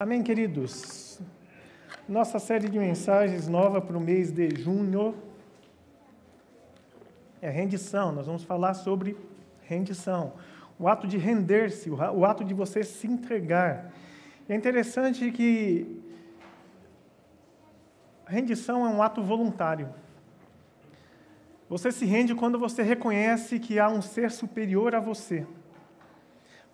Amém, 0.00 0.22
queridos? 0.22 1.20
Nossa 2.08 2.38
série 2.38 2.68
de 2.68 2.78
mensagens 2.78 3.48
nova 3.48 3.80
para 3.80 3.98
o 3.98 4.00
mês 4.00 4.30
de 4.30 4.48
junho 4.54 5.12
é 7.42 7.50
rendição. 7.50 8.12
Nós 8.12 8.26
vamos 8.26 8.44
falar 8.44 8.74
sobre 8.74 9.16
rendição. 9.62 10.34
O 10.78 10.86
ato 10.86 11.04
de 11.08 11.18
render-se, 11.18 11.90
o 11.90 12.24
ato 12.24 12.44
de 12.44 12.54
você 12.54 12.84
se 12.84 13.08
entregar. 13.08 13.92
É 14.48 14.54
interessante 14.54 15.32
que 15.32 16.00
rendição 18.24 18.86
é 18.86 18.88
um 18.88 19.02
ato 19.02 19.20
voluntário. 19.20 19.92
Você 21.68 21.90
se 21.90 22.04
rende 22.04 22.36
quando 22.36 22.56
você 22.56 22.84
reconhece 22.84 23.58
que 23.58 23.80
há 23.80 23.88
um 23.88 24.00
ser 24.00 24.30
superior 24.30 24.94
a 24.94 25.00
você. 25.00 25.44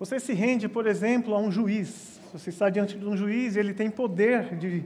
Você 0.04 0.20
se 0.20 0.34
rende, 0.34 0.68
por 0.68 0.86
exemplo, 0.86 1.34
a 1.34 1.38
um 1.38 1.50
juiz. 1.50 2.20
Você 2.30 2.50
está 2.50 2.68
diante 2.68 2.98
de 2.98 3.06
um 3.06 3.16
juiz, 3.16 3.56
ele 3.56 3.72
tem 3.72 3.90
poder 3.90 4.54
de, 4.54 4.84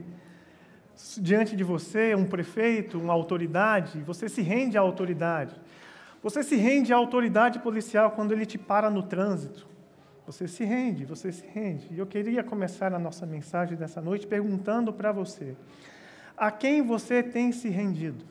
diante 1.17 1.57
de 1.57 1.63
você, 1.65 2.15
um 2.15 2.23
prefeito, 2.23 2.97
uma 2.97 3.11
autoridade. 3.11 3.99
Você 4.03 4.29
se 4.29 4.41
rende 4.41 4.77
à 4.77 4.81
autoridade. 4.81 5.53
Você 6.23 6.41
se 6.41 6.55
rende 6.55 6.93
à 6.93 6.95
autoridade 6.95 7.59
policial 7.59 8.11
quando 8.11 8.31
ele 8.31 8.45
te 8.45 8.57
para 8.57 8.89
no 8.89 9.03
trânsito. 9.03 9.67
Você 10.25 10.47
se 10.47 10.63
rende, 10.63 11.03
você 11.03 11.33
se 11.33 11.45
rende. 11.45 11.89
E 11.91 11.99
eu 11.99 12.07
queria 12.07 12.41
começar 12.41 12.93
a 12.93 12.99
nossa 12.99 13.25
mensagem 13.25 13.75
dessa 13.75 13.99
noite 13.99 14.25
perguntando 14.25 14.93
para 14.93 15.11
você: 15.11 15.53
a 16.37 16.49
quem 16.49 16.81
você 16.81 17.21
tem 17.21 17.51
se 17.51 17.67
rendido? 17.67 18.23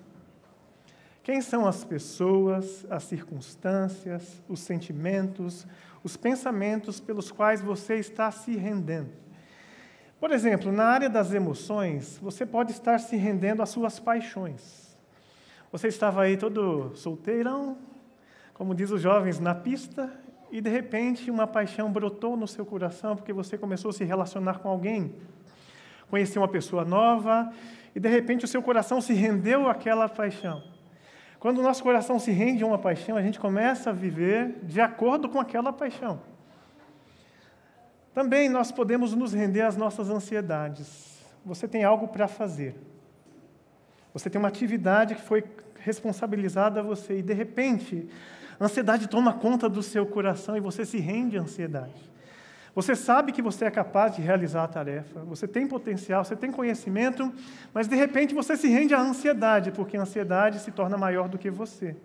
Quem 1.22 1.42
são 1.42 1.66
as 1.66 1.84
pessoas, 1.84 2.86
as 2.88 3.02
circunstâncias, 3.02 4.42
os 4.48 4.60
sentimentos, 4.60 5.66
os 6.02 6.16
pensamentos 6.16 7.00
pelos 7.00 7.30
quais 7.30 7.60
você 7.60 7.96
está 7.96 8.30
se 8.30 8.56
rendendo. 8.56 9.10
Por 10.20 10.32
exemplo, 10.32 10.72
na 10.72 10.84
área 10.84 11.08
das 11.08 11.32
emoções, 11.32 12.18
você 12.20 12.44
pode 12.44 12.72
estar 12.72 12.98
se 12.98 13.16
rendendo 13.16 13.62
às 13.62 13.68
suas 13.68 14.00
paixões. 14.00 14.96
Você 15.70 15.88
estava 15.88 16.22
aí 16.22 16.36
todo 16.36 16.92
solteirão, 16.96 17.78
como 18.54 18.74
diz 18.74 18.90
os 18.90 19.00
jovens, 19.00 19.38
na 19.38 19.54
pista, 19.54 20.10
e 20.50 20.60
de 20.60 20.70
repente 20.70 21.30
uma 21.30 21.46
paixão 21.46 21.92
brotou 21.92 22.36
no 22.36 22.48
seu 22.48 22.64
coração 22.64 23.14
porque 23.14 23.32
você 23.32 23.56
começou 23.56 23.90
a 23.90 23.92
se 23.92 24.02
relacionar 24.02 24.58
com 24.60 24.68
alguém, 24.68 25.14
conheceu 26.10 26.42
uma 26.42 26.48
pessoa 26.48 26.84
nova, 26.84 27.52
e 27.94 28.00
de 28.00 28.08
repente 28.08 28.44
o 28.44 28.48
seu 28.48 28.62
coração 28.62 29.00
se 29.00 29.12
rendeu 29.12 29.68
àquela 29.68 30.08
paixão. 30.08 30.62
Quando 31.38 31.58
o 31.58 31.62
nosso 31.62 31.82
coração 31.82 32.18
se 32.18 32.30
rende 32.30 32.64
a 32.64 32.66
uma 32.66 32.78
paixão, 32.78 33.16
a 33.16 33.22
gente 33.22 33.38
começa 33.38 33.90
a 33.90 33.92
viver 33.92 34.56
de 34.62 34.80
acordo 34.80 35.28
com 35.28 35.38
aquela 35.38 35.72
paixão. 35.72 36.20
Também 38.12 38.48
nós 38.48 38.72
podemos 38.72 39.14
nos 39.14 39.32
render 39.32 39.62
às 39.62 39.76
nossas 39.76 40.10
ansiedades. 40.10 41.24
Você 41.44 41.68
tem 41.68 41.84
algo 41.84 42.08
para 42.08 42.26
fazer. 42.26 42.74
Você 44.12 44.28
tem 44.28 44.38
uma 44.38 44.48
atividade 44.48 45.14
que 45.14 45.22
foi 45.22 45.44
responsabilizada 45.78 46.80
a 46.80 46.82
você 46.82 47.18
e 47.18 47.22
de 47.22 47.32
repente 47.32 48.08
a 48.58 48.64
ansiedade 48.64 49.08
toma 49.08 49.32
conta 49.32 49.68
do 49.68 49.82
seu 49.82 50.04
coração 50.04 50.56
e 50.56 50.60
você 50.60 50.84
se 50.84 50.98
rende 50.98 51.38
à 51.38 51.42
ansiedade. 51.42 52.10
Você 52.78 52.94
sabe 52.94 53.32
que 53.32 53.42
você 53.42 53.64
é 53.64 53.72
capaz 53.72 54.14
de 54.14 54.22
realizar 54.22 54.62
a 54.62 54.68
tarefa, 54.68 55.18
você 55.24 55.48
tem 55.48 55.66
potencial, 55.66 56.24
você 56.24 56.36
tem 56.36 56.52
conhecimento, 56.52 57.34
mas 57.74 57.88
de 57.88 57.96
repente 57.96 58.32
você 58.32 58.56
se 58.56 58.68
rende 58.68 58.94
à 58.94 59.00
ansiedade, 59.00 59.72
porque 59.72 59.96
a 59.96 60.02
ansiedade 60.02 60.60
se 60.60 60.70
torna 60.70 60.96
maior 60.96 61.28
do 61.28 61.36
que 61.36 61.50
você. 61.50 61.96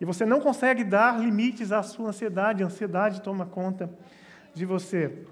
E 0.00 0.04
você 0.04 0.24
não 0.24 0.38
consegue 0.38 0.84
dar 0.84 1.18
limites 1.18 1.72
à 1.72 1.82
sua 1.82 2.10
ansiedade, 2.10 2.62
a 2.62 2.66
ansiedade 2.66 3.20
toma 3.22 3.44
conta 3.44 3.90
de 4.54 4.64
você. 4.64 5.26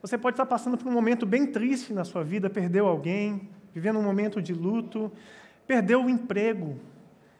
Você 0.00 0.16
pode 0.16 0.34
estar 0.34 0.46
passando 0.46 0.78
por 0.78 0.86
um 0.86 0.92
momento 0.92 1.26
bem 1.26 1.44
triste 1.44 1.92
na 1.92 2.04
sua 2.04 2.22
vida, 2.22 2.48
perdeu 2.48 2.86
alguém, 2.86 3.48
vivendo 3.74 3.98
um 3.98 4.04
momento 4.04 4.40
de 4.40 4.54
luto, 4.54 5.10
perdeu 5.66 6.04
o 6.04 6.08
emprego, 6.08 6.78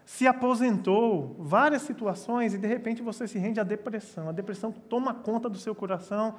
se 0.08 0.26
aposentou, 0.26 1.36
várias 1.38 1.82
situações, 1.82 2.54
e 2.54 2.58
de 2.58 2.66
repente 2.66 3.02
você 3.02 3.28
se 3.28 3.38
rende 3.38 3.60
à 3.60 3.62
depressão. 3.62 4.26
A 4.26 4.32
depressão 4.32 4.72
toma 4.72 5.12
conta 5.12 5.50
do 5.50 5.58
seu 5.58 5.74
coração 5.74 6.36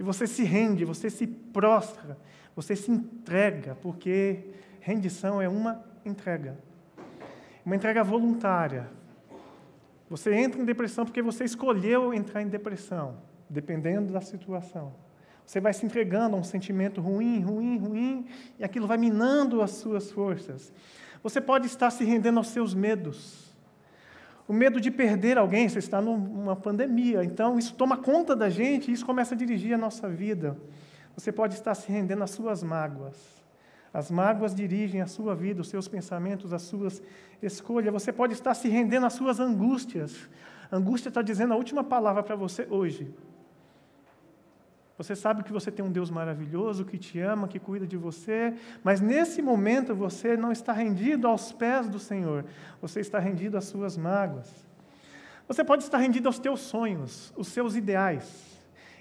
e 0.00 0.02
você 0.02 0.26
se 0.26 0.42
rende, 0.42 0.84
você 0.84 1.08
se 1.08 1.24
prostra, 1.24 2.18
você 2.56 2.74
se 2.74 2.90
entrega, 2.90 3.76
porque 3.80 4.50
rendição 4.80 5.40
é 5.40 5.48
uma 5.48 5.80
entrega. 6.04 6.58
Uma 7.64 7.76
entrega 7.76 8.02
voluntária. 8.02 8.90
Você 10.10 10.34
entra 10.34 10.60
em 10.60 10.64
depressão 10.64 11.04
porque 11.04 11.22
você 11.22 11.44
escolheu 11.44 12.12
entrar 12.12 12.42
em 12.42 12.48
depressão, 12.48 13.18
dependendo 13.48 14.12
da 14.12 14.20
situação. 14.20 14.92
Você 15.46 15.60
vai 15.60 15.72
se 15.72 15.86
entregando 15.86 16.34
a 16.34 16.40
um 16.40 16.44
sentimento 16.44 17.00
ruim, 17.00 17.40
ruim, 17.40 17.78
ruim, 17.78 18.26
e 18.58 18.64
aquilo 18.64 18.88
vai 18.88 18.98
minando 18.98 19.62
as 19.62 19.70
suas 19.70 20.10
forças. 20.10 20.72
Você 21.24 21.40
pode 21.40 21.66
estar 21.66 21.90
se 21.90 22.04
rendendo 22.04 22.36
aos 22.36 22.48
seus 22.48 22.74
medos. 22.74 23.50
O 24.46 24.52
medo 24.52 24.78
de 24.78 24.90
perder 24.90 25.38
alguém, 25.38 25.66
você 25.66 25.78
está 25.78 25.98
numa 25.98 26.54
pandemia, 26.54 27.24
então 27.24 27.58
isso 27.58 27.74
toma 27.74 27.96
conta 27.96 28.36
da 28.36 28.50
gente 28.50 28.90
e 28.90 28.94
isso 28.94 29.06
começa 29.06 29.34
a 29.34 29.38
dirigir 29.38 29.72
a 29.72 29.78
nossa 29.78 30.06
vida. 30.06 30.54
Você 31.16 31.32
pode 31.32 31.54
estar 31.54 31.74
se 31.74 31.90
rendendo 31.90 32.22
às 32.22 32.30
suas 32.30 32.62
mágoas. 32.62 33.16
As 33.90 34.10
mágoas 34.10 34.54
dirigem 34.54 35.00
a 35.00 35.06
sua 35.06 35.34
vida, 35.34 35.62
os 35.62 35.68
seus 35.68 35.88
pensamentos, 35.88 36.52
as 36.52 36.60
suas 36.60 37.02
escolhas. 37.40 37.90
Você 37.94 38.12
pode 38.12 38.34
estar 38.34 38.52
se 38.52 38.68
rendendo 38.68 39.06
às 39.06 39.14
suas 39.14 39.40
angústias. 39.40 40.28
A 40.70 40.76
angústia 40.76 41.08
está 41.08 41.22
dizendo 41.22 41.54
a 41.54 41.56
última 41.56 41.82
palavra 41.82 42.22
para 42.22 42.36
você 42.36 42.66
hoje. 42.68 43.14
Você 45.04 45.14
sabe 45.14 45.42
que 45.42 45.52
você 45.52 45.70
tem 45.70 45.84
um 45.84 45.92
Deus 45.92 46.10
maravilhoso 46.10 46.82
que 46.84 46.96
te 46.96 47.20
ama, 47.20 47.46
que 47.46 47.58
cuida 47.58 47.86
de 47.86 47.96
você, 47.96 48.54
mas 48.82 49.02
nesse 49.02 49.42
momento 49.42 49.94
você 49.94 50.34
não 50.34 50.50
está 50.50 50.72
rendido 50.72 51.28
aos 51.28 51.52
pés 51.52 51.88
do 51.88 51.98
Senhor, 51.98 52.44
você 52.80 53.00
está 53.00 53.18
rendido 53.18 53.58
às 53.58 53.66
suas 53.66 53.98
mágoas. 53.98 54.50
Você 55.46 55.62
pode 55.62 55.82
estar 55.82 55.98
rendido 55.98 56.26
aos 56.26 56.38
teus 56.38 56.60
sonhos, 56.60 57.34
os 57.36 57.48
seus 57.48 57.76
ideais. 57.76 58.54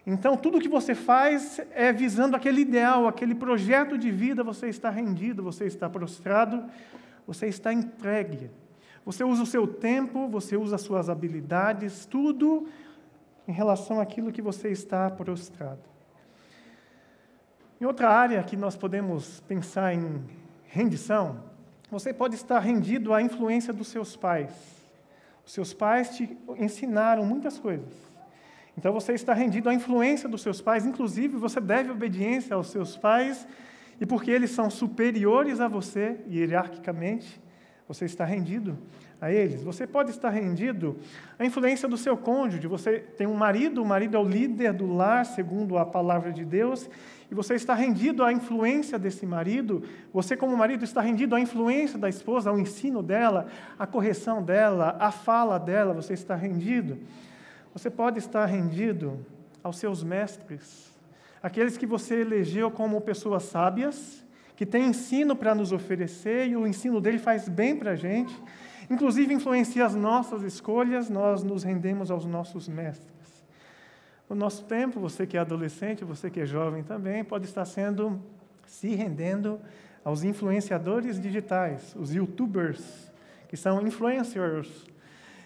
Então, 0.05 0.35
tudo 0.35 0.59
que 0.59 0.67
você 0.67 0.93
faz 0.93 1.61
é 1.71 1.93
visando 1.93 2.35
aquele 2.35 2.59
ideal, 2.59 3.07
aquele 3.07 3.33
projeto 3.33 3.97
de 3.97 4.11
vida, 4.11 4.43
você 4.43 4.67
está 4.67 4.89
rendido, 4.89 5.41
você 5.41 5.63
está 5.63 5.89
prostrado, 5.89 6.65
você 7.25 7.47
está 7.47 7.71
entregue. 7.71 8.51
Você 9.05 9.23
usa 9.23 9.43
o 9.43 9.45
seu 9.45 9.65
tempo, 9.65 10.27
você 10.27 10.57
usa 10.57 10.75
as 10.75 10.81
suas 10.81 11.09
habilidades, 11.09 12.05
tudo 12.05 12.67
em 13.47 13.53
relação 13.53 14.01
àquilo 14.01 14.33
que 14.33 14.41
você 14.41 14.69
está 14.69 15.09
prostrado. 15.09 15.92
Em 17.83 17.85
outra 17.85 18.09
área 18.09 18.41
que 18.41 18.55
nós 18.55 18.77
podemos 18.77 19.41
pensar 19.41 19.93
em 19.93 20.23
rendição, 20.63 21.43
você 21.91 22.13
pode 22.13 22.33
estar 22.33 22.57
rendido 22.59 23.13
à 23.13 23.21
influência 23.21 23.73
dos 23.73 23.89
seus 23.89 24.15
pais. 24.15 24.53
Os 25.45 25.51
seus 25.51 25.73
pais 25.73 26.15
te 26.15 26.37
ensinaram 26.57 27.25
muitas 27.25 27.59
coisas. 27.59 27.93
Então 28.77 28.93
você 28.93 29.11
está 29.11 29.33
rendido 29.33 29.67
à 29.67 29.73
influência 29.73 30.29
dos 30.29 30.41
seus 30.41 30.61
pais, 30.61 30.85
inclusive 30.85 31.35
você 31.35 31.59
deve 31.59 31.91
obediência 31.91 32.55
aos 32.55 32.69
seus 32.69 32.95
pais, 32.95 33.45
e 33.99 34.05
porque 34.05 34.31
eles 34.31 34.51
são 34.51 34.69
superiores 34.69 35.59
a 35.59 35.67
você, 35.67 36.21
hierarquicamente, 36.25 37.41
você 37.85 38.05
está 38.05 38.23
rendido 38.23 38.77
a 39.19 39.31
eles. 39.31 39.61
Você 39.63 39.85
pode 39.85 40.11
estar 40.11 40.29
rendido 40.29 40.97
à 41.37 41.45
influência 41.45 41.87
do 41.87 41.97
seu 41.97 42.17
cônjuge. 42.17 42.67
Você 42.67 42.99
tem 42.99 43.27
um 43.27 43.33
marido, 43.33 43.81
o 43.81 43.85
marido 43.85 44.17
é 44.17 44.19
o 44.19 44.27
líder 44.27 44.73
do 44.73 44.85
lar, 44.85 45.25
segundo 45.25 45.77
a 45.77 45.85
palavra 45.85 46.31
de 46.31 46.43
Deus, 46.43 46.89
e 47.33 47.35
você 47.35 47.55
está 47.55 47.73
rendido 47.73 48.23
à 48.23 48.31
influência 48.31 48.99
desse 48.99 49.25
marido. 49.25 49.81
Você, 50.13 50.37
como 50.37 50.55
marido, 50.55 50.83
está 50.83 51.01
rendido 51.01 51.33
à 51.33 51.39
influência 51.39 51.97
da 51.97 52.07
esposa, 52.07 52.51
ao 52.51 52.59
ensino 52.59 53.01
dela, 53.01 53.47
à 53.77 53.87
correção 53.87 54.43
dela, 54.43 54.95
à 54.99 55.09
fala 55.09 55.57
dela. 55.57 55.95
Você 55.95 56.13
está 56.13 56.35
rendido. 56.35 56.99
Você 57.73 57.89
pode 57.89 58.19
estar 58.19 58.45
rendido 58.45 59.25
aos 59.63 59.79
seus 59.79 60.03
mestres, 60.03 60.93
aqueles 61.41 61.75
que 61.75 61.87
você 61.87 62.21
elegeu 62.21 62.69
como 62.69 63.01
pessoas 63.01 63.41
sábias, 63.41 64.23
que 64.55 64.63
têm 64.65 64.85
ensino 64.85 65.35
para 65.35 65.55
nos 65.55 65.71
oferecer 65.71 66.49
e 66.49 66.55
o 66.55 66.67
ensino 66.67 67.01
dele 67.01 67.17
faz 67.17 67.49
bem 67.49 67.75
para 67.75 67.91
a 67.91 67.95
gente 67.95 68.39
inclusive 68.89 69.33
influencia 69.33 69.85
as 69.85 69.95
nossas 69.95 70.43
escolhas, 70.43 71.09
nós 71.09 71.41
nos 71.41 71.63
rendemos 71.63 72.11
aos 72.11 72.25
nossos 72.25 72.67
mestres. 72.67 73.12
No 74.33 74.39
nosso 74.39 74.63
tempo, 74.63 74.99
você 74.99 75.27
que 75.27 75.37
é 75.37 75.39
adolescente, 75.39 76.03
você 76.03 76.27
que 76.27 76.39
é 76.39 76.45
jovem 76.47 76.81
também, 76.81 77.23
pode 77.23 77.45
estar 77.45 77.65
sendo, 77.65 78.19
se 78.65 78.95
rendendo 78.95 79.59
aos 80.03 80.23
influenciadores 80.23 81.21
digitais, 81.21 81.95
os 81.95 82.15
youtubers, 82.15 83.11
que 83.47 83.55
são 83.55 83.85
influencers, 83.85 84.87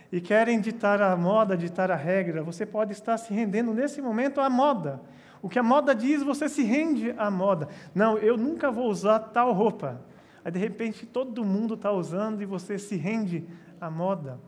e 0.10 0.22
querem 0.22 0.62
ditar 0.62 1.02
a 1.02 1.18
moda, 1.18 1.58
ditar 1.58 1.92
a 1.92 1.98
regra. 1.98 2.42
Você 2.44 2.66
pode 2.66 2.94
estar 2.94 3.18
se 3.18 3.34
rendendo 3.34 3.74
nesse 3.74 4.02
momento 4.02 4.40
à 4.40 4.50
moda. 4.50 5.02
O 5.42 5.50
que 5.50 5.60
a 5.60 5.64
moda 5.64 5.94
diz, 5.94 6.24
você 6.24 6.48
se 6.48 6.64
rende 6.64 7.14
à 7.18 7.30
moda. 7.30 7.68
Não, 7.94 8.18
eu 8.18 8.38
nunca 8.38 8.72
vou 8.72 8.90
usar 8.90 9.20
tal 9.20 9.52
roupa. 9.52 10.00
Aí, 10.46 10.52
de 10.54 10.60
repente, 10.60 11.06
todo 11.06 11.44
mundo 11.44 11.74
está 11.74 11.92
usando 11.92 12.42
e 12.42 12.46
você 12.46 12.80
se 12.80 12.96
rende 12.96 13.44
à 13.82 13.92
moda. 13.92 14.40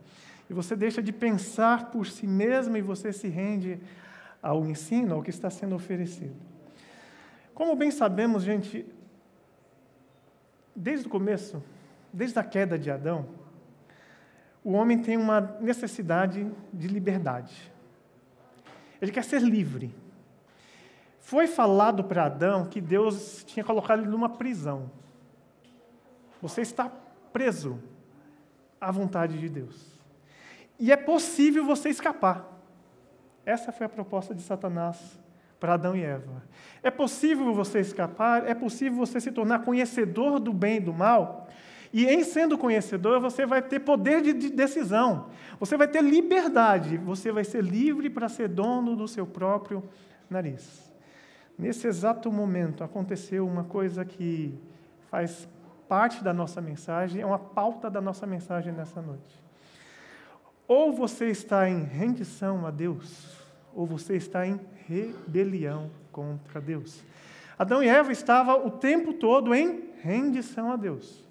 E 0.49 0.53
você 0.53 0.77
deixa 0.77 1.03
de 1.03 1.11
pensar 1.11 1.91
por 1.91 2.07
si 2.07 2.25
mesmo 2.25 2.77
e 2.77 2.81
você 2.81 3.11
se 3.11 3.27
rende 3.27 3.81
ao 4.41 4.65
ensino, 4.65 5.15
ao 5.15 5.21
que 5.21 5.29
está 5.29 5.49
sendo 5.49 5.75
oferecido. 5.75 6.35
Como 7.53 7.75
bem 7.75 7.91
sabemos, 7.91 8.43
gente, 8.43 8.85
desde 10.75 11.07
o 11.07 11.09
começo, 11.09 11.61
desde 12.11 12.39
a 12.39 12.43
queda 12.43 12.79
de 12.79 12.89
Adão, 12.89 13.27
o 14.63 14.73
homem 14.73 15.01
tem 15.01 15.17
uma 15.17 15.41
necessidade 15.59 16.49
de 16.71 16.87
liberdade. 16.87 17.71
Ele 19.01 19.11
quer 19.11 19.23
ser 19.23 19.41
livre. 19.41 19.93
Foi 21.19 21.47
falado 21.47 22.03
para 22.03 22.25
Adão 22.25 22.65
que 22.65 22.81
Deus 22.81 23.43
tinha 23.45 23.63
colocado 23.63 23.99
ele 23.99 24.09
numa 24.09 24.29
prisão. 24.29 24.91
Você 26.41 26.61
está 26.61 26.89
preso 27.31 27.79
à 28.79 28.91
vontade 28.91 29.37
de 29.37 29.49
Deus. 29.49 29.99
E 30.79 30.91
é 30.91 30.97
possível 30.97 31.65
você 31.65 31.89
escapar. 31.89 32.58
Essa 33.45 33.71
foi 33.71 33.85
a 33.85 33.89
proposta 33.89 34.33
de 34.33 34.41
Satanás 34.41 35.19
para 35.59 35.73
Adão 35.73 35.95
e 35.95 36.03
Eva. 36.03 36.43
É 36.81 36.89
possível 36.89 37.53
você 37.53 37.79
escapar, 37.79 38.47
é 38.47 38.53
possível 38.53 38.97
você 38.97 39.19
se 39.19 39.31
tornar 39.31 39.59
conhecedor 39.59 40.39
do 40.39 40.53
bem 40.53 40.77
e 40.77 40.81
do 40.81 40.93
mal, 40.93 41.47
e 41.91 42.05
em 42.05 42.23
sendo 42.23 42.57
conhecedor, 42.57 43.19
você 43.19 43.45
vai 43.45 43.61
ter 43.61 43.79
poder 43.79 44.21
de 44.21 44.49
decisão, 44.49 45.27
você 45.59 45.75
vai 45.75 45.87
ter 45.87 46.03
liberdade, 46.03 46.97
você 46.97 47.31
vai 47.31 47.43
ser 47.43 47.63
livre 47.63 48.09
para 48.09 48.29
ser 48.29 48.47
dono 48.47 48.95
do 48.95 49.07
seu 49.07 49.25
próprio 49.25 49.83
nariz. 50.29 50.93
Nesse 51.57 51.87
exato 51.87 52.31
momento 52.31 52.83
aconteceu 52.83 53.45
uma 53.45 53.63
coisa 53.63 54.05
que 54.05 54.57
faz 55.09 55.49
parte 55.87 56.23
da 56.23 56.31
nossa 56.31 56.61
mensagem, 56.61 57.21
é 57.21 57.25
uma 57.25 57.39
pauta 57.39 57.89
da 57.89 57.99
nossa 57.99 58.27
mensagem 58.27 58.71
nessa 58.71 59.01
noite. 59.01 59.48
Ou 60.69 60.93
você 60.93 61.31
está 61.31 61.67
em 61.67 61.83
rendição 61.83 62.63
a 62.63 62.69
Deus, 62.69 63.35
ou 63.73 63.87
você 63.87 64.15
está 64.15 64.45
em 64.45 64.59
rebelião 64.87 65.89
contra 66.11 66.61
Deus. 66.61 67.03
Adão 67.57 67.81
e 67.81 67.87
Eva 67.87 68.11
estavam 68.11 68.67
o 68.67 68.69
tempo 68.69 69.13
todo 69.13 69.55
em 69.55 69.89
rendição 70.03 70.71
a 70.71 70.75
Deus. 70.75 71.27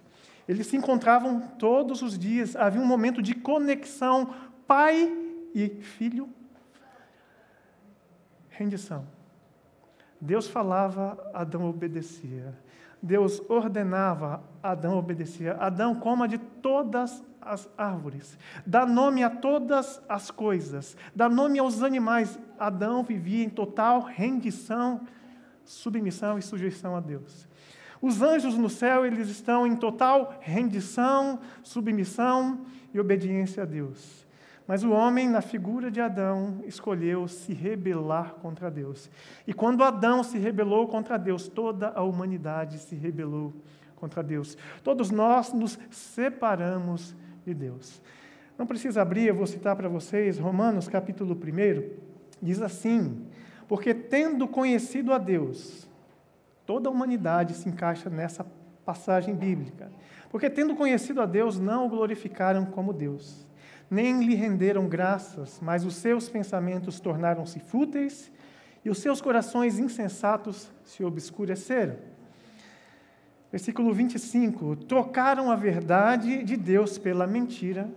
Eles 0.49 0.67
se 0.67 0.77
encontravam 0.77 1.41
todos 1.57 2.03
os 2.03 2.19
dias, 2.19 2.57
havia 2.57 2.81
um 2.81 2.85
momento 2.85 3.23
de 3.23 3.33
conexão 3.33 4.35
pai 4.67 5.17
e 5.55 5.69
filho. 5.69 6.29
Rendição. 8.49 9.07
Deus 10.21 10.49
falava, 10.49 11.31
Adão 11.33 11.71
obedecia. 11.71 12.59
Deus 13.01 13.41
ordenava, 13.49 14.43
Adão 14.61 14.99
obedecia. 14.99 15.55
Adão 15.61 15.95
coma 15.95 16.27
de 16.27 16.39
todas 16.39 17.23
as 17.41 17.69
árvores, 17.77 18.39
dá 18.67 18.85
nome 18.85 19.23
a 19.23 19.31
todas 19.31 20.01
as 20.09 20.31
coisas, 20.31 20.97
dá 21.15 21.29
nome 21.29 21.59
aos 21.59 21.83
animais. 21.83 22.39
Adão 22.59 23.03
vivia 23.03 23.45
em 23.45 23.51
total 23.51 24.03
rendição, 24.03 25.01
submissão 25.65 26.39
e 26.39 26.43
sujeição 26.43 26.97
a 26.97 27.01
Deus. 27.01 27.49
Os 28.01 28.23
anjos 28.23 28.57
no 28.57 28.71
céu, 28.71 29.05
eles 29.05 29.29
estão 29.29 29.67
em 29.67 29.75
total 29.75 30.39
rendição, 30.41 31.41
submissão 31.63 32.61
e 32.95 33.01
obediência 33.01 33.65
a 33.65 33.67
Deus. 33.67 34.27
Mas 34.69 34.85
o 34.85 34.91
homem, 34.91 35.29
na 35.29 35.41
figura 35.41 35.91
de 35.91 35.99
Adão, 35.99 36.61
escolheu 36.67 37.27
se 37.27 37.55
rebelar 37.55 38.35
contra 38.35 38.71
Deus. 38.71 39.11
E 39.47 39.55
quando 39.55 39.83
Adão 39.83 40.23
se 40.23 40.37
rebelou 40.37 40.87
contra 40.87 41.19
Deus, 41.19 41.49
toda 41.49 41.89
a 41.89 42.03
humanidade 42.03 42.79
se 42.79 42.95
rebelou 42.95 43.55
contra 43.97 44.23
Deus. 44.23 44.59
Todos 44.85 45.11
nós 45.11 45.55
nos 45.55 45.79
separamos 45.91 47.17
de 47.49 47.55
Deus. 47.55 48.01
Não 48.57 48.67
precisa 48.67 49.03
abrir, 49.03 49.27
eu 49.27 49.35
vou 49.35 49.47
citar 49.47 49.75
para 49.77 49.89
vocês, 49.89 50.39
Romanos 50.39 50.89
capítulo 50.89 51.35
1, 51.35 51.91
diz 52.41 52.63
assim: 52.63 53.27
Porque 53.67 53.93
tendo 53.95 54.47
conhecido 54.47 55.13
a 55.13 55.19
Deus, 55.19 55.89
toda 56.65 56.89
a 56.89 56.93
humanidade 56.93 57.55
se 57.55 57.69
encaixa 57.69 58.09
nessa 58.09 58.47
passagem 58.85 59.35
bíblica. 59.35 59.91
Porque 60.31 60.51
tendo 60.51 60.75
conhecido 60.75 61.21
a 61.21 61.27
Deus, 61.27 61.59
não 61.59 61.87
o 61.87 61.89
glorificaram 61.89 62.67
como 62.67 62.93
Deus 62.93 63.49
nem 63.91 64.23
lhe 64.23 64.35
renderam 64.35 64.87
graças, 64.87 65.59
mas 65.63 65.85
os 65.85 65.97
seus 65.97 66.29
pensamentos 66.29 67.01
tornaram-se 67.01 67.59
fúteis 67.59 68.31
e 68.85 68.91
os 68.91 68.99
seus 68.99 69.21
corações 69.21 69.79
insensatos 69.79 70.71
se 70.85 71.03
obscureceram. 71.03 71.97
Versículo 73.51 73.93
25: 73.93 74.77
Trocaram 74.77 75.51
a 75.51 75.57
verdade 75.57 76.43
de 76.43 76.57
Deus 76.57 76.99
pela 76.99 77.27
mentira 77.27 77.89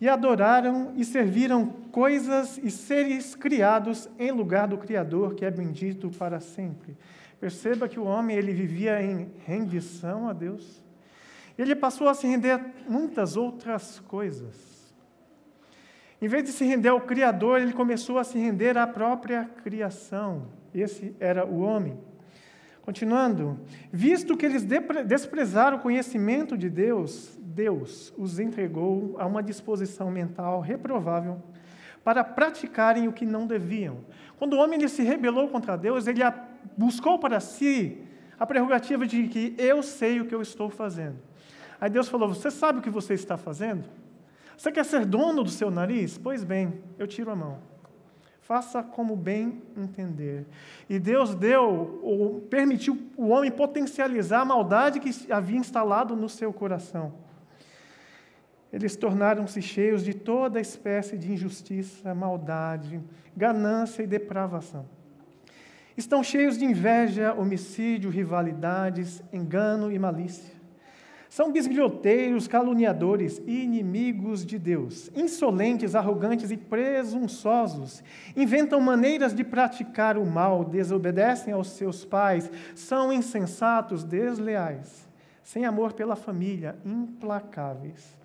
e 0.00 0.08
adoraram 0.08 0.92
e 0.96 1.04
serviram 1.04 1.66
coisas 1.90 2.58
e 2.58 2.70
seres 2.70 3.34
criados 3.34 4.08
em 4.18 4.30
lugar 4.30 4.68
do 4.68 4.78
Criador, 4.78 5.34
que 5.34 5.44
é 5.44 5.50
bendito 5.50 6.10
para 6.10 6.38
sempre. 6.38 6.96
Perceba 7.40 7.88
que 7.88 7.98
o 7.98 8.04
homem 8.04 8.36
ele 8.36 8.52
vivia 8.52 9.02
em 9.02 9.30
rendição 9.44 10.28
a 10.28 10.32
Deus. 10.32 10.82
Ele 11.58 11.74
passou 11.74 12.08
a 12.08 12.14
se 12.14 12.26
render 12.26 12.52
a 12.52 12.60
muitas 12.88 13.36
outras 13.36 14.00
coisas. 14.00 14.94
Em 16.20 16.28
vez 16.28 16.44
de 16.44 16.52
se 16.52 16.64
render 16.64 16.88
ao 16.88 17.00
Criador, 17.00 17.60
ele 17.60 17.72
começou 17.72 18.18
a 18.18 18.24
se 18.24 18.38
render 18.38 18.76
à 18.78 18.86
própria 18.86 19.44
criação. 19.62 20.46
Esse 20.74 21.14
era 21.18 21.46
o 21.46 21.60
homem. 21.60 21.98
Continuando, 22.86 23.58
visto 23.92 24.36
que 24.36 24.46
eles 24.46 24.64
desprezaram 25.04 25.76
o 25.76 25.80
conhecimento 25.80 26.56
de 26.56 26.70
Deus, 26.70 27.36
Deus 27.40 28.14
os 28.16 28.38
entregou 28.38 29.16
a 29.18 29.26
uma 29.26 29.42
disposição 29.42 30.08
mental 30.08 30.60
reprovável 30.60 31.42
para 32.04 32.22
praticarem 32.22 33.08
o 33.08 33.12
que 33.12 33.26
não 33.26 33.44
deviam. 33.44 33.98
Quando 34.38 34.52
o 34.52 34.60
homem 34.60 34.86
se 34.86 35.02
rebelou 35.02 35.48
contra 35.48 35.76
Deus, 35.76 36.06
ele 36.06 36.20
buscou 36.76 37.18
para 37.18 37.40
si 37.40 38.04
a 38.38 38.46
prerrogativa 38.46 39.04
de 39.04 39.26
que 39.26 39.56
eu 39.58 39.82
sei 39.82 40.20
o 40.20 40.26
que 40.26 40.34
eu 40.34 40.40
estou 40.40 40.70
fazendo. 40.70 41.16
Aí 41.80 41.90
Deus 41.90 42.08
falou: 42.08 42.28
Você 42.28 42.52
sabe 42.52 42.78
o 42.78 42.82
que 42.82 42.88
você 42.88 43.14
está 43.14 43.36
fazendo? 43.36 43.88
Você 44.56 44.70
quer 44.70 44.84
ser 44.84 45.04
dono 45.04 45.42
do 45.42 45.50
seu 45.50 45.72
nariz? 45.72 46.16
Pois 46.18 46.44
bem, 46.44 46.80
eu 46.96 47.08
tiro 47.08 47.32
a 47.32 47.34
mão. 47.34 47.58
Faça 48.46 48.80
como 48.80 49.16
bem 49.16 49.60
entender. 49.76 50.46
E 50.88 51.00
Deus 51.00 51.34
deu, 51.34 51.98
ou 52.00 52.42
permitiu 52.42 52.96
o 53.16 53.26
homem 53.26 53.50
potencializar 53.50 54.42
a 54.42 54.44
maldade 54.44 55.00
que 55.00 55.32
havia 55.32 55.58
instalado 55.58 56.14
no 56.14 56.28
seu 56.28 56.52
coração. 56.52 57.12
Eles 58.72 58.94
tornaram-se 58.94 59.60
cheios 59.60 60.04
de 60.04 60.14
toda 60.14 60.60
espécie 60.60 61.18
de 61.18 61.32
injustiça, 61.32 62.14
maldade, 62.14 63.00
ganância 63.36 64.04
e 64.04 64.06
depravação. 64.06 64.86
Estão 65.96 66.22
cheios 66.22 66.56
de 66.56 66.64
inveja, 66.64 67.34
homicídio, 67.34 68.10
rivalidades, 68.10 69.24
engano 69.32 69.90
e 69.90 69.98
malícia. 69.98 70.55
São 71.28 71.50
bisbilhoteiros, 71.50 72.46
caluniadores 72.46 73.42
inimigos 73.46 74.46
de 74.46 74.58
Deus, 74.58 75.10
insolentes, 75.14 75.94
arrogantes 75.94 76.50
e 76.50 76.56
presunçosos. 76.56 78.02
Inventam 78.36 78.80
maneiras 78.80 79.34
de 79.34 79.42
praticar 79.42 80.16
o 80.16 80.24
mal, 80.24 80.64
desobedecem 80.64 81.52
aos 81.52 81.70
seus 81.70 82.04
pais, 82.04 82.50
são 82.74 83.12
insensatos, 83.12 84.04
desleais, 84.04 85.08
sem 85.42 85.64
amor 85.64 85.94
pela 85.94 86.14
família, 86.14 86.76
implacáveis. 86.84 88.16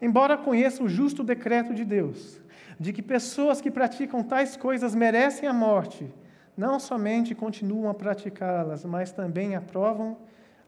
Embora 0.00 0.36
conheça 0.36 0.82
o 0.82 0.88
justo 0.88 1.24
decreto 1.24 1.74
de 1.74 1.84
Deus, 1.84 2.40
de 2.78 2.92
que 2.92 3.02
pessoas 3.02 3.60
que 3.60 3.70
praticam 3.70 4.22
tais 4.22 4.56
coisas 4.56 4.94
merecem 4.94 5.48
a 5.48 5.52
morte, 5.52 6.12
não 6.56 6.78
somente 6.78 7.34
continuam 7.34 7.90
a 7.90 7.94
praticá-las, 7.94 8.84
mas 8.84 9.12
também 9.12 9.54
aprovam 9.54 10.18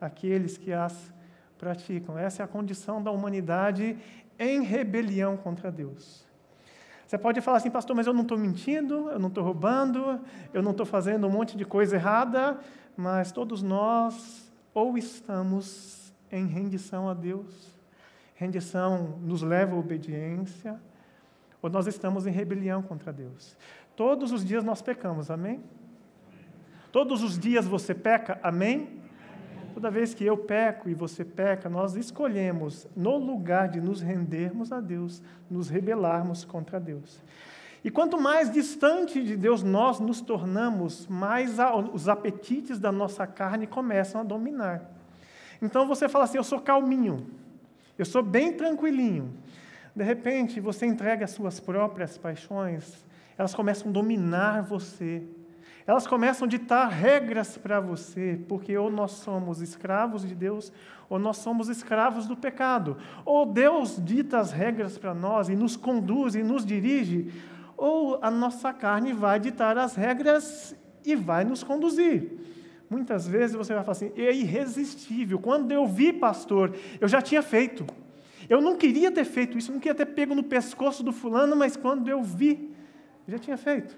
aqueles 0.00 0.56
que 0.56 0.72
as 0.72 0.92
praticam. 0.92 1.21
Essa 2.18 2.42
é 2.42 2.44
a 2.44 2.48
condição 2.48 3.02
da 3.02 3.10
humanidade 3.10 3.96
em 4.38 4.62
rebelião 4.62 5.36
contra 5.36 5.70
Deus. 5.70 6.26
Você 7.06 7.18
pode 7.18 7.40
falar 7.40 7.58
assim, 7.58 7.70
pastor, 7.70 7.94
mas 7.94 8.06
eu 8.06 8.14
não 8.14 8.22
estou 8.22 8.38
mentindo, 8.38 9.10
eu 9.10 9.18
não 9.18 9.28
estou 9.28 9.44
roubando, 9.44 10.18
eu 10.52 10.62
não 10.62 10.70
estou 10.70 10.86
fazendo 10.86 11.26
um 11.26 11.30
monte 11.30 11.56
de 11.56 11.64
coisa 11.64 11.96
errada, 11.96 12.58
mas 12.96 13.30
todos 13.30 13.62
nós 13.62 14.50
ou 14.72 14.96
estamos 14.96 16.12
em 16.30 16.46
rendição 16.46 17.10
a 17.10 17.14
Deus, 17.14 17.78
rendição 18.34 19.18
nos 19.20 19.42
leva 19.42 19.76
à 19.76 19.78
obediência, 19.78 20.80
ou 21.60 21.68
nós 21.68 21.86
estamos 21.86 22.26
em 22.26 22.30
rebelião 22.30 22.82
contra 22.82 23.12
Deus. 23.12 23.56
Todos 23.94 24.32
os 24.32 24.42
dias 24.42 24.64
nós 24.64 24.80
pecamos, 24.80 25.30
amém? 25.30 25.62
Todos 26.90 27.22
os 27.22 27.38
dias 27.38 27.66
você 27.66 27.94
peca, 27.94 28.40
amém? 28.42 29.01
Toda 29.74 29.90
vez 29.90 30.12
que 30.12 30.24
eu 30.24 30.36
peco 30.36 30.88
e 30.88 30.94
você 30.94 31.24
peca, 31.24 31.68
nós 31.68 31.94
escolhemos, 31.96 32.86
no 32.94 33.16
lugar 33.16 33.68
de 33.68 33.80
nos 33.80 34.00
rendermos 34.00 34.70
a 34.70 34.80
Deus, 34.80 35.22
nos 35.50 35.68
rebelarmos 35.68 36.44
contra 36.44 36.78
Deus. 36.78 37.22
E 37.84 37.90
quanto 37.90 38.20
mais 38.20 38.50
distante 38.50 39.22
de 39.22 39.36
Deus 39.36 39.62
nós 39.62 39.98
nos 39.98 40.20
tornamos, 40.20 41.06
mais 41.08 41.56
os 41.92 42.08
apetites 42.08 42.78
da 42.78 42.92
nossa 42.92 43.26
carne 43.26 43.66
começam 43.66 44.20
a 44.20 44.24
dominar. 44.24 44.88
Então 45.60 45.86
você 45.86 46.08
fala 46.08 46.24
assim: 46.24 46.38
eu 46.38 46.44
sou 46.44 46.60
calminho, 46.60 47.26
eu 47.98 48.04
sou 48.04 48.22
bem 48.22 48.52
tranquilinho. 48.52 49.32
De 49.96 50.04
repente 50.04 50.60
você 50.60 50.86
entrega 50.86 51.24
as 51.24 51.32
suas 51.32 51.58
próprias 51.58 52.16
paixões, 52.16 53.04
elas 53.36 53.54
começam 53.54 53.88
a 53.88 53.92
dominar 53.92 54.62
você 54.62 55.24
Elas 55.86 56.06
começam 56.06 56.46
a 56.46 56.48
ditar 56.48 56.88
regras 56.88 57.58
para 57.58 57.80
você, 57.80 58.38
porque 58.48 58.76
ou 58.76 58.90
nós 58.90 59.12
somos 59.12 59.60
escravos 59.60 60.26
de 60.26 60.34
Deus, 60.34 60.72
ou 61.08 61.18
nós 61.18 61.38
somos 61.38 61.68
escravos 61.68 62.26
do 62.26 62.36
pecado. 62.36 62.96
Ou 63.24 63.44
Deus 63.44 64.00
dita 64.02 64.38
as 64.38 64.52
regras 64.52 64.96
para 64.96 65.12
nós 65.12 65.48
e 65.48 65.56
nos 65.56 65.76
conduz 65.76 66.34
e 66.34 66.42
nos 66.42 66.64
dirige, 66.64 67.32
ou 67.76 68.18
a 68.22 68.30
nossa 68.30 68.72
carne 68.72 69.12
vai 69.12 69.40
ditar 69.40 69.76
as 69.76 69.96
regras 69.96 70.76
e 71.04 71.16
vai 71.16 71.44
nos 71.44 71.64
conduzir. 71.64 72.38
Muitas 72.88 73.26
vezes 73.26 73.56
você 73.56 73.74
vai 73.74 73.82
falar 73.82 73.92
assim: 73.92 74.12
é 74.16 74.32
irresistível. 74.32 75.38
Quando 75.38 75.72
eu 75.72 75.86
vi, 75.86 76.12
pastor, 76.12 76.76
eu 77.00 77.08
já 77.08 77.20
tinha 77.20 77.42
feito. 77.42 77.84
Eu 78.48 78.60
não 78.60 78.76
queria 78.76 79.10
ter 79.10 79.24
feito 79.24 79.56
isso, 79.56 79.72
não 79.72 79.78
queria 79.78 79.94
ter 79.94 80.06
pego 80.06 80.34
no 80.34 80.42
pescoço 80.42 81.02
do 81.02 81.12
fulano, 81.12 81.56
mas 81.56 81.76
quando 81.76 82.08
eu 82.08 82.22
vi, 82.22 82.74
já 83.26 83.38
tinha 83.38 83.56
feito. 83.56 83.96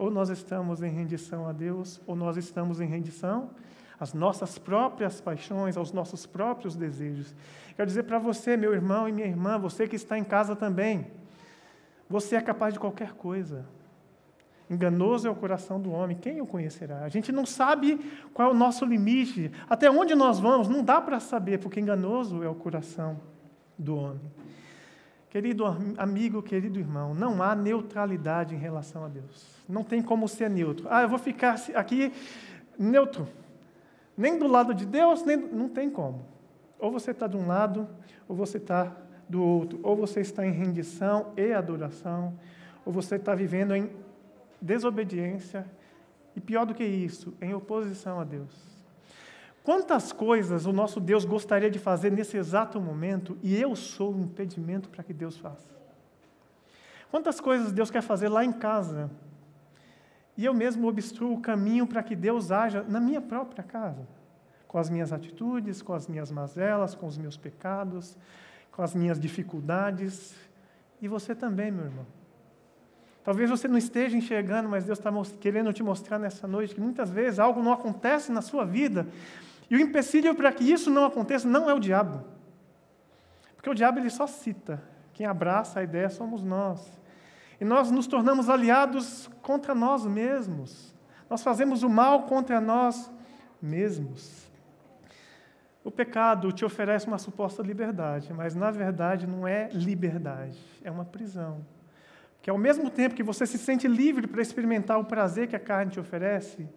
Ou 0.00 0.10
nós 0.10 0.30
estamos 0.30 0.82
em 0.82 0.88
rendição 0.88 1.46
a 1.46 1.52
Deus, 1.52 2.00
ou 2.06 2.16
nós 2.16 2.38
estamos 2.38 2.80
em 2.80 2.86
rendição 2.86 3.50
às 3.98 4.14
nossas 4.14 4.58
próprias 4.58 5.20
paixões, 5.20 5.76
aos 5.76 5.92
nossos 5.92 6.24
próprios 6.24 6.74
desejos. 6.74 7.36
Quero 7.76 7.86
dizer 7.86 8.04
para 8.04 8.18
você, 8.18 8.56
meu 8.56 8.72
irmão 8.72 9.06
e 9.06 9.12
minha 9.12 9.26
irmã, 9.26 9.58
você 9.58 9.86
que 9.86 9.96
está 9.96 10.16
em 10.16 10.24
casa 10.24 10.56
também, 10.56 11.08
você 12.08 12.36
é 12.36 12.40
capaz 12.40 12.72
de 12.72 12.80
qualquer 12.80 13.12
coisa. 13.12 13.66
Enganoso 14.70 15.28
é 15.28 15.30
o 15.30 15.36
coração 15.36 15.78
do 15.78 15.92
homem, 15.92 16.16
quem 16.16 16.40
o 16.40 16.46
conhecerá? 16.46 17.00
A 17.00 17.10
gente 17.10 17.30
não 17.30 17.44
sabe 17.44 17.98
qual 18.32 18.48
é 18.48 18.50
o 18.50 18.56
nosso 18.56 18.86
limite, 18.86 19.52
até 19.68 19.90
onde 19.90 20.14
nós 20.14 20.40
vamos, 20.40 20.66
não 20.66 20.82
dá 20.82 20.98
para 20.98 21.20
saber, 21.20 21.58
porque 21.58 21.78
enganoso 21.78 22.42
é 22.42 22.48
o 22.48 22.54
coração 22.54 23.20
do 23.78 23.96
homem. 23.96 24.32
Querido 25.30 25.64
amigo, 25.96 26.42
querido 26.42 26.80
irmão, 26.80 27.14
não 27.14 27.40
há 27.40 27.54
neutralidade 27.54 28.52
em 28.52 28.58
relação 28.58 29.04
a 29.04 29.08
Deus. 29.08 29.46
Não 29.68 29.84
tem 29.84 30.02
como 30.02 30.26
ser 30.26 30.50
neutro. 30.50 30.88
Ah, 30.90 31.02
eu 31.02 31.08
vou 31.08 31.20
ficar 31.20 31.54
aqui 31.76 32.12
neutro. 32.76 33.28
Nem 34.16 34.36
do 34.36 34.48
lado 34.48 34.74
de 34.74 34.84
Deus, 34.84 35.24
nem 35.24 35.36
não 35.36 35.68
tem 35.68 35.88
como. 35.88 36.26
Ou 36.80 36.90
você 36.90 37.12
está 37.12 37.28
de 37.28 37.36
um 37.36 37.46
lado, 37.46 37.88
ou 38.28 38.34
você 38.34 38.56
está 38.56 38.96
do 39.28 39.40
outro. 39.40 39.78
Ou 39.84 39.94
você 39.94 40.20
está 40.20 40.44
em 40.44 40.50
rendição 40.50 41.32
e 41.36 41.52
adoração, 41.52 42.36
ou 42.84 42.92
você 42.92 43.14
está 43.14 43.32
vivendo 43.32 43.72
em 43.72 43.88
desobediência 44.60 45.64
e, 46.34 46.40
pior 46.40 46.66
do 46.66 46.74
que 46.74 46.84
isso, 46.84 47.32
em 47.40 47.54
oposição 47.54 48.18
a 48.18 48.24
Deus. 48.24 48.69
Quantas 49.62 50.10
coisas 50.10 50.64
o 50.64 50.72
nosso 50.72 50.98
Deus 50.98 51.24
gostaria 51.24 51.70
de 51.70 51.78
fazer 51.78 52.10
nesse 52.10 52.36
exato 52.36 52.80
momento 52.80 53.38
e 53.42 53.54
eu 53.54 53.76
sou 53.76 54.14
o 54.14 54.20
impedimento 54.20 54.88
para 54.88 55.04
que 55.04 55.12
Deus 55.12 55.36
faça? 55.36 55.68
Quantas 57.10 57.40
coisas 57.40 57.72
Deus 57.72 57.90
quer 57.90 58.02
fazer 58.02 58.28
lá 58.28 58.44
em 58.44 58.52
casa 58.52 59.10
e 60.36 60.44
eu 60.44 60.54
mesmo 60.54 60.88
obstruo 60.88 61.34
o 61.34 61.40
caminho 61.40 61.86
para 61.86 62.02
que 62.02 62.16
Deus 62.16 62.50
haja 62.50 62.82
na 62.88 63.00
minha 63.00 63.20
própria 63.20 63.62
casa, 63.62 64.08
com 64.66 64.78
as 64.78 64.88
minhas 64.88 65.12
atitudes, 65.12 65.82
com 65.82 65.92
as 65.92 66.08
minhas 66.08 66.30
mazelas, 66.30 66.94
com 66.94 67.06
os 67.06 67.18
meus 67.18 67.36
pecados, 67.36 68.16
com 68.72 68.82
as 68.82 68.94
minhas 68.94 69.20
dificuldades, 69.20 70.34
e 71.02 71.08
você 71.08 71.34
também, 71.34 71.70
meu 71.70 71.84
irmão. 71.84 72.06
Talvez 73.22 73.50
você 73.50 73.68
não 73.68 73.76
esteja 73.76 74.16
enxergando, 74.16 74.68
mas 74.68 74.84
Deus 74.84 74.98
está 74.98 75.12
querendo 75.38 75.72
te 75.72 75.82
mostrar 75.82 76.18
nessa 76.18 76.46
noite 76.46 76.74
que 76.74 76.80
muitas 76.80 77.10
vezes 77.10 77.38
algo 77.38 77.62
não 77.62 77.72
acontece 77.72 78.32
na 78.32 78.40
sua 78.40 78.64
vida, 78.64 79.06
e 79.70 79.76
o 79.76 79.80
empecilho 79.80 80.34
para 80.34 80.52
que 80.52 80.64
isso 80.64 80.90
não 80.90 81.04
aconteça 81.04 81.46
não 81.46 81.70
é 81.70 81.74
o 81.74 81.78
diabo. 81.78 82.24
Porque 83.54 83.70
o 83.70 83.74
diabo 83.74 84.00
ele 84.00 84.10
só 84.10 84.26
cita, 84.26 84.82
quem 85.12 85.24
abraça 85.24 85.78
a 85.78 85.82
ideia 85.82 86.10
somos 86.10 86.42
nós. 86.42 86.98
E 87.60 87.64
nós 87.64 87.90
nos 87.90 88.06
tornamos 88.06 88.48
aliados 88.48 89.30
contra 89.42 89.74
nós 89.74 90.04
mesmos. 90.06 90.94
Nós 91.28 91.42
fazemos 91.42 91.82
o 91.82 91.88
mal 91.88 92.22
contra 92.22 92.60
nós 92.60 93.10
mesmos. 93.62 94.50
O 95.84 95.90
pecado 95.90 96.52
te 96.52 96.64
oferece 96.64 97.06
uma 97.06 97.18
suposta 97.18 97.62
liberdade, 97.62 98.32
mas 98.32 98.54
na 98.54 98.70
verdade 98.70 99.26
não 99.26 99.46
é 99.46 99.68
liberdade, 99.72 100.58
é 100.82 100.90
uma 100.90 101.04
prisão. 101.04 101.64
Que 102.42 102.50
ao 102.50 102.58
mesmo 102.58 102.90
tempo 102.90 103.14
que 103.14 103.22
você 103.22 103.46
se 103.46 103.58
sente 103.58 103.86
livre 103.86 104.26
para 104.26 104.42
experimentar 104.42 104.98
o 104.98 105.04
prazer 105.04 105.46
que 105.46 105.56
a 105.56 105.60
carne 105.60 105.92
te 105.92 106.00
oferece, 106.00 106.68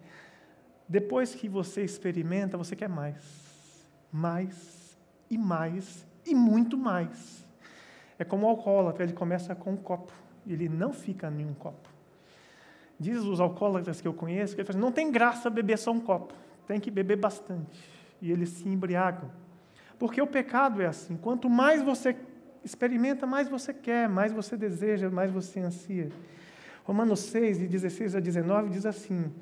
depois 0.88 1.34
que 1.34 1.48
você 1.48 1.82
experimenta, 1.82 2.56
você 2.56 2.76
quer 2.76 2.88
mais. 2.88 3.16
Mais 4.12 4.96
e 5.30 5.38
mais 5.38 6.06
e 6.26 6.34
muito 6.34 6.76
mais. 6.76 7.44
É 8.18 8.24
como 8.24 8.46
o 8.46 8.48
alcoólatra, 8.50 9.02
ele 9.02 9.12
começa 9.12 9.54
com 9.54 9.72
um 9.72 9.76
copo 9.76 10.12
ele 10.46 10.68
não 10.68 10.92
fica 10.92 11.28
em 11.28 11.44
um 11.44 11.54
copo. 11.54 11.88
Diz 12.98 13.18
os 13.18 13.40
alcoólatras 13.40 14.00
que 14.00 14.06
eu 14.06 14.14
conheço 14.14 14.54
que 14.54 14.60
ele 14.60 14.66
fala, 14.66 14.78
não 14.78 14.92
tem 14.92 15.10
graça 15.10 15.50
beber 15.50 15.78
só 15.78 15.90
um 15.90 16.00
copo, 16.00 16.34
tem 16.66 16.78
que 16.78 16.90
beber 16.90 17.16
bastante. 17.16 17.82
E 18.20 18.30
eles 18.30 18.50
se 18.50 18.68
embriagam. 18.68 19.30
Porque 19.98 20.20
o 20.20 20.26
pecado 20.26 20.80
é 20.80 20.86
assim: 20.86 21.16
quanto 21.16 21.48
mais 21.48 21.82
você 21.82 22.16
experimenta, 22.64 23.26
mais 23.26 23.48
você 23.48 23.72
quer, 23.72 24.08
mais 24.08 24.32
você 24.32 24.56
deseja, 24.56 25.10
mais 25.10 25.30
você 25.30 25.60
ansia. 25.60 26.10
Romanos 26.84 27.20
6, 27.20 27.58
de 27.58 27.68
16 27.68 28.16
a 28.16 28.20
19, 28.20 28.70
diz 28.70 28.86
assim: 28.86 29.32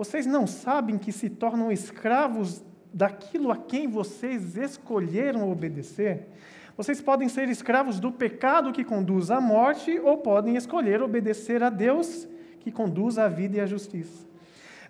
Vocês 0.00 0.24
não 0.24 0.46
sabem 0.46 0.96
que 0.96 1.12
se 1.12 1.28
tornam 1.28 1.70
escravos 1.70 2.64
daquilo 2.90 3.52
a 3.52 3.56
quem 3.58 3.86
vocês 3.86 4.56
escolheram 4.56 5.52
obedecer? 5.52 6.26
Vocês 6.74 7.02
podem 7.02 7.28
ser 7.28 7.50
escravos 7.50 8.00
do 8.00 8.10
pecado 8.10 8.72
que 8.72 8.82
conduz 8.82 9.30
à 9.30 9.42
morte 9.42 10.00
ou 10.00 10.16
podem 10.16 10.56
escolher 10.56 11.02
obedecer 11.02 11.62
a 11.62 11.68
Deus 11.68 12.26
que 12.60 12.72
conduz 12.72 13.18
à 13.18 13.28
vida 13.28 13.58
e 13.58 13.60
à 13.60 13.66
justiça. 13.66 14.26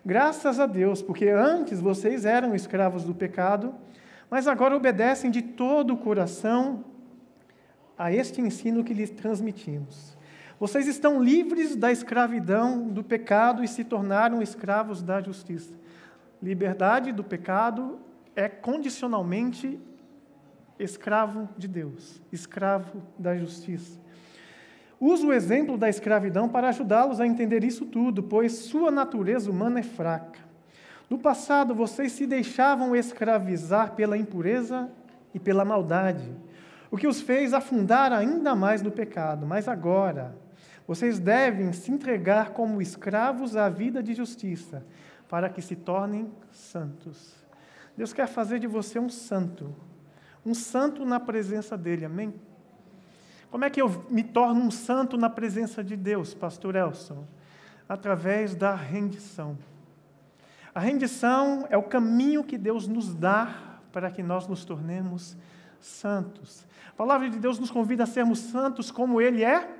Graças 0.06 0.60
a 0.60 0.66
Deus, 0.66 1.02
porque 1.02 1.28
antes 1.28 1.80
vocês 1.80 2.24
eram 2.24 2.54
escravos 2.54 3.02
do 3.02 3.12
pecado, 3.12 3.74
mas 4.30 4.46
agora 4.46 4.76
obedecem 4.76 5.28
de 5.28 5.42
todo 5.42 5.94
o 5.94 5.96
coração 5.96 6.84
a 7.98 8.12
este 8.12 8.40
ensino 8.40 8.84
que 8.84 8.94
lhes 8.94 9.10
transmitimos. 9.10 10.16
Vocês 10.60 10.86
estão 10.86 11.22
livres 11.22 11.74
da 11.74 11.90
escravidão 11.90 12.86
do 12.86 13.02
pecado 13.02 13.64
e 13.64 13.68
se 13.68 13.82
tornaram 13.82 14.42
escravos 14.42 15.02
da 15.02 15.18
justiça. 15.18 15.72
Liberdade 16.42 17.12
do 17.12 17.24
pecado 17.24 17.98
é 18.36 18.46
condicionalmente 18.46 19.80
escravo 20.78 21.48
de 21.56 21.66
Deus, 21.66 22.20
escravo 22.30 23.02
da 23.18 23.34
justiça. 23.38 23.98
Uso 25.00 25.28
o 25.28 25.32
exemplo 25.32 25.78
da 25.78 25.88
escravidão 25.88 26.46
para 26.46 26.68
ajudá-los 26.68 27.22
a 27.22 27.26
entender 27.26 27.64
isso 27.64 27.86
tudo, 27.86 28.22
pois 28.22 28.52
sua 28.52 28.90
natureza 28.90 29.50
humana 29.50 29.80
é 29.80 29.82
fraca. 29.82 30.40
No 31.08 31.18
passado, 31.18 31.74
vocês 31.74 32.12
se 32.12 32.26
deixavam 32.26 32.94
escravizar 32.94 33.92
pela 33.92 34.18
impureza 34.18 34.90
e 35.32 35.40
pela 35.40 35.64
maldade, 35.64 36.30
o 36.90 36.98
que 36.98 37.06
os 37.06 37.18
fez 37.18 37.54
afundar 37.54 38.12
ainda 38.12 38.54
mais 38.54 38.82
no 38.82 38.90
pecado. 38.90 39.46
Mas 39.46 39.66
agora, 39.66 40.34
vocês 40.90 41.20
devem 41.20 41.72
se 41.72 41.92
entregar 41.92 42.50
como 42.50 42.82
escravos 42.82 43.54
à 43.54 43.68
vida 43.68 44.02
de 44.02 44.12
justiça, 44.12 44.84
para 45.28 45.48
que 45.48 45.62
se 45.62 45.76
tornem 45.76 46.28
santos. 46.50 47.32
Deus 47.96 48.12
quer 48.12 48.26
fazer 48.26 48.58
de 48.58 48.66
você 48.66 48.98
um 48.98 49.08
santo, 49.08 49.72
um 50.44 50.52
santo 50.52 51.06
na 51.06 51.20
presença 51.20 51.78
dele, 51.78 52.04
amém? 52.04 52.34
Como 53.52 53.64
é 53.64 53.70
que 53.70 53.80
eu 53.80 54.04
me 54.10 54.24
torno 54.24 54.60
um 54.60 54.70
santo 54.72 55.16
na 55.16 55.30
presença 55.30 55.84
de 55.84 55.94
Deus, 55.94 56.34
Pastor 56.34 56.74
Elson? 56.74 57.24
Através 57.88 58.56
da 58.56 58.74
rendição. 58.74 59.56
A 60.74 60.80
rendição 60.80 61.68
é 61.70 61.76
o 61.76 61.84
caminho 61.84 62.42
que 62.42 62.58
Deus 62.58 62.88
nos 62.88 63.14
dá 63.14 63.78
para 63.92 64.10
que 64.10 64.24
nós 64.24 64.48
nos 64.48 64.64
tornemos 64.64 65.36
santos. 65.78 66.66
A 66.88 66.94
palavra 66.94 67.30
de 67.30 67.38
Deus 67.38 67.60
nos 67.60 67.70
convida 67.70 68.02
a 68.02 68.08
sermos 68.08 68.40
santos 68.40 68.90
como 68.90 69.20
Ele 69.20 69.44
é. 69.44 69.76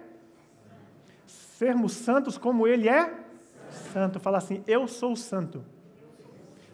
Sermos 1.60 1.92
santos 1.92 2.38
como 2.38 2.66
Ele 2.66 2.88
é 2.88 3.14
santo. 3.92 4.18
Fala 4.18 4.38
assim: 4.38 4.64
Eu 4.66 4.88
sou 4.88 5.14
santo. 5.14 5.62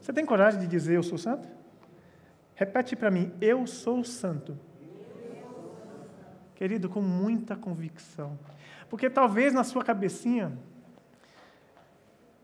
Você 0.01 0.13
tem 0.13 0.25
coragem 0.25 0.61
de 0.61 0.69
dizer 0.69 0.95
eu 0.95 1.03
sou 1.03 1.19
santo? 1.19 1.49
Repete 2.55 2.95
para 2.95 3.11
mim: 3.11 3.33
Eu 3.41 3.67
sou 3.67 4.05
santo. 4.05 4.57
Querido, 6.55 6.89
com 6.89 7.03
muita 7.03 7.57
convicção. 7.57 8.39
Porque 8.89 9.11
talvez 9.11 9.53
na 9.53 9.65
sua 9.65 9.83
cabecinha, 9.83 10.57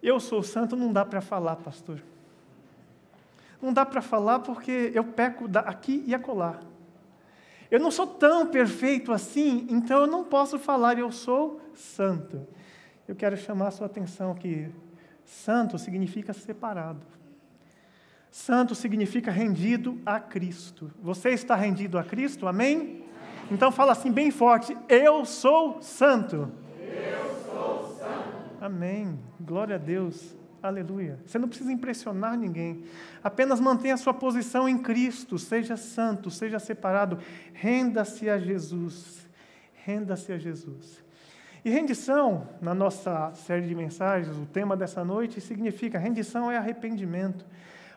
eu 0.02 0.18
sou 0.18 0.42
santo, 0.42 0.74
não 0.74 0.92
dá 0.92 1.04
para 1.04 1.20
falar, 1.20 1.54
pastor. 1.54 2.02
Não 3.62 3.72
dá 3.72 3.86
para 3.86 4.02
falar 4.02 4.40
porque 4.40 4.90
eu 4.92 5.04
peco 5.04 5.48
aqui 5.64 6.02
e 6.08 6.12
acolá. 6.12 6.58
Eu 7.72 7.80
não 7.80 7.90
sou 7.90 8.06
tão 8.06 8.48
perfeito 8.48 9.12
assim, 9.12 9.66
então 9.70 10.02
eu 10.02 10.06
não 10.06 10.24
posso 10.24 10.58
falar 10.58 10.98
eu 10.98 11.10
sou 11.10 11.58
santo. 11.74 12.46
Eu 13.08 13.16
quero 13.16 13.34
chamar 13.34 13.68
a 13.68 13.70
sua 13.70 13.86
atenção 13.86 14.34
que 14.34 14.68
santo 15.24 15.78
significa 15.78 16.34
separado. 16.34 17.00
Santo 18.30 18.74
significa 18.74 19.30
rendido 19.30 19.98
a 20.04 20.20
Cristo. 20.20 20.90
Você 21.00 21.30
está 21.30 21.54
rendido 21.54 21.96
a 21.96 22.04
Cristo? 22.04 22.46
Amém? 22.46 23.06
Então 23.50 23.72
fala 23.72 23.92
assim 23.92 24.12
bem 24.12 24.30
forte: 24.30 24.76
Eu 24.86 25.24
sou 25.24 25.80
santo. 25.80 26.52
Eu 26.78 27.34
sou 27.50 27.96
santo. 27.98 28.38
Amém. 28.60 29.18
Glória 29.40 29.76
a 29.76 29.78
Deus. 29.78 30.36
Aleluia. 30.62 31.18
Você 31.26 31.40
não 31.40 31.48
precisa 31.48 31.72
impressionar 31.72 32.38
ninguém. 32.38 32.84
Apenas 33.22 33.58
mantenha 33.58 33.94
a 33.94 33.96
sua 33.96 34.14
posição 34.14 34.68
em 34.68 34.78
Cristo. 34.78 35.36
Seja 35.36 35.76
santo, 35.76 36.30
seja 36.30 36.60
separado. 36.60 37.18
Renda-se 37.52 38.30
a 38.30 38.38
Jesus. 38.38 39.26
Renda-se 39.84 40.32
a 40.32 40.38
Jesus. 40.38 41.02
E 41.64 41.70
rendição, 41.70 42.46
na 42.60 42.72
nossa 42.74 43.32
série 43.34 43.66
de 43.66 43.74
mensagens, 43.74 44.36
o 44.36 44.46
tema 44.46 44.76
dessa 44.76 45.04
noite 45.04 45.40
significa: 45.40 45.98
rendição 45.98 46.50
é 46.50 46.56
arrependimento. 46.56 47.44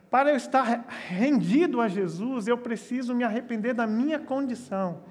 Para 0.09 0.31
eu 0.31 0.35
estar 0.35 0.85
rendido 1.07 1.81
a 1.81 1.87
Jesus, 1.87 2.47
eu 2.47 2.57
preciso 2.57 3.13
me 3.13 3.23
arrepender 3.23 3.75
da 3.75 3.85
minha 3.85 4.17
condição, 4.17 5.03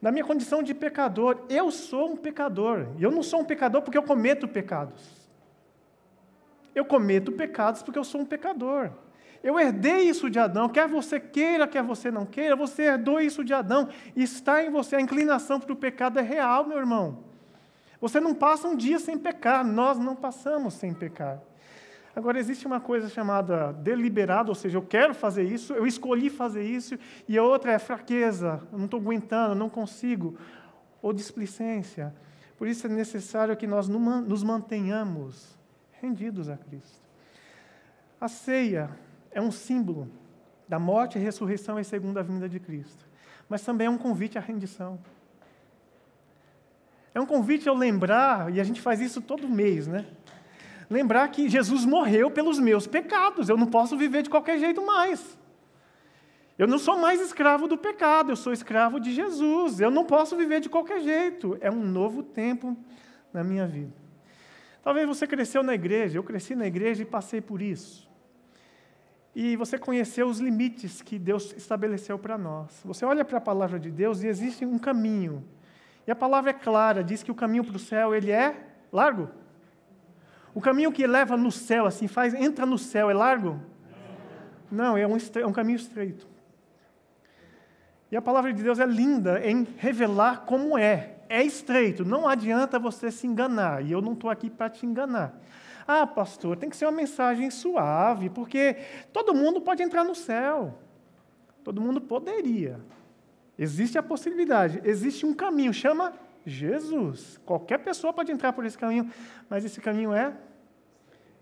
da 0.00 0.12
minha 0.12 0.24
condição 0.24 0.62
de 0.62 0.74
pecador. 0.74 1.46
Eu 1.48 1.70
sou 1.70 2.12
um 2.12 2.16
pecador. 2.16 2.88
E 2.98 3.02
eu 3.02 3.10
não 3.10 3.22
sou 3.22 3.40
um 3.40 3.44
pecador 3.44 3.80
porque 3.80 3.96
eu 3.96 4.02
cometo 4.02 4.46
pecados. 4.46 5.21
Eu 6.74 6.84
cometo 6.84 7.32
pecados 7.32 7.82
porque 7.82 7.98
eu 7.98 8.04
sou 8.04 8.20
um 8.20 8.24
pecador. 8.24 8.90
Eu 9.42 9.58
herdei 9.58 10.08
isso 10.08 10.30
de 10.30 10.38
Adão, 10.38 10.68
quer 10.68 10.86
você 10.86 11.18
queira, 11.18 11.66
quer 11.66 11.82
você 11.82 12.10
não 12.10 12.24
queira, 12.24 12.54
você 12.54 12.82
herdou 12.82 13.20
isso 13.20 13.42
de 13.42 13.52
Adão. 13.52 13.88
Está 14.14 14.64
em 14.64 14.70
você, 14.70 14.96
a 14.96 15.00
inclinação 15.00 15.58
para 15.58 15.72
o 15.72 15.76
pecado 15.76 16.18
é 16.18 16.22
real, 16.22 16.64
meu 16.64 16.78
irmão. 16.78 17.24
Você 18.00 18.20
não 18.20 18.34
passa 18.34 18.68
um 18.68 18.76
dia 18.76 18.98
sem 18.98 19.18
pecar, 19.18 19.64
nós 19.64 19.98
não 19.98 20.14
passamos 20.14 20.74
sem 20.74 20.94
pecar. 20.94 21.40
Agora, 22.14 22.38
existe 22.38 22.66
uma 22.66 22.78
coisa 22.78 23.08
chamada 23.08 23.72
deliberado, 23.72 24.50
ou 24.50 24.54
seja, 24.54 24.76
eu 24.76 24.82
quero 24.82 25.14
fazer 25.14 25.44
isso, 25.44 25.72
eu 25.72 25.86
escolhi 25.86 26.28
fazer 26.28 26.62
isso, 26.62 26.98
e 27.26 27.38
a 27.38 27.42
outra 27.42 27.72
é 27.72 27.78
fraqueza, 27.78 28.60
eu 28.70 28.78
não 28.78 28.84
estou 28.84 29.00
aguentando, 29.00 29.54
não 29.54 29.70
consigo, 29.70 30.36
ou 31.00 31.12
displicência. 31.12 32.14
Por 32.58 32.68
isso 32.68 32.86
é 32.86 32.90
necessário 32.90 33.56
que 33.56 33.66
nós 33.66 33.88
nos 33.88 34.42
mantenhamos 34.42 35.58
rendidos 36.02 36.48
a 36.48 36.56
Cristo. 36.56 37.00
A 38.20 38.26
ceia 38.26 38.90
é 39.30 39.40
um 39.40 39.52
símbolo 39.52 40.10
da 40.68 40.78
morte, 40.78 41.18
ressurreição 41.18 41.78
e 41.78 41.84
segunda 41.84 42.22
vinda 42.22 42.48
de 42.48 42.58
Cristo, 42.58 43.06
mas 43.48 43.62
também 43.62 43.86
é 43.86 43.90
um 43.90 43.96
convite 43.96 44.36
à 44.36 44.40
rendição. 44.40 44.98
É 47.14 47.20
um 47.20 47.26
convite 47.26 47.68
ao 47.68 47.76
lembrar, 47.76 48.52
e 48.52 48.60
a 48.60 48.64
gente 48.64 48.80
faz 48.80 49.00
isso 49.00 49.20
todo 49.20 49.48
mês, 49.48 49.86
né? 49.86 50.06
Lembrar 50.90 51.28
que 51.28 51.48
Jesus 51.48 51.84
morreu 51.84 52.30
pelos 52.30 52.58
meus 52.58 52.86
pecados, 52.86 53.48
eu 53.48 53.56
não 53.56 53.66
posso 53.66 53.96
viver 53.96 54.22
de 54.22 54.30
qualquer 54.30 54.58
jeito 54.58 54.84
mais. 54.84 55.38
Eu 56.58 56.66
não 56.66 56.78
sou 56.78 56.98
mais 56.98 57.20
escravo 57.20 57.66
do 57.66 57.78
pecado, 57.78 58.30
eu 58.30 58.36
sou 58.36 58.52
escravo 58.52 58.98
de 58.98 59.12
Jesus, 59.12 59.80
eu 59.80 59.90
não 59.90 60.04
posso 60.04 60.36
viver 60.36 60.60
de 60.60 60.68
qualquer 60.68 61.00
jeito. 61.00 61.56
É 61.60 61.70
um 61.70 61.82
novo 61.82 62.22
tempo 62.22 62.76
na 63.32 63.42
minha 63.42 63.66
vida. 63.66 64.01
Talvez 64.82 65.06
você 65.06 65.26
cresceu 65.26 65.62
na 65.62 65.74
igreja, 65.74 66.18
eu 66.18 66.24
cresci 66.24 66.54
na 66.56 66.66
igreja 66.66 67.02
e 67.02 67.06
passei 67.06 67.40
por 67.40 67.62
isso. 67.62 68.10
E 69.34 69.56
você 69.56 69.78
conheceu 69.78 70.26
os 70.26 70.40
limites 70.40 71.00
que 71.00 71.18
Deus 71.18 71.54
estabeleceu 71.56 72.18
para 72.18 72.36
nós. 72.36 72.80
Você 72.84 73.04
olha 73.04 73.24
para 73.24 73.38
a 73.38 73.40
palavra 73.40 73.78
de 73.78 73.90
Deus 73.90 74.22
e 74.22 74.26
existe 74.26 74.66
um 74.66 74.78
caminho. 74.78 75.44
E 76.06 76.10
a 76.10 76.16
palavra 76.16 76.50
é 76.50 76.54
clara, 76.54 77.02
diz 77.02 77.22
que 77.22 77.30
o 77.30 77.34
caminho 77.34 77.64
para 77.64 77.76
o 77.76 77.78
céu, 77.78 78.14
ele 78.14 78.30
é 78.30 78.56
largo. 78.92 79.30
O 80.52 80.60
caminho 80.60 80.92
que 80.92 81.06
leva 81.06 81.36
no 81.36 81.50
céu, 81.50 81.86
assim, 81.86 82.06
faz, 82.08 82.34
entra 82.34 82.66
no 82.66 82.76
céu, 82.76 83.08
é 83.08 83.14
largo? 83.14 83.58
Não, 84.70 84.96
é 84.96 85.06
um, 85.06 85.16
é 85.16 85.46
um 85.46 85.52
caminho 85.52 85.76
estreito. 85.76 86.26
E 88.10 88.16
a 88.16 88.20
palavra 88.20 88.52
de 88.52 88.62
Deus 88.62 88.78
é 88.78 88.84
linda 88.84 89.40
em 89.46 89.66
revelar 89.78 90.44
como 90.44 90.76
é 90.76 91.11
é 91.32 91.42
estreito, 91.42 92.04
não 92.04 92.28
adianta 92.28 92.78
você 92.78 93.10
se 93.10 93.26
enganar, 93.26 93.82
e 93.82 93.90
eu 93.90 94.02
não 94.02 94.12
estou 94.12 94.28
aqui 94.28 94.50
para 94.50 94.68
te 94.68 94.84
enganar. 94.84 95.40
Ah, 95.86 96.06
pastor, 96.06 96.58
tem 96.58 96.68
que 96.68 96.76
ser 96.76 96.84
uma 96.84 96.92
mensagem 96.92 97.50
suave, 97.50 98.28
porque 98.28 98.76
todo 99.12 99.34
mundo 99.34 99.60
pode 99.60 99.82
entrar 99.82 100.04
no 100.04 100.14
céu. 100.14 100.78
Todo 101.64 101.80
mundo 101.80 102.00
poderia. 102.00 102.78
Existe 103.58 103.96
a 103.96 104.02
possibilidade, 104.02 104.80
existe 104.84 105.24
um 105.24 105.32
caminho, 105.32 105.72
chama 105.72 106.12
Jesus. 106.44 107.40
Qualquer 107.46 107.78
pessoa 107.78 108.12
pode 108.12 108.30
entrar 108.30 108.52
por 108.52 108.66
esse 108.66 108.76
caminho, 108.76 109.10
mas 109.48 109.64
esse 109.64 109.80
caminho 109.80 110.12
é 110.12 110.34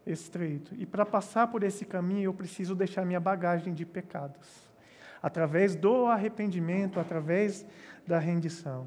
estreito. 0.06 0.72
E 0.78 0.86
para 0.86 1.04
passar 1.04 1.48
por 1.48 1.64
esse 1.64 1.84
caminho, 1.84 2.24
eu 2.24 2.34
preciso 2.34 2.76
deixar 2.76 3.04
minha 3.04 3.20
bagagem 3.20 3.74
de 3.74 3.84
pecados. 3.84 4.70
Através 5.20 5.74
do 5.74 6.06
arrependimento, 6.06 7.00
através 7.00 7.66
da 8.06 8.18
rendição. 8.18 8.86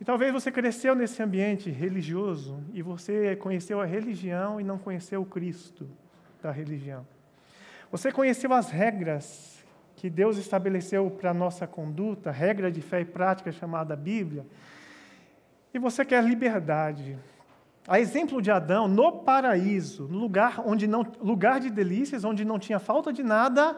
E 0.00 0.04
talvez 0.04 0.32
você 0.32 0.50
cresceu 0.50 0.94
nesse 0.94 1.22
ambiente 1.22 1.68
religioso 1.70 2.64
e 2.72 2.80
você 2.80 3.36
conheceu 3.36 3.82
a 3.82 3.84
religião 3.84 4.58
e 4.58 4.64
não 4.64 4.78
conheceu 4.78 5.20
o 5.20 5.26
Cristo 5.26 5.86
da 6.42 6.50
religião. 6.50 7.06
Você 7.92 8.10
conheceu 8.10 8.50
as 8.54 8.70
regras 8.70 9.62
que 9.96 10.08
Deus 10.08 10.38
estabeleceu 10.38 11.10
para 11.10 11.32
a 11.32 11.34
nossa 11.34 11.66
conduta, 11.66 12.30
regra 12.30 12.72
de 12.72 12.80
fé 12.80 13.02
e 13.02 13.04
prática 13.04 13.52
chamada 13.52 13.94
Bíblia, 13.94 14.46
e 15.74 15.78
você 15.78 16.02
quer 16.02 16.24
liberdade. 16.24 17.18
A 17.86 18.00
exemplo 18.00 18.40
de 18.40 18.50
Adão, 18.50 18.88
no 18.88 19.12
paraíso, 19.18 20.08
no 20.08 20.18
lugar 20.18 20.62
onde 20.64 20.86
não 20.86 21.04
lugar 21.20 21.60
de 21.60 21.68
delícias, 21.68 22.24
onde 22.24 22.42
não 22.42 22.58
tinha 22.58 22.78
falta 22.78 23.12
de 23.12 23.22
nada, 23.22 23.76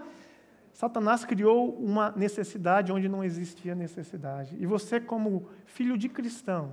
Satanás 0.73 1.25
criou 1.25 1.75
uma 1.75 2.13
necessidade 2.17 2.93
onde 2.93 3.09
não 3.09 3.23
existia 3.23 3.75
necessidade. 3.75 4.57
E 4.59 4.67
você, 4.67 4.99
como 5.01 5.49
filho 5.67 5.99
de 5.99 6.09
cristão, 6.09 6.73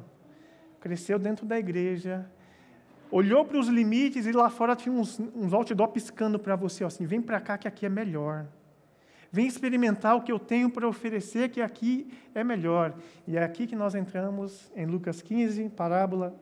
cresceu 0.80 1.20
dentro 1.20 1.46
da 1.46 1.60
igreja, 1.60 2.26
olhou 3.12 3.44
para 3.44 3.60
os 3.60 3.68
limites 3.68 4.26
e 4.26 4.32
lá 4.32 4.50
fora 4.50 4.76
tinha 4.76 4.94
uns, 4.94 5.20
uns 5.36 5.54
outdoor 5.54 5.90
piscando 5.90 6.40
para 6.40 6.56
você, 6.56 6.84
assim, 6.84 7.06
vem 7.06 7.22
para 7.22 7.42
cá 7.42 7.58
que 7.58 7.68
aqui 7.68 7.86
é 7.86 7.90
melhor. 7.90 8.48
Vem 9.32 9.46
experimentar 9.46 10.16
o 10.16 10.22
que 10.22 10.32
eu 10.32 10.40
tenho 10.40 10.70
para 10.72 10.88
oferecer, 10.88 11.50
que 11.50 11.62
aqui 11.62 12.12
é 12.34 12.44
melhor. 12.44 12.96
E 13.28 13.38
é 13.38 13.44
aqui 13.44 13.68
que 13.68 13.76
nós 13.76 13.94
entramos 13.94 14.72
em 14.76 14.86
Lucas 14.86 15.22
15, 15.22 15.70
parábola 15.70 16.36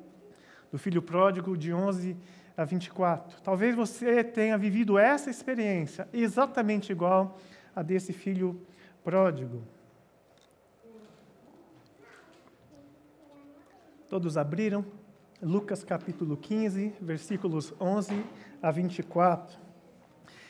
do 0.72 0.78
filho 0.78 1.02
pródigo, 1.02 1.58
de 1.58 1.74
11 1.74 2.16
a 2.58 2.66
24. 2.66 3.40
Talvez 3.42 3.76
você 3.76 4.24
tenha 4.24 4.58
vivido 4.58 4.98
essa 4.98 5.30
experiência 5.30 6.08
exatamente 6.12 6.92
igual 6.92 7.38
a 7.76 7.84
desse 7.84 8.12
filho 8.12 8.60
pródigo. 9.04 9.64
Todos 14.10 14.38
abriram? 14.38 14.84
Lucas 15.40 15.84
capítulo 15.84 16.36
15, 16.36 16.96
versículos 17.00 17.72
11 17.80 18.26
a 18.60 18.72
24. 18.72 19.60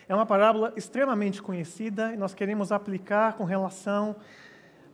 É 0.08 0.16
uma 0.16 0.26
parábola 0.26 0.72
extremamente 0.78 1.42
conhecida 1.42 2.14
e 2.14 2.18
nós 2.18 2.34
queremos 2.34 2.72
aplicar 2.72 3.34
com 3.34 3.44
relação 3.44 4.16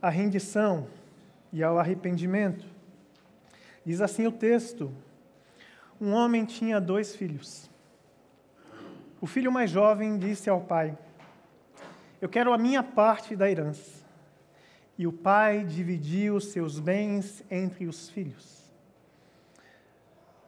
à 0.02 0.08
rendição 0.08 0.88
e 1.52 1.62
ao 1.62 1.78
arrependimento. 1.78 2.66
Diz 3.84 4.00
assim 4.00 4.26
o 4.26 4.32
texto: 4.32 4.92
um 6.00 6.12
homem 6.12 6.44
tinha 6.44 6.80
dois 6.80 7.14
filhos. 7.14 7.70
O 9.20 9.26
filho 9.26 9.50
mais 9.50 9.70
jovem 9.70 10.18
disse 10.18 10.50
ao 10.50 10.60
pai: 10.60 10.96
Eu 12.20 12.28
quero 12.28 12.52
a 12.52 12.58
minha 12.58 12.82
parte 12.82 13.34
da 13.34 13.50
herança. 13.50 14.04
E 14.96 15.06
o 15.06 15.12
pai 15.12 15.64
dividiu 15.64 16.40
seus 16.40 16.78
bens 16.78 17.42
entre 17.50 17.86
os 17.86 18.08
filhos. 18.10 18.64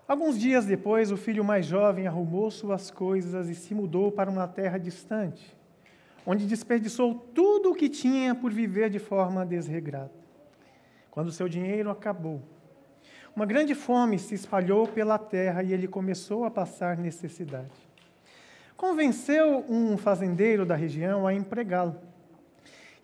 Alguns 0.07 0.39
dias 0.39 0.65
depois, 0.65 1.11
o 1.11 1.17
filho 1.17 1.45
mais 1.45 1.67
jovem 1.67 2.07
arrumou 2.07 2.49
suas 2.49 2.93
coisas 2.93 3.49
e 3.49 3.57
se 3.57 3.75
mudou 3.75 4.13
para 4.13 4.31
uma 4.31 4.47
terra 4.47 4.79
distante, 4.79 5.57
onde 6.25 6.47
desperdiçou 6.47 7.15
tudo 7.35 7.73
o 7.73 7.75
que 7.75 7.89
tinha 7.89 8.33
por 8.33 8.53
viver 8.53 8.89
de 8.89 9.01
forma 9.01 9.45
desregrada. 9.45 10.13
Quando 11.11 11.33
seu 11.33 11.49
dinheiro 11.49 11.91
acabou, 11.91 12.41
uma 13.37 13.44
grande 13.44 13.75
fome 13.75 14.18
se 14.18 14.35
espalhou 14.35 14.88
pela 14.88 15.18
terra 15.18 15.62
e 15.62 15.70
ele 15.70 15.87
começou 15.87 16.46
a 16.46 16.51
passar 16.51 16.96
necessidade. 16.96 17.87
Convenceu 18.75 19.62
um 19.68 19.99
fazendeiro 19.99 20.64
da 20.64 20.75
região 20.75 21.27
a 21.27 21.35
empregá-lo. 21.35 22.01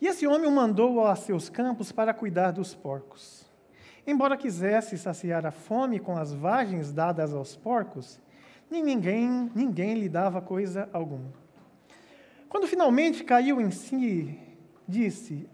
E 0.01 0.07
esse 0.07 0.27
homem 0.27 0.49
o 0.49 0.51
mandou 0.51 1.07
a 1.07 1.15
seus 1.15 1.51
campos 1.51 1.93
para 1.93 2.15
cuidar 2.15 2.51
dos 2.51 2.75
porcos. 2.75 3.45
Embora 4.07 4.37
quisesse 4.37 4.97
saciar 4.97 5.45
a 5.45 5.51
fome 5.51 6.01
com 6.01 6.17
as 6.17 6.33
vagens 6.33 6.95
dadas 6.95 7.35
aos 7.35 7.55
porcos, 7.55 8.19
ninguém, 8.71 9.51
ninguém 9.55 9.95
lhe 9.95 10.09
dava 10.09 10.41
coisa 10.41 10.89
alguma. 10.95 11.31
Quando 12.49 12.67
finalmente 12.67 13.23
caiu 13.23 13.61
em 13.61 13.71
si, 13.71 14.41
disse: 14.89 15.47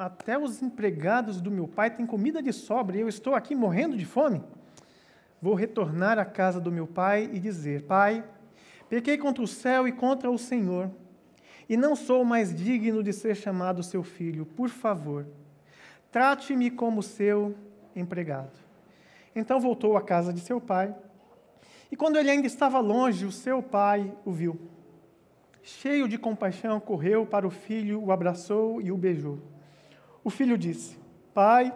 até 0.00 0.38
os 0.38 0.62
empregados 0.62 1.42
do 1.42 1.50
meu 1.50 1.68
pai 1.68 1.90
têm 1.90 2.06
comida 2.06 2.42
de 2.42 2.54
sobra 2.54 2.96
e 2.96 3.00
eu 3.00 3.08
estou 3.08 3.34
aqui 3.34 3.54
morrendo 3.54 3.98
de 3.98 4.06
fome. 4.06 4.42
Vou 5.42 5.54
retornar 5.54 6.18
à 6.18 6.24
casa 6.24 6.58
do 6.58 6.72
meu 6.72 6.86
pai 6.86 7.28
e 7.30 7.38
dizer: 7.38 7.82
Pai, 7.82 8.24
pequei 8.88 9.18
contra 9.18 9.44
o 9.44 9.46
céu 9.46 9.86
e 9.86 9.92
contra 9.92 10.30
o 10.30 10.38
Senhor, 10.38 10.90
e 11.68 11.76
não 11.76 11.94
sou 11.94 12.24
mais 12.24 12.54
digno 12.54 13.02
de 13.02 13.12
ser 13.12 13.34
chamado 13.34 13.82
seu 13.82 14.02
filho. 14.02 14.46
Por 14.46 14.70
favor, 14.70 15.26
trate-me 16.10 16.70
como 16.70 17.02
seu 17.02 17.54
empregado. 17.94 18.58
Então 19.36 19.60
voltou 19.60 19.98
à 19.98 20.02
casa 20.02 20.32
de 20.32 20.40
seu 20.40 20.62
pai. 20.62 20.94
E 21.92 21.96
quando 21.96 22.16
ele 22.16 22.30
ainda 22.30 22.46
estava 22.46 22.80
longe, 22.80 23.26
o 23.26 23.32
seu 23.32 23.62
pai 23.62 24.10
o 24.24 24.32
viu. 24.32 24.58
Cheio 25.62 26.08
de 26.08 26.16
compaixão, 26.16 26.80
correu 26.80 27.26
para 27.26 27.46
o 27.46 27.50
filho, 27.50 28.02
o 28.02 28.10
abraçou 28.10 28.80
e 28.80 28.90
o 28.90 28.96
beijou. 28.96 29.38
O 30.22 30.30
filho 30.30 30.56
disse: 30.56 30.98
Pai, 31.32 31.72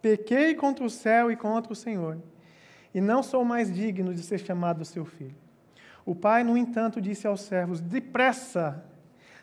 pequei 0.00 0.54
contra 0.54 0.84
o 0.84 0.90
céu 0.90 1.30
e 1.30 1.36
contra 1.36 1.72
o 1.72 1.76
Senhor, 1.76 2.18
e 2.94 3.00
não 3.00 3.22
sou 3.22 3.44
mais 3.44 3.72
digno 3.72 4.14
de 4.14 4.22
ser 4.22 4.38
chamado 4.38 4.84
seu 4.84 5.04
filho. 5.04 5.36
O 6.04 6.14
pai, 6.14 6.42
no 6.42 6.56
entanto, 6.56 7.00
disse 7.00 7.26
aos 7.26 7.42
servos: 7.42 7.80
Depressa, 7.80 8.84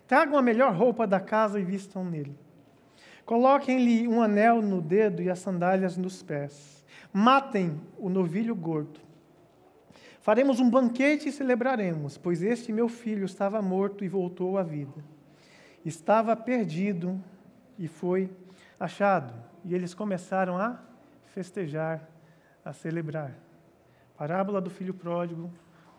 tragam 0.07 0.37
a 0.37 0.41
melhor 0.41 0.73
roupa 0.73 1.05
da 1.05 1.19
casa 1.19 1.59
e 1.59 1.63
vistam 1.63 2.03
nele. 2.03 2.37
Coloquem-lhe 3.25 4.07
um 4.07 4.21
anel 4.21 4.61
no 4.61 4.81
dedo 4.81 5.21
e 5.21 5.29
as 5.29 5.39
sandálias 5.39 5.97
nos 5.97 6.23
pés. 6.23 6.85
Matem 7.11 7.79
o 7.97 8.09
novilho 8.09 8.55
gordo. 8.55 9.01
Faremos 10.21 10.59
um 10.59 10.69
banquete 10.69 11.29
e 11.29 11.31
celebraremos, 11.31 12.17
pois 12.17 12.41
este 12.41 12.71
meu 12.71 12.87
filho 12.87 13.25
estava 13.25 13.61
morto 13.61 14.03
e 14.03 14.07
voltou 14.07 14.57
à 14.57 14.63
vida. 14.63 15.03
Estava 15.85 16.35
perdido 16.35 17.21
e 17.77 17.87
foi 17.87 18.29
achado. 18.79 19.33
E 19.63 19.73
eles 19.73 19.93
começaram 19.93 20.57
a 20.57 20.79
festejar, 21.33 22.07
a 22.63 22.73
celebrar. 22.73 23.31
Parábola 24.17 24.59
do 24.59 24.69
filho 24.69 24.93
pródigo, 24.93 25.51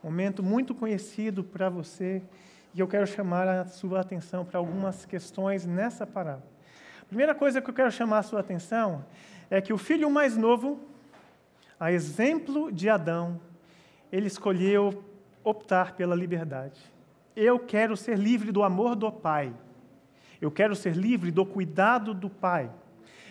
momento 0.02 0.42
muito 0.42 0.74
conhecido 0.74 1.44
para 1.44 1.68
você, 1.68 2.22
e 2.74 2.80
eu 2.80 2.86
quero 2.86 3.06
chamar 3.06 3.48
a 3.48 3.64
sua 3.66 4.00
atenção 4.00 4.44
para 4.44 4.58
algumas 4.58 5.04
questões 5.04 5.64
nessa 5.66 6.06
parábola. 6.06 6.46
A 7.02 7.04
primeira 7.04 7.34
coisa 7.34 7.60
que 7.62 7.70
eu 7.70 7.74
quero 7.74 7.90
chamar 7.90 8.18
a 8.18 8.22
sua 8.22 8.40
atenção 8.40 9.04
é 9.50 9.60
que 9.60 9.72
o 9.72 9.78
filho 9.78 10.10
mais 10.10 10.36
novo, 10.36 10.80
a 11.80 11.90
exemplo 11.90 12.70
de 12.70 12.88
Adão, 12.88 13.40
ele 14.12 14.26
escolheu 14.26 15.04
optar 15.42 15.94
pela 15.94 16.14
liberdade. 16.14 16.80
Eu 17.34 17.58
quero 17.58 17.96
ser 17.96 18.18
livre 18.18 18.52
do 18.52 18.62
amor 18.62 18.94
do 18.94 19.10
Pai. 19.10 19.52
Eu 20.40 20.50
quero 20.50 20.74
ser 20.74 20.94
livre 20.94 21.30
do 21.30 21.44
cuidado 21.44 22.14
do 22.14 22.30
Pai. 22.30 22.70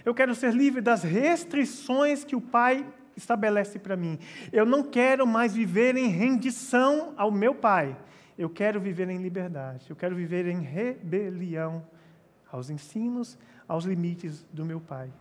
Eu 0.03 0.13
quero 0.13 0.33
ser 0.35 0.53
livre 0.53 0.81
das 0.81 1.03
restrições 1.03 2.23
que 2.23 2.35
o 2.35 2.41
Pai 2.41 2.85
estabelece 3.15 3.79
para 3.79 3.95
mim. 3.95 4.19
Eu 4.51 4.65
não 4.65 4.83
quero 4.83 5.25
mais 5.25 5.53
viver 5.53 5.95
em 5.95 6.07
rendição 6.07 7.13
ao 7.17 7.31
meu 7.31 7.55
Pai. 7.55 7.97
Eu 8.37 8.49
quero 8.49 8.79
viver 8.79 9.09
em 9.09 9.17
liberdade. 9.17 9.89
Eu 9.89 9.95
quero 9.95 10.15
viver 10.15 10.47
em 10.47 10.61
rebelião 10.61 11.83
aos 12.51 12.69
ensinos, 12.69 13.37
aos 13.67 13.85
limites 13.85 14.45
do 14.53 14.63
meu 14.63 14.79
Pai. 14.79 15.11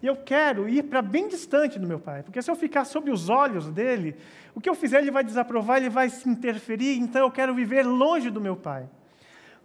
E 0.00 0.06
eu 0.06 0.16
quero 0.16 0.68
ir 0.68 0.84
para 0.84 1.02
bem 1.02 1.26
distante 1.26 1.78
do 1.78 1.86
meu 1.86 1.98
pai, 1.98 2.22
porque 2.22 2.40
se 2.40 2.48
eu 2.48 2.54
ficar 2.54 2.84
sob 2.84 3.10
os 3.10 3.28
olhos 3.28 3.68
dele, 3.68 4.14
o 4.54 4.60
que 4.60 4.68
eu 4.68 4.74
fizer 4.74 5.00
ele 5.00 5.10
vai 5.10 5.24
desaprovar, 5.24 5.78
ele 5.78 5.90
vai 5.90 6.08
se 6.08 6.28
interferir, 6.28 6.98
então 6.98 7.22
eu 7.22 7.30
quero 7.30 7.52
viver 7.52 7.84
longe 7.84 8.30
do 8.30 8.40
meu 8.40 8.54
pai. 8.54 8.88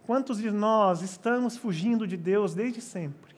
Quantos 0.06 0.38
de 0.38 0.50
nós 0.50 1.00
estamos 1.00 1.56
fugindo 1.56 2.06
de 2.06 2.16
Deus 2.16 2.54
desde 2.54 2.80
sempre? 2.80 3.34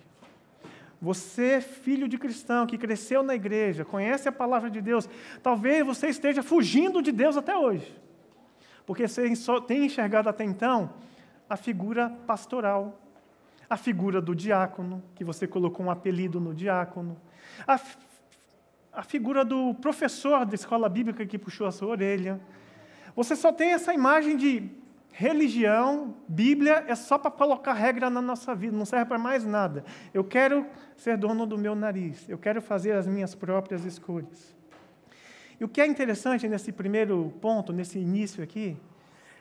Você, 1.01 1.61
filho 1.61 2.09
de 2.09 2.19
cristão, 2.19 2.67
que 2.67 2.77
cresceu 2.77 3.23
na 3.23 3.35
igreja, 3.35 3.85
conhece 3.85 4.29
a 4.29 4.33
palavra 4.33 4.69
de 4.69 4.81
Deus, 4.81 5.09
talvez 5.43 5.87
você 5.87 6.09
esteja 6.09 6.43
fugindo 6.43 7.01
de 7.01 7.13
Deus 7.13 7.37
até 7.37 7.57
hoje. 7.57 7.97
Porque 8.85 9.07
você 9.07 9.33
tem 9.67 9.87
enxergado 9.87 10.29
até 10.29 10.43
então 10.43 10.91
a 11.49 11.57
figura 11.57 12.11
pastoral, 12.27 13.01
a 13.71 13.77
figura 13.77 14.21
do 14.21 14.35
diácono, 14.35 15.03
que 15.15 15.23
você 15.23 15.47
colocou 15.47 15.87
um 15.87 15.91
apelido 15.91 16.41
no 16.41 16.53
diácono, 16.53 17.17
a, 17.67 17.79
a 18.93 19.03
figura 19.03 19.45
do 19.45 19.75
professor 19.75 20.45
da 20.45 20.55
escola 20.55 20.89
bíblica 20.89 21.25
que 21.25 21.39
puxou 21.39 21.67
a 21.67 21.73
sua 21.73 21.89
orelha. 21.89 22.41
Você 23.15 23.37
só 23.37 23.53
tem 23.53 23.73
essa 23.73 23.95
imagem 23.95 24.37
de 24.37 24.71
religião, 25.19 26.15
Bíblia 26.29 26.85
é 26.87 26.95
só 26.95 27.17
para 27.17 27.31
colocar 27.31 27.73
regra 27.73 28.11
na 28.11 28.21
nossa 28.21 28.55
vida, 28.55 28.77
não 28.77 28.85
serve 28.85 29.07
para 29.07 29.17
mais 29.17 29.47
nada. 29.47 29.83
Eu 30.13 30.23
quero 30.23 30.67
ser 30.95 31.17
dono 31.17 31.47
do 31.47 31.57
meu 31.57 31.75
nariz, 31.75 32.29
eu 32.29 32.37
quero 32.37 32.61
fazer 32.61 32.93
as 32.93 33.07
minhas 33.07 33.35
próprias 33.35 33.87
escolhas. 33.87 34.55
E 35.59 35.65
o 35.65 35.69
que 35.69 35.81
é 35.81 35.87
interessante 35.87 36.47
nesse 36.47 36.71
primeiro 36.71 37.33
ponto, 37.41 37.73
nesse 37.73 37.99
início 37.99 38.45
aqui, 38.45 38.77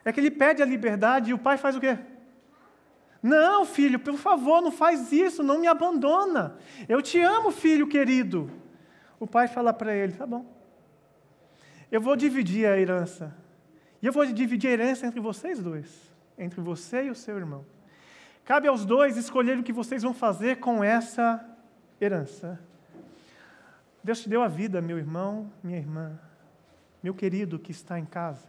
é 0.05 0.13
que 0.13 0.19
ele 0.21 0.31
pede 0.31 0.63
a 0.63 0.65
liberdade 0.65 1.31
e 1.31 1.33
o 1.33 1.37
pai 1.37 1.57
faz 1.57 1.75
o 1.75 1.81
quê? 1.81 1.99
Não, 3.21 3.65
filho, 3.65 3.99
por 3.99 4.15
favor, 4.15 4.61
não 4.61 4.71
faz 4.71 5.11
isso, 5.11 5.43
não 5.43 5.59
me 5.59 5.67
abandona. 5.67 6.55
Eu 6.87 7.01
te 7.01 7.19
amo, 7.19 7.51
filho 7.51 7.85
querido. 7.85 8.49
O 9.19 9.27
pai 9.27 9.49
fala 9.49 9.73
para 9.73 9.93
ele: 9.93 10.13
tá 10.13 10.25
bom, 10.25 10.45
eu 11.91 11.99
vou 11.99 12.15
dividir 12.15 12.65
a 12.65 12.79
herança 12.79 13.35
e 14.05 14.07
eu 14.07 14.13
vou 14.13 14.23
dividir 14.23 14.67
a 14.67 14.73
herança 14.73 15.07
entre 15.07 15.19
vocês 15.19 15.59
dois, 15.59 16.13
entre 16.37 16.61
você 16.61 17.05
e 17.05 17.09
o 17.09 17.15
seu 17.15 17.39
irmão. 17.39 17.65
Cabe 18.43 18.67
aos 18.67 18.85
dois 18.85 19.17
escolher 19.17 19.57
o 19.57 19.63
que 19.63 19.73
vocês 19.73 20.03
vão 20.03 20.13
fazer 20.13 20.57
com 20.57 20.83
essa 20.83 21.43
herança. 21.99 22.59
Deus 24.03 24.21
te 24.21 24.29
deu 24.29 24.43
a 24.43 24.47
vida, 24.47 24.79
meu 24.79 24.99
irmão, 24.99 25.51
minha 25.63 25.79
irmã, 25.79 26.19
meu 27.01 27.15
querido 27.15 27.57
que 27.57 27.71
está 27.71 27.97
em 27.97 28.05
casa. 28.05 28.47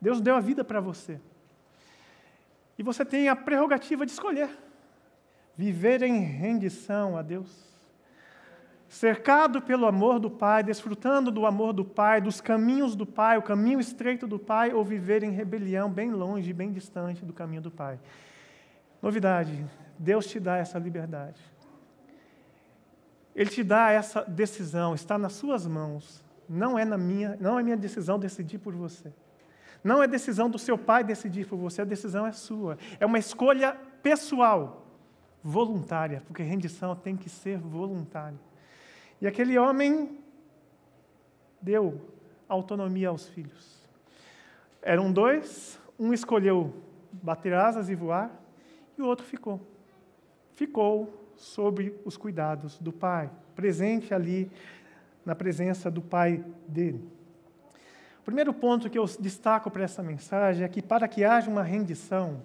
Deus 0.00 0.18
deu 0.18 0.34
a 0.34 0.40
vida 0.40 0.64
para 0.64 0.80
você. 0.80 1.20
E 2.78 2.82
você 2.82 3.04
tem 3.04 3.28
a 3.28 3.36
prerrogativa 3.36 4.06
de 4.06 4.12
escolher 4.12 4.48
viver 5.54 6.00
em 6.00 6.20
rendição 6.20 7.18
a 7.18 7.20
Deus 7.22 7.75
cercado 8.88 9.60
pelo 9.60 9.86
amor 9.86 10.18
do 10.18 10.30
Pai, 10.30 10.62
desfrutando 10.62 11.30
do 11.30 11.46
amor 11.46 11.72
do 11.72 11.84
Pai, 11.84 12.20
dos 12.20 12.40
caminhos 12.40 12.94
do 12.94 13.04
Pai, 13.04 13.36
o 13.38 13.42
caminho 13.42 13.80
estreito 13.80 14.26
do 14.26 14.38
Pai, 14.38 14.72
ou 14.72 14.84
viver 14.84 15.22
em 15.22 15.30
rebelião, 15.30 15.90
bem 15.90 16.10
longe, 16.10 16.52
bem 16.52 16.72
distante 16.72 17.24
do 17.24 17.32
caminho 17.32 17.62
do 17.62 17.70
Pai. 17.70 17.98
Novidade: 19.02 19.64
Deus 19.98 20.26
te 20.26 20.38
dá 20.38 20.56
essa 20.56 20.78
liberdade. 20.78 21.40
Ele 23.34 23.50
te 23.50 23.62
dá 23.62 23.90
essa 23.90 24.22
decisão, 24.22 24.94
está 24.94 25.18
nas 25.18 25.34
suas 25.34 25.66
mãos. 25.66 26.24
Não 26.48 26.78
é 26.78 26.84
na 26.84 26.96
minha, 26.96 27.36
não 27.40 27.58
é 27.58 27.62
minha 27.62 27.76
decisão 27.76 28.18
decidir 28.18 28.58
por 28.58 28.72
você. 28.72 29.12
Não 29.84 30.02
é 30.02 30.08
decisão 30.08 30.48
do 30.48 30.58
seu 30.58 30.78
pai 30.78 31.04
decidir 31.04 31.46
por 31.46 31.56
você, 31.56 31.82
a 31.82 31.84
decisão 31.84 32.26
é 32.26 32.32
sua. 32.32 32.78
É 32.98 33.04
uma 33.04 33.18
escolha 33.18 33.76
pessoal, 34.02 34.86
voluntária, 35.42 36.22
porque 36.26 36.42
rendição 36.42 36.96
tem 36.96 37.16
que 37.16 37.28
ser 37.28 37.58
voluntária. 37.58 38.38
E 39.20 39.26
aquele 39.26 39.58
homem 39.58 40.18
deu 41.60 42.00
autonomia 42.48 43.08
aos 43.08 43.28
filhos. 43.28 43.76
Eram 44.82 45.10
dois, 45.10 45.78
um 45.98 46.12
escolheu 46.12 46.74
bater 47.12 47.54
asas 47.54 47.88
e 47.88 47.94
voar, 47.94 48.30
e 48.96 49.02
o 49.02 49.06
outro 49.06 49.26
ficou. 49.26 49.60
Ficou 50.54 51.12
sob 51.36 51.94
os 52.04 52.16
cuidados 52.16 52.78
do 52.78 52.92
pai, 52.92 53.30
presente 53.54 54.14
ali 54.14 54.50
na 55.24 55.34
presença 55.34 55.90
do 55.90 56.00
pai 56.00 56.44
dele. 56.68 57.06
O 58.20 58.24
primeiro 58.24 58.52
ponto 58.52 58.90
que 58.90 58.98
eu 58.98 59.04
destaco 59.18 59.70
para 59.70 59.84
essa 59.84 60.02
mensagem 60.02 60.64
é 60.64 60.68
que 60.68 60.82
para 60.82 61.08
que 61.08 61.24
haja 61.24 61.50
uma 61.50 61.62
rendição, 61.62 62.42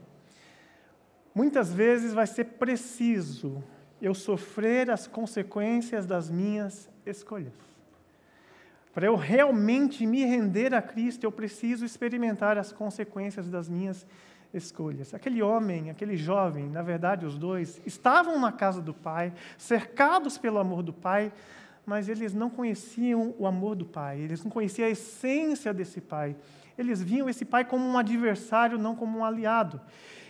muitas 1.34 1.74
vezes 1.74 2.14
vai 2.14 2.28
ser 2.28 2.46
preciso 2.46 3.64
eu 4.02 4.14
sofrer 4.14 4.90
as 4.90 5.08
consequências 5.08 6.06
das 6.06 6.30
minhas 6.30 6.90
escolhas. 7.06 7.54
Para 8.94 9.06
eu 9.06 9.16
realmente 9.16 10.06
me 10.06 10.26
render 10.26 10.74
a 10.74 10.82
Cristo, 10.82 11.24
eu 11.24 11.32
preciso 11.32 11.86
experimentar 11.86 12.58
as 12.58 12.74
consequências 12.74 13.50
das 13.50 13.70
minhas 13.70 14.06
escolhas. 14.54 15.14
Aquele 15.14 15.42
homem, 15.42 15.90
aquele 15.90 16.18
jovem, 16.18 16.68
na 16.68 16.82
verdade 16.82 17.26
os 17.26 17.38
dois, 17.38 17.82
estavam 17.86 18.38
na 18.40 18.52
casa 18.52 18.82
do 18.82 18.94
Pai, 18.94 19.32
cercados 19.58 20.38
pelo 20.38 20.60
amor 20.60 20.84
do 20.84 20.92
Pai, 20.92 21.32
mas 21.86 22.10
eles 22.10 22.34
não 22.34 22.50
conheciam 22.50 23.34
o 23.40 23.48
amor 23.48 23.76
do 23.76 23.86
Pai, 23.86 24.20
eles 24.20 24.44
não 24.44 24.52
conheciam 24.52 24.88
a 24.88 24.92
essência 24.92 25.74
desse 25.74 26.02
Pai. 26.02 26.36
Eles 26.78 27.02
viam 27.02 27.30
esse 27.30 27.46
Pai 27.46 27.64
como 27.64 27.86
um 27.86 27.98
adversário, 27.98 28.78
não 28.78 28.96
como 28.96 29.20
um 29.20 29.26
aliado. 29.26 29.80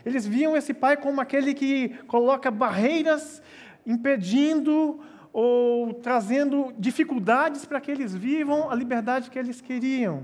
Eles 0.06 0.26
viam 0.26 0.56
esse 0.58 0.74
pai 0.74 0.98
como 0.98 1.22
aquele 1.22 1.54
que 1.54 1.90
coloca 2.08 2.50
barreiras 2.50 3.42
impedindo 3.86 5.00
ou 5.34 5.94
trazendo 5.94 6.74
dificuldades 6.78 7.66
para 7.66 7.80
que 7.80 7.90
eles 7.90 8.16
vivam 8.16 8.70
a 8.70 8.76
liberdade 8.76 9.30
que 9.30 9.40
eles 9.40 9.62
queriam. 9.62 10.24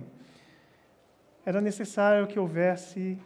Era 1.45 1.61
necessário 1.61 2.27
que 2.27 2.37
houvesse 2.37 3.17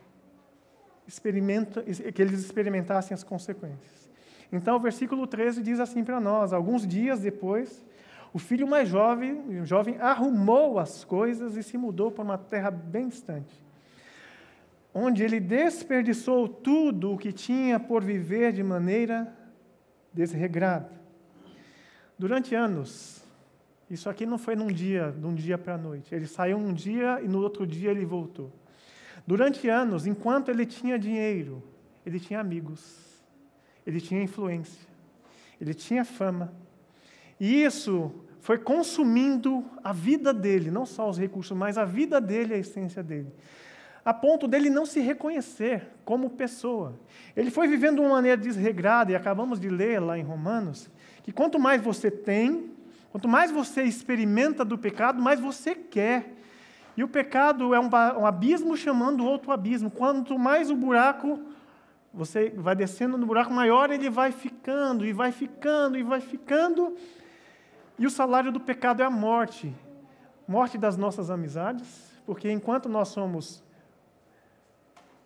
que 2.13 2.21
eles 2.21 2.39
experimentassem 2.41 3.13
as 3.13 3.23
consequências. 3.23 4.09
Então, 4.51 4.75
o 4.75 4.79
versículo 4.79 5.25
13 5.25 5.61
diz 5.61 5.79
assim 5.79 6.03
para 6.03 6.19
nós: 6.19 6.53
alguns 6.53 6.85
dias 6.85 7.19
depois, 7.19 7.83
o 8.31 8.39
filho 8.39 8.67
mais 8.67 8.87
jovem, 8.87 9.65
jovem 9.65 9.97
arrumou 9.99 10.77
as 10.77 11.03
coisas 11.03 11.57
e 11.57 11.63
se 11.63 11.77
mudou 11.77 12.11
para 12.11 12.23
uma 12.23 12.37
terra 12.37 12.69
bem 12.69 13.07
distante 13.07 13.70
onde 14.93 15.23
ele 15.23 15.39
desperdiçou 15.39 16.47
tudo 16.47 17.13
o 17.13 17.17
que 17.17 17.31
tinha 17.31 17.79
por 17.79 18.03
viver 18.03 18.51
de 18.51 18.63
maneira 18.63 19.33
desregrada. 20.13 20.91
Durante 22.17 22.53
anos, 22.53 23.23
Isso 23.91 24.09
aqui 24.09 24.25
não 24.25 24.37
foi 24.37 24.55
num 24.55 24.67
dia, 24.67 25.11
de 25.11 25.25
um 25.27 25.35
dia 25.35 25.57
para 25.57 25.73
a 25.73 25.77
noite. 25.77 26.15
Ele 26.15 26.25
saiu 26.25 26.57
um 26.57 26.73
dia 26.73 27.19
e 27.21 27.27
no 27.27 27.41
outro 27.41 27.67
dia 27.67 27.91
ele 27.91 28.05
voltou. 28.05 28.49
Durante 29.27 29.67
anos, 29.67 30.07
enquanto 30.07 30.47
ele 30.47 30.65
tinha 30.65 30.97
dinheiro, 30.97 31.61
ele 32.05 32.17
tinha 32.17 32.39
amigos, 32.39 33.21
ele 33.85 33.99
tinha 33.99 34.23
influência, 34.23 34.87
ele 35.59 35.73
tinha 35.73 36.05
fama. 36.05 36.53
E 37.37 37.63
isso 37.65 38.15
foi 38.39 38.57
consumindo 38.57 39.65
a 39.83 39.91
vida 39.91 40.33
dele, 40.33 40.71
não 40.71 40.85
só 40.85 41.09
os 41.09 41.17
recursos, 41.17 41.55
mas 41.55 41.77
a 41.77 41.83
vida 41.83 42.21
dele, 42.21 42.53
a 42.53 42.57
essência 42.57 43.03
dele. 43.03 43.27
A 44.03 44.13
ponto 44.13 44.47
dele 44.47 44.69
não 44.69 44.85
se 44.85 44.99
reconhecer 44.99 45.87
como 46.03 46.29
pessoa. 46.29 46.99
Ele 47.35 47.51
foi 47.51 47.67
vivendo 47.67 47.95
de 47.95 48.01
uma 48.01 48.09
maneira 48.09 48.37
desregrada, 48.37 49.11
e 49.11 49.15
acabamos 49.15 49.59
de 49.59 49.69
ler 49.69 49.99
lá 49.99 50.17
em 50.17 50.23
Romanos, 50.23 50.89
que 51.23 51.31
quanto 51.31 51.59
mais 51.59 51.81
você 51.81 52.09
tem, 52.09 52.71
quanto 53.11 53.27
mais 53.27 53.51
você 53.51 53.83
experimenta 53.83 54.65
do 54.65 54.77
pecado, 54.77 55.21
mais 55.21 55.39
você 55.39 55.75
quer. 55.75 56.33
E 56.97 57.03
o 57.03 57.07
pecado 57.07 57.73
é 57.73 57.79
um, 57.79 57.89
um 58.19 58.25
abismo 58.25 58.75
chamando 58.75 59.25
outro 59.25 59.51
abismo. 59.51 59.89
Quanto 59.91 60.37
mais 60.37 60.71
o 60.71 60.75
buraco, 60.75 61.39
você 62.13 62.49
vai 62.49 62.75
descendo 62.75 63.17
no 63.17 63.25
buraco 63.25 63.53
maior, 63.53 63.91
ele 63.91 64.09
vai 64.09 64.31
ficando, 64.31 65.05
e 65.05 65.13
vai 65.13 65.31
ficando, 65.31 65.97
e 65.97 66.03
vai 66.03 66.19
ficando. 66.19 66.95
E 67.99 68.05
o 68.05 68.09
salário 68.09 68.51
do 68.51 68.59
pecado 68.59 69.01
é 69.01 69.05
a 69.05 69.11
morte. 69.11 69.73
Morte 70.47 70.77
das 70.77 70.97
nossas 70.97 71.29
amizades, 71.29 72.11
porque 72.25 72.51
enquanto 72.51 72.89
nós 72.89 73.09
somos, 73.09 73.63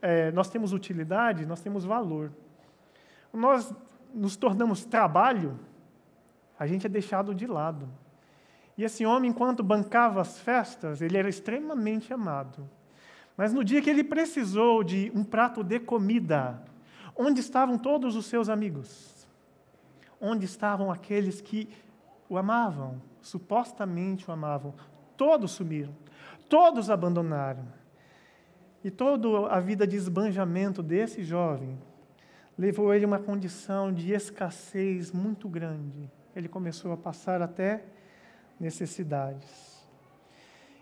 é, 0.06 0.32
nós 0.32 0.50
temos 0.50 0.72
utilidade, 0.72 1.48
nós 1.48 1.62
temos 1.62 1.84
valor. 1.84 2.32
Nós 3.34 3.74
nos 4.14 4.38
tornamos 4.38 4.86
trabalho, 4.86 5.60
a 6.60 6.68
gente 6.68 6.86
é 6.86 6.90
deixado 6.90 7.34
de 7.34 7.48
lado. 7.48 7.90
E 8.78 8.84
esse 8.84 9.04
homem, 9.04 9.32
enquanto 9.32 9.64
bancava 9.64 10.22
as 10.22 10.40
festas, 10.40 11.02
ele 11.02 11.18
era 11.18 11.28
extremamente 11.28 12.14
amado. 12.14 12.70
Mas 13.36 13.52
no 13.52 13.64
dia 13.64 13.82
que 13.82 13.90
ele 13.90 14.04
precisou 14.04 14.84
de 14.84 15.12
um 15.16 15.24
prato 15.24 15.64
de 15.64 15.80
comida, 15.80 16.62
onde 17.16 17.40
estavam 17.40 17.76
todos 17.76 18.16
os 18.16 18.28
seus 18.28 18.48
amigos? 18.48 19.28
Onde 20.22 20.46
estavam 20.46 20.92
aqueles 20.92 21.42
que 21.42 21.68
o 22.30 22.38
amavam, 22.38 23.02
supostamente 23.24 24.30
o 24.30 24.32
amavam? 24.32 24.72
Todos 25.18 25.54
sumiram, 25.54 25.96
todos 26.48 26.92
abandonaram. 26.92 27.66
E 28.86 28.92
toda 28.92 29.48
a 29.48 29.60
vida 29.60 29.88
de 29.88 29.96
esbanjamento 29.96 30.84
desse 30.84 31.24
jovem 31.24 31.76
levou 32.56 32.94
ele 32.94 33.04
a 33.04 33.08
uma 33.08 33.18
condição 33.18 33.92
de 33.92 34.14
escassez 34.14 35.12
muito 35.12 35.50
grande. 35.50 36.08
Ele 36.36 36.48
começou 36.48 36.92
a 36.92 36.98
passar 36.98 37.42
até 37.42 37.84
necessidades. 38.60 39.84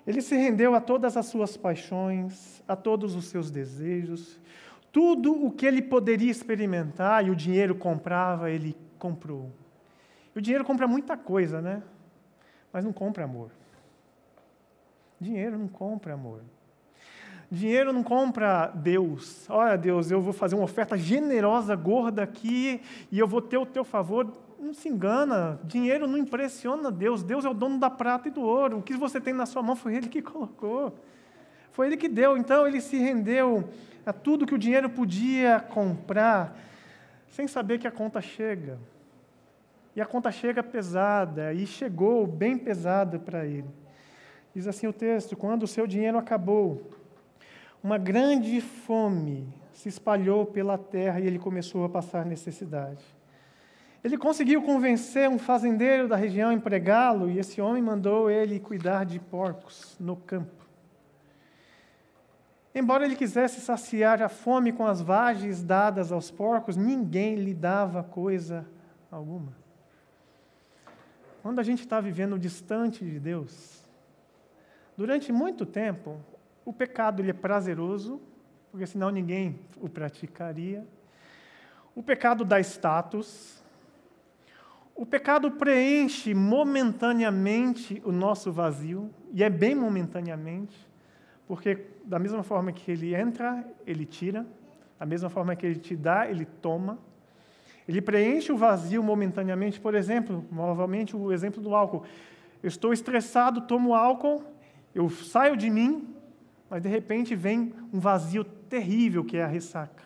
Ele 0.06 0.22
se 0.22 0.36
rendeu 0.36 0.76
a 0.76 0.82
todas 0.82 1.16
as 1.16 1.28
suas 1.28 1.56
paixões, 1.56 2.62
a 2.68 2.76
todos 2.76 3.16
os 3.16 3.30
seus 3.30 3.50
desejos, 3.50 4.38
tudo 4.92 5.32
o 5.42 5.50
que 5.50 5.66
ele 5.66 5.82
poderia 5.82 6.30
experimentar 6.30 7.26
e 7.26 7.30
o 7.30 7.36
dinheiro 7.36 7.74
comprava, 7.74 8.52
ele 8.52 8.76
comprou. 9.00 9.50
E 10.36 10.39
o 10.39 10.42
dinheiro 10.42 10.66
compra 10.66 10.89
muita 10.89 11.16
coisa, 11.16 11.62
né? 11.62 11.82
Mas 12.70 12.84
não 12.84 12.92
compra 12.92 13.24
amor. 13.24 13.50
Dinheiro 15.22 15.58
não 15.58 15.70
compra 15.70 16.16
amor. 16.16 16.42
Dinheiro 17.54 17.94
não 17.94 18.02
compra 18.02 18.72
Deus. 18.74 19.48
Olha, 19.48 19.78
Deus, 19.78 20.10
eu 20.10 20.20
vou 20.20 20.34
fazer 20.34 20.56
uma 20.56 20.63
oferta 20.63 20.98
generosa, 20.98 21.76
gorda 21.76 22.24
aqui, 22.24 22.82
e 23.12 23.20
eu 23.20 23.28
vou 23.28 23.44
ter 23.44 23.60
o 23.60 23.66
teu 23.66 23.84
favor 23.84 24.28
não 24.60 24.74
se 24.74 24.89
engana, 24.89 25.60
dinheiro 25.63 26.08
não 26.08 26.18
impressiona 26.18 26.89
Deus. 26.89 27.22
Deus 27.22 27.46
é 27.46 27.50
o 27.50 27.54
dono 27.54 27.78
da 27.78 27.92
prata 27.92 28.28
e 28.28 28.32
do 28.32 28.42
ouro. 28.42 28.80
O 28.80 28.82
que 28.82 28.98
você 28.98 29.22
tem 29.22 29.36
na 29.36 29.46
sua 29.46 29.62
mão 29.62 29.76
foi 29.76 29.94
Ele 29.94 30.10
que 30.10 30.20
colocou. 30.20 30.98
Foi 31.70 31.86
Ele 31.86 31.96
que 31.96 32.10
deu. 32.10 32.36
Então 32.38 32.66
ele 32.66 32.82
se 32.82 32.98
rendeu 32.98 33.70
a 34.04 34.12
tudo 34.12 34.48
que 34.48 34.56
o 34.56 34.58
dinheiro 34.58 34.89
podia 34.89 35.60
comprar, 35.60 36.58
sem 37.28 37.48
saber 37.48 37.78
que 37.78 37.88
a 37.88 37.92
conta 37.92 38.20
chega. 38.20 38.80
E 39.96 40.02
a 40.02 40.08
conta 40.08 40.32
chega 40.32 40.63
pesada, 40.63 41.54
e 41.54 41.68
chegou 41.68 42.26
bem 42.26 42.58
pesada 42.58 43.20
para 43.20 43.46
ele. 43.46 43.70
Diz 44.56 44.66
assim 44.66 44.88
o 44.88 44.94
texto: 44.94 45.38
quando 45.38 45.63
o 45.63 45.68
seu 45.68 45.86
dinheiro 45.86 46.18
acabou, 46.18 46.89
uma 47.84 47.98
grande 47.98 48.62
fome 48.62 49.54
se 49.74 49.89
espalhou 49.89 50.46
pela 50.46 50.78
terra 50.78 51.19
e 51.19 51.28
ele 51.28 51.38
começou 51.38 51.84
a 51.84 51.89
passar 51.89 52.26
necessidade. 52.26 53.04
Ele 54.02 54.17
conseguiu 54.17 54.62
convencer 54.62 55.30
um 55.30 55.38
fazendeiro 55.38 56.08
da 56.08 56.15
região 56.15 56.50
a 56.50 56.54
empregá-lo, 56.54 57.30
e 57.30 57.39
esse 57.39 57.62
homem 57.62 57.82
mandou 57.82 58.30
ele 58.30 58.60
cuidar 58.60 59.06
de 59.06 59.19
porcos 59.19 59.96
no 60.00 60.15
campo. 60.15 60.63
Embora 62.76 63.06
ele 63.06 63.15
quisesse 63.15 63.62
saciar 63.62 64.22
a 64.22 64.28
fome 64.28 64.74
com 64.74 64.86
as 64.86 65.02
vagens 65.02 65.62
dadas 65.62 66.12
aos 66.12 66.32
porcos, 66.32 66.76
ninguém 66.76 67.36
lhe 67.36 67.54
dava 67.54 68.04
coisa 68.04 68.65
alguma. 69.12 69.54
Quando 71.41 71.60
a 71.60 71.63
gente 71.63 71.82
está 71.82 72.02
vivendo 72.02 72.39
distante 72.39 73.06
de 73.06 73.19
Deus, 73.19 73.86
durante 74.98 75.32
muito 75.32 75.65
tempo, 75.65 76.19
o 76.65 76.71
pecado 76.71 77.21
ele 77.21 77.32
é 77.32 77.34
prazeroso, 77.34 78.21
porque 78.71 78.86
senão 78.86 79.10
ninguém 79.10 79.60
o 79.80 79.89
praticaria. 79.89 80.86
O 81.95 82.02
pecado 82.02 82.43
dá 82.43 82.60
status, 82.60 83.63
o 84.95 85.06
pecado 85.06 85.52
preenche 85.52 86.34
momentaneamente 86.34 88.02
o 88.06 88.12
nosso 88.12 88.52
vazio, 88.52 89.10
e 89.32 89.43
é 89.43 89.49
bem 89.49 89.76
momentaneamente, 89.76 90.76
porque 91.47 91.88
da 92.06 92.19
mesma 92.19 92.43
forma 92.43 92.71
que 92.71 92.91
ele 92.91 93.15
entra, 93.15 93.65
ele 93.86 94.06
tira, 94.06 94.45
da 94.99 95.06
mesma 95.06 95.30
forma 95.30 95.56
que 95.56 95.65
ele 95.65 95.80
te 95.80 95.95
dá, 95.95 96.30
ele 96.30 96.45
toma. 96.45 96.97
Ele 97.88 98.02
preenche 98.02 98.52
o 98.52 98.58
vazio 98.58 99.04
momentaneamente, 99.04 99.80
por 99.80 99.95
exemplo, 99.95 100.45
novamente 100.52 101.15
o 101.15 101.32
exemplo 101.32 101.62
do 101.62 101.76
álcool. 101.76 102.04
Eu 102.62 102.67
estou 102.69 102.93
estressado, 102.93 103.62
tomo 103.62 103.93
álcool, 103.93 104.43
eu 104.95 105.10
saio 105.10 105.58
de 105.58 105.69
mim, 105.69 106.08
mas 106.74 106.82
de 106.82 106.90
repente 106.90 107.36
vem 107.36 107.72
um 107.94 108.00
vazio 108.00 108.44
terrível 108.44 109.24
que 109.24 109.38
é 109.38 109.44
a 109.44 109.48
ressaca, 109.48 110.04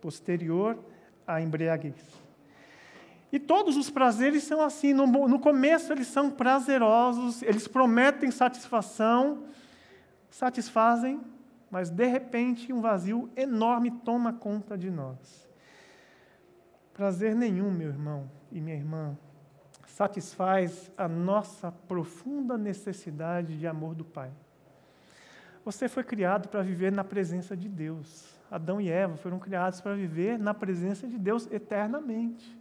posterior 0.00 0.82
à 1.26 1.42
embriaguez. 1.42 2.02
E 3.30 3.38
todos 3.38 3.76
os 3.76 3.90
prazeres 3.90 4.42
são 4.44 4.62
assim. 4.62 4.94
No, 4.94 5.06
no 5.06 5.38
começo 5.38 5.92
eles 5.92 6.06
são 6.06 6.30
prazerosos, 6.30 7.42
eles 7.42 7.68
prometem 7.68 8.30
satisfação, 8.30 9.44
satisfazem, 10.30 11.20
mas 11.70 11.90
de 11.90 12.06
repente 12.06 12.72
um 12.72 12.80
vazio 12.80 13.28
enorme 13.36 13.90
toma 13.90 14.32
conta 14.32 14.78
de 14.78 14.90
nós. 14.90 15.46
Prazer 16.94 17.34
nenhum, 17.34 17.70
meu 17.70 17.88
irmão 17.88 18.30
e 18.50 18.58
minha 18.58 18.76
irmã, 18.76 19.18
satisfaz 19.86 20.90
a 20.96 21.06
nossa 21.06 21.70
profunda 21.70 22.56
necessidade 22.56 23.58
de 23.58 23.66
amor 23.66 23.94
do 23.94 24.02
Pai. 24.02 24.32
Você 25.66 25.88
foi 25.88 26.04
criado 26.04 26.48
para 26.48 26.62
viver 26.62 26.92
na 26.92 27.02
presença 27.02 27.56
de 27.56 27.68
Deus. 27.68 28.24
Adão 28.48 28.80
e 28.80 28.88
Eva 28.88 29.16
foram 29.16 29.40
criados 29.40 29.80
para 29.80 29.96
viver 29.96 30.38
na 30.38 30.54
presença 30.54 31.08
de 31.08 31.18
Deus 31.18 31.50
eternamente. 31.50 32.56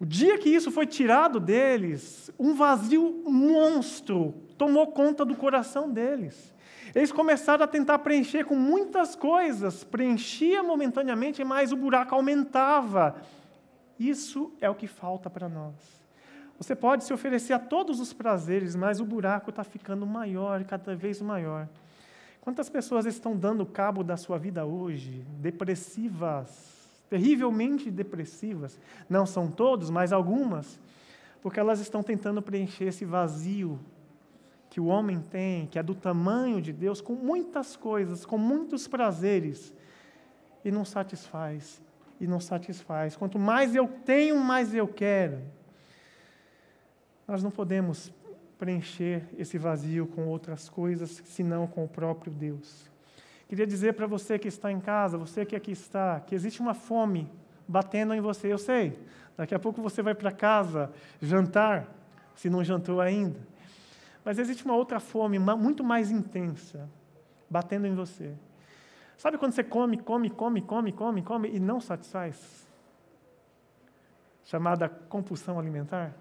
O 0.00 0.06
dia 0.06 0.38
que 0.38 0.48
isso 0.48 0.70
foi 0.70 0.86
tirado 0.86 1.38
deles, 1.38 2.30
um 2.38 2.54
vazio 2.54 3.22
monstro 3.26 4.32
tomou 4.56 4.92
conta 4.92 5.26
do 5.26 5.36
coração 5.36 5.90
deles. 5.90 6.54
Eles 6.94 7.12
começaram 7.12 7.64
a 7.64 7.68
tentar 7.68 7.98
preencher 7.98 8.46
com 8.46 8.56
muitas 8.56 9.14
coisas, 9.14 9.84
preenchia 9.84 10.62
momentaneamente, 10.62 11.44
mas 11.44 11.70
o 11.70 11.76
buraco 11.76 12.14
aumentava. 12.14 13.14
Isso 13.98 14.50
é 14.58 14.70
o 14.70 14.74
que 14.74 14.86
falta 14.86 15.28
para 15.28 15.50
nós. 15.50 16.01
Você 16.62 16.76
pode 16.76 17.02
se 17.02 17.12
oferecer 17.12 17.52
a 17.54 17.58
todos 17.58 17.98
os 17.98 18.12
prazeres, 18.12 18.76
mas 18.76 19.00
o 19.00 19.04
buraco 19.04 19.50
está 19.50 19.64
ficando 19.64 20.06
maior, 20.06 20.62
cada 20.62 20.94
vez 20.94 21.20
maior. 21.20 21.68
Quantas 22.40 22.68
pessoas 22.68 23.04
estão 23.04 23.36
dando 23.36 23.66
cabo 23.66 24.04
da 24.04 24.16
sua 24.16 24.38
vida 24.38 24.64
hoje, 24.64 25.26
depressivas, 25.40 26.88
terrivelmente 27.10 27.90
depressivas. 27.90 28.78
Não 29.10 29.26
são 29.26 29.50
todos, 29.50 29.90
mas 29.90 30.12
algumas, 30.12 30.78
porque 31.42 31.58
elas 31.58 31.80
estão 31.80 32.00
tentando 32.00 32.40
preencher 32.40 32.84
esse 32.84 33.04
vazio 33.04 33.80
que 34.70 34.80
o 34.80 34.86
homem 34.86 35.20
tem, 35.20 35.66
que 35.66 35.80
é 35.80 35.82
do 35.82 35.96
tamanho 35.96 36.62
de 36.62 36.72
Deus, 36.72 37.00
com 37.00 37.14
muitas 37.14 37.74
coisas, 37.74 38.24
com 38.24 38.38
muitos 38.38 38.86
prazeres, 38.86 39.74
e 40.64 40.70
não 40.70 40.84
satisfaz, 40.84 41.82
e 42.20 42.26
não 42.28 42.38
satisfaz. 42.38 43.16
Quanto 43.16 43.36
mais 43.36 43.74
eu 43.74 43.88
tenho, 43.88 44.38
mais 44.38 44.72
eu 44.72 44.86
quero. 44.86 45.40
Nós 47.32 47.42
não 47.42 47.50
podemos 47.50 48.12
preencher 48.58 49.26
esse 49.38 49.56
vazio 49.56 50.06
com 50.06 50.26
outras 50.26 50.68
coisas, 50.68 51.22
senão 51.24 51.66
com 51.66 51.82
o 51.82 51.88
próprio 51.88 52.30
Deus. 52.30 52.90
Queria 53.48 53.66
dizer 53.66 53.94
para 53.94 54.06
você 54.06 54.38
que 54.38 54.48
está 54.48 54.70
em 54.70 54.78
casa, 54.78 55.16
você 55.16 55.46
que 55.46 55.56
aqui 55.56 55.72
está, 55.72 56.20
que 56.20 56.34
existe 56.34 56.60
uma 56.60 56.74
fome 56.74 57.26
batendo 57.66 58.12
em 58.12 58.20
você. 58.20 58.52
Eu 58.52 58.58
sei, 58.58 58.98
daqui 59.34 59.54
a 59.54 59.58
pouco 59.58 59.80
você 59.80 60.02
vai 60.02 60.14
para 60.14 60.30
casa 60.30 60.92
jantar, 61.22 61.88
se 62.34 62.50
não 62.50 62.62
jantou 62.62 63.00
ainda. 63.00 63.40
Mas 64.22 64.38
existe 64.38 64.66
uma 64.66 64.76
outra 64.76 65.00
fome, 65.00 65.38
muito 65.38 65.82
mais 65.82 66.10
intensa, 66.10 66.86
batendo 67.48 67.86
em 67.86 67.94
você. 67.94 68.34
Sabe 69.16 69.38
quando 69.38 69.52
você 69.52 69.64
come, 69.64 69.96
come, 69.96 70.28
come, 70.28 70.60
come, 70.60 70.92
come, 70.92 71.22
come 71.22 71.48
e 71.48 71.58
não 71.58 71.80
satisfaz? 71.80 72.68
Chamada 74.44 74.86
compulsão 74.86 75.58
alimentar. 75.58 76.14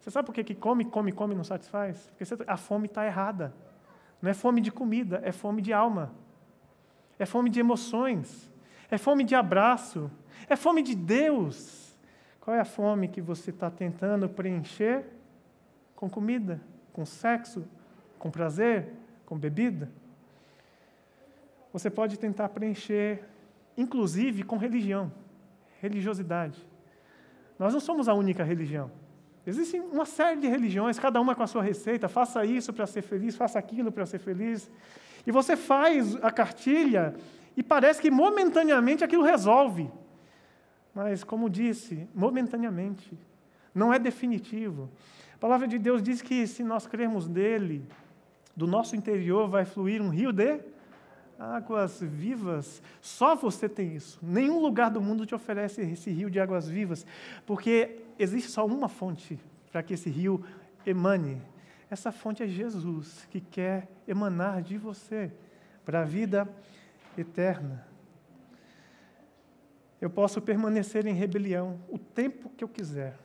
Você 0.00 0.10
sabe 0.10 0.26
por 0.26 0.34
que, 0.34 0.42
que 0.42 0.54
come, 0.54 0.84
come, 0.86 1.12
come 1.12 1.34
não 1.34 1.44
satisfaz? 1.44 2.08
Porque 2.08 2.24
você, 2.24 2.36
a 2.46 2.56
fome 2.56 2.86
está 2.86 3.04
errada. 3.04 3.54
Não 4.20 4.30
é 4.30 4.34
fome 4.34 4.60
de 4.60 4.72
comida, 4.72 5.20
é 5.22 5.30
fome 5.30 5.60
de 5.60 5.72
alma. 5.72 6.10
É 7.18 7.26
fome 7.26 7.50
de 7.50 7.60
emoções. 7.60 8.50
É 8.90 8.96
fome 8.96 9.24
de 9.24 9.34
abraço. 9.34 10.10
É 10.48 10.56
fome 10.56 10.82
de 10.82 10.94
Deus. 10.94 11.94
Qual 12.40 12.56
é 12.56 12.60
a 12.60 12.64
fome 12.64 13.08
que 13.08 13.20
você 13.20 13.50
está 13.50 13.70
tentando 13.70 14.26
preencher? 14.28 15.04
Com 15.94 16.08
comida, 16.08 16.58
com 16.94 17.04
sexo, 17.04 17.62
com 18.18 18.30
prazer, 18.30 18.94
com 19.26 19.36
bebida? 19.38 19.90
Você 21.74 21.90
pode 21.90 22.18
tentar 22.18 22.48
preencher, 22.48 23.22
inclusive 23.76 24.42
com 24.44 24.56
religião, 24.56 25.12
religiosidade. 25.78 26.66
Nós 27.58 27.74
não 27.74 27.80
somos 27.80 28.08
a 28.08 28.14
única 28.14 28.42
religião. 28.42 28.90
Existem 29.50 29.80
uma 29.80 30.04
série 30.04 30.40
de 30.40 30.46
religiões, 30.46 30.98
cada 30.98 31.20
uma 31.20 31.34
com 31.34 31.42
a 31.42 31.46
sua 31.46 31.62
receita. 31.62 32.08
Faça 32.08 32.44
isso 32.44 32.72
para 32.72 32.86
ser 32.86 33.02
feliz, 33.02 33.34
faça 33.34 33.58
aquilo 33.58 33.90
para 33.90 34.06
ser 34.06 34.18
feliz. 34.18 34.70
E 35.26 35.32
você 35.32 35.56
faz 35.56 36.16
a 36.22 36.30
cartilha 36.30 37.14
e 37.56 37.62
parece 37.62 38.00
que 38.00 38.10
momentaneamente 38.10 39.02
aquilo 39.02 39.24
resolve. 39.24 39.90
Mas, 40.94 41.24
como 41.24 41.50
disse, 41.50 42.08
momentaneamente. 42.14 43.12
Não 43.74 43.92
é 43.92 43.98
definitivo. 43.98 44.88
A 45.34 45.38
palavra 45.38 45.66
de 45.66 45.78
Deus 45.78 46.02
diz 46.02 46.22
que 46.22 46.46
se 46.46 46.62
nós 46.62 46.86
crermos 46.86 47.26
nele, 47.26 47.84
do 48.56 48.66
nosso 48.66 48.94
interior 48.94 49.48
vai 49.48 49.64
fluir 49.64 50.00
um 50.00 50.08
rio 50.08 50.32
de 50.32 50.60
águas 51.38 52.00
vivas. 52.00 52.82
Só 53.00 53.34
você 53.34 53.68
tem 53.68 53.96
isso. 53.96 54.18
Nenhum 54.22 54.60
lugar 54.60 54.90
do 54.90 55.00
mundo 55.00 55.24
te 55.24 55.34
oferece 55.34 55.80
esse 55.80 56.10
rio 56.10 56.30
de 56.30 56.38
águas 56.38 56.68
vivas, 56.68 57.06
porque 57.46 58.00
existe 58.22 58.50
só 58.50 58.66
uma 58.66 58.88
fonte 58.88 59.38
para 59.70 59.82
que 59.82 59.94
esse 59.94 60.10
rio 60.10 60.44
emane. 60.84 61.40
Essa 61.90 62.12
fonte 62.12 62.42
é 62.42 62.46
Jesus, 62.46 63.26
que 63.30 63.40
quer 63.40 63.88
emanar 64.06 64.62
de 64.62 64.78
você 64.78 65.32
para 65.84 66.02
a 66.02 66.04
vida 66.04 66.48
eterna. 67.16 67.86
Eu 70.00 70.08
posso 70.08 70.40
permanecer 70.40 71.06
em 71.06 71.14
rebelião 71.14 71.80
o 71.88 71.98
tempo 71.98 72.48
que 72.50 72.64
eu 72.64 72.68
quiser. 72.68 73.18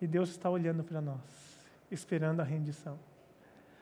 E 0.00 0.06
Deus 0.06 0.30
está 0.30 0.50
olhando 0.50 0.82
para 0.82 1.00
nós, 1.00 1.20
esperando 1.90 2.40
a 2.40 2.44
rendição. 2.44 2.98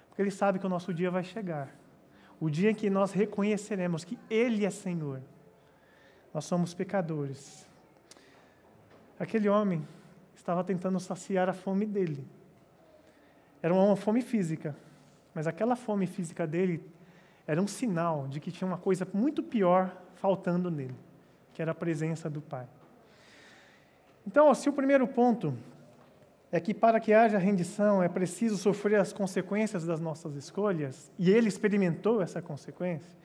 Porque 0.09 0.23
Ele 0.23 0.31
sabe 0.31 0.59
que 0.59 0.67
o 0.67 0.69
nosso 0.69 0.93
dia 0.93 1.11
vai 1.11 1.25
chegar 1.25 1.75
o 2.41 2.51
dia 2.51 2.71
em 2.71 2.75
que 2.75 2.91
nós 2.91 3.13
reconheceremos 3.13 4.05
que 4.05 4.19
Ele 4.29 4.65
é 4.65 4.71
Senhor. 4.71 5.23
Nós 6.33 6.45
somos 6.45 6.75
pecadores. 6.75 7.67
Aquele 9.25 9.49
homem 9.49 9.89
estava 10.37 10.63
tentando 10.63 11.01
saciar 11.01 11.49
a 11.49 11.55
fome 11.55 11.87
dele. 11.87 12.29
Era 13.63 13.73
uma 13.73 13.97
fome 13.97 14.21
física, 14.21 14.77
mas 15.35 15.47
aquela 15.47 15.75
fome 15.75 16.07
física 16.07 16.47
dele 16.47 16.87
era 17.47 17.59
um 17.59 17.67
sinal 17.67 18.29
de 18.29 18.39
que 18.39 18.53
tinha 18.53 18.69
uma 18.69 18.77
coisa 18.77 19.09
muito 19.15 19.43
pior 19.43 19.97
faltando 20.17 20.71
nele, 20.71 20.95
que 21.55 21.63
era 21.63 21.71
a 21.71 21.75
presença 21.75 22.29
do 22.29 22.43
Pai. 22.43 22.67
Então, 24.27 24.55
se 24.55 24.69
o 24.69 24.75
primeiro 24.75 25.09
ponto 25.09 25.57
é 26.53 26.61
que 26.61 26.75
para 26.75 27.01
que 27.01 27.15
haja 27.15 27.39
rendição 27.39 28.03
é 28.03 28.11
preciso 28.11 28.59
sofrer 28.59 29.01
as 29.01 29.11
consequências 29.11 29.87
das 29.87 30.01
nossas 30.01 30.37
escolhas, 30.37 31.11
e 31.19 31.31
ele 31.31 31.49
experimentou 31.49 32.21
essa 32.21 32.43
consequência. 32.43 33.17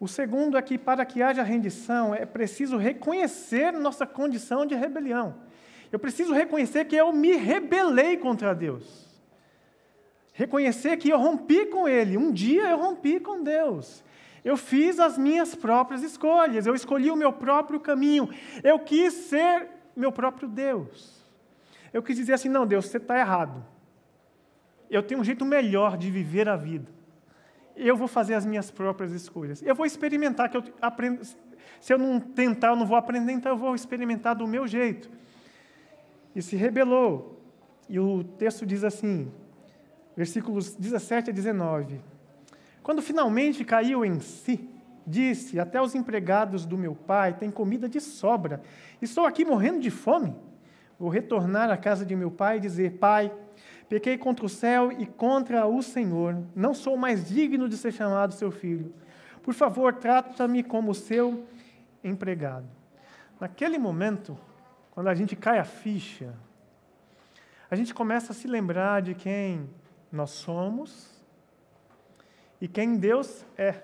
O 0.00 0.08
segundo 0.08 0.56
é 0.56 0.62
que 0.62 0.78
para 0.78 1.04
que 1.04 1.22
haja 1.22 1.42
rendição 1.42 2.14
é 2.14 2.24
preciso 2.24 2.78
reconhecer 2.78 3.70
nossa 3.70 4.06
condição 4.06 4.64
de 4.64 4.74
rebelião. 4.74 5.34
Eu 5.92 5.98
preciso 5.98 6.32
reconhecer 6.32 6.86
que 6.86 6.96
eu 6.96 7.12
me 7.12 7.36
rebelei 7.36 8.16
contra 8.16 8.54
Deus. 8.54 9.06
Reconhecer 10.32 10.96
que 10.96 11.10
eu 11.10 11.18
rompi 11.18 11.66
com 11.66 11.86
Ele. 11.86 12.16
Um 12.16 12.32
dia 12.32 12.70
eu 12.70 12.78
rompi 12.78 13.20
com 13.20 13.42
Deus. 13.42 14.02
Eu 14.42 14.56
fiz 14.56 14.98
as 14.98 15.18
minhas 15.18 15.54
próprias 15.54 16.02
escolhas. 16.02 16.66
Eu 16.66 16.74
escolhi 16.74 17.10
o 17.10 17.16
meu 17.16 17.30
próprio 17.30 17.78
caminho. 17.78 18.30
Eu 18.64 18.78
quis 18.78 19.12
ser 19.12 19.68
meu 19.94 20.10
próprio 20.10 20.48
Deus. 20.48 21.22
Eu 21.92 22.02
quis 22.02 22.16
dizer 22.16 22.32
assim: 22.32 22.48
não, 22.48 22.66
Deus, 22.66 22.86
você 22.86 22.96
está 22.96 23.18
errado. 23.18 23.62
Eu 24.88 25.02
tenho 25.02 25.20
um 25.20 25.24
jeito 25.24 25.44
melhor 25.44 25.98
de 25.98 26.10
viver 26.10 26.48
a 26.48 26.56
vida. 26.56 26.99
Eu 27.82 27.96
vou 27.96 28.06
fazer 28.06 28.34
as 28.34 28.44
minhas 28.44 28.70
próprias 28.70 29.12
escolhas. 29.12 29.62
Eu 29.62 29.74
vou 29.74 29.86
experimentar 29.86 30.48
que 30.50 30.56
eu 30.56 30.62
aprendo. 30.80 31.24
Se 31.80 31.92
eu 31.92 31.98
não 31.98 32.20
tentar, 32.20 32.68
eu 32.68 32.76
não 32.76 32.86
vou 32.86 32.96
aprender, 32.96 33.32
então 33.32 33.52
eu 33.52 33.56
vou 33.56 33.74
experimentar 33.74 34.34
do 34.34 34.46
meu 34.46 34.66
jeito. 34.66 35.10
E 36.36 36.42
se 36.42 36.56
rebelou. 36.56 37.40
E 37.88 37.98
o 37.98 38.22
texto 38.22 38.66
diz 38.66 38.84
assim, 38.84 39.32
versículos 40.16 40.74
17 40.74 41.30
a 41.30 41.32
19. 41.32 42.00
Quando 42.82 43.02
finalmente 43.02 43.64
caiu 43.64 44.04
em 44.04 44.20
si, 44.20 44.68
disse: 45.06 45.58
Até 45.58 45.80
os 45.80 45.94
empregados 45.94 46.66
do 46.66 46.76
meu 46.78 46.94
pai 46.94 47.32
têm 47.32 47.50
comida 47.50 47.88
de 47.88 48.00
sobra. 48.00 48.62
Estou 49.00 49.26
aqui 49.26 49.44
morrendo 49.44 49.80
de 49.80 49.90
fome. 49.90 50.36
Vou 50.98 51.08
retornar 51.08 51.70
à 51.70 51.76
casa 51.76 52.04
de 52.04 52.14
meu 52.14 52.30
pai 52.30 52.58
e 52.58 52.60
dizer: 52.60 52.98
Pai, 52.98 53.32
pequei 53.90 54.16
contra 54.16 54.46
o 54.46 54.48
céu 54.48 54.92
e 54.92 55.04
contra 55.04 55.66
o 55.66 55.82
Senhor. 55.82 56.40
Não 56.54 56.72
sou 56.72 56.96
mais 56.96 57.28
digno 57.28 57.68
de 57.68 57.76
ser 57.76 57.92
chamado 57.92 58.32
seu 58.32 58.52
filho. 58.52 58.94
Por 59.42 59.52
favor, 59.52 59.92
trata-me 59.94 60.62
como 60.62 60.94
seu 60.94 61.44
empregado. 62.02 62.68
Naquele 63.40 63.78
momento, 63.78 64.38
quando 64.92 65.08
a 65.08 65.14
gente 65.14 65.34
cai 65.34 65.58
a 65.58 65.64
ficha, 65.64 66.32
a 67.68 67.74
gente 67.74 67.92
começa 67.92 68.30
a 68.30 68.34
se 68.34 68.46
lembrar 68.46 69.02
de 69.02 69.12
quem 69.12 69.68
nós 70.12 70.30
somos 70.30 71.10
e 72.60 72.68
quem 72.68 72.96
Deus 72.96 73.44
é. 73.58 73.82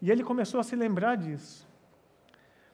E 0.00 0.10
ele 0.10 0.24
começou 0.24 0.58
a 0.58 0.64
se 0.64 0.74
lembrar 0.74 1.16
disso. 1.16 1.64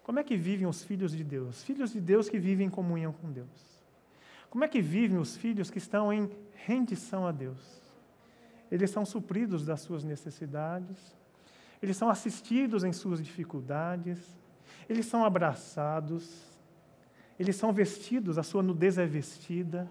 Como 0.02 0.18
é 0.18 0.24
que 0.24 0.35
vivem 0.35 0.66
os 0.66 0.83
filhos 0.83 1.12
de 1.12 1.22
Deus? 1.22 1.62
Filhos 1.62 1.92
de 1.92 2.00
Deus 2.00 2.26
que 2.26 2.38
vivem 2.38 2.68
em 2.68 2.70
comunhão 2.70 3.12
com 3.12 3.31
Deus. 3.31 3.77
Como 4.50 4.64
é 4.64 4.68
que 4.68 4.80
vivem 4.80 5.18
os 5.18 5.37
filhos 5.37 5.70
que 5.70 5.78
estão 5.78 6.12
em 6.12 6.30
rendição 6.54 7.26
a 7.26 7.32
Deus? 7.32 7.82
Eles 8.70 8.90
são 8.90 9.04
supridos 9.04 9.64
das 9.64 9.80
suas 9.80 10.04
necessidades, 10.04 11.16
eles 11.82 11.96
são 11.96 12.11
assistidos 12.11 12.84
em 12.84 12.92
suas 12.92 13.22
dificuldades, 13.22 14.18
eles 14.88 15.06
são 15.06 15.24
abraçados, 15.24 16.46
eles 17.38 17.56
são 17.56 17.72
vestidos, 17.72 18.37
a 18.37 18.42
sua 18.42 18.62
nudez 18.62 18.98
é 18.98 19.06
vestida, 19.06 19.88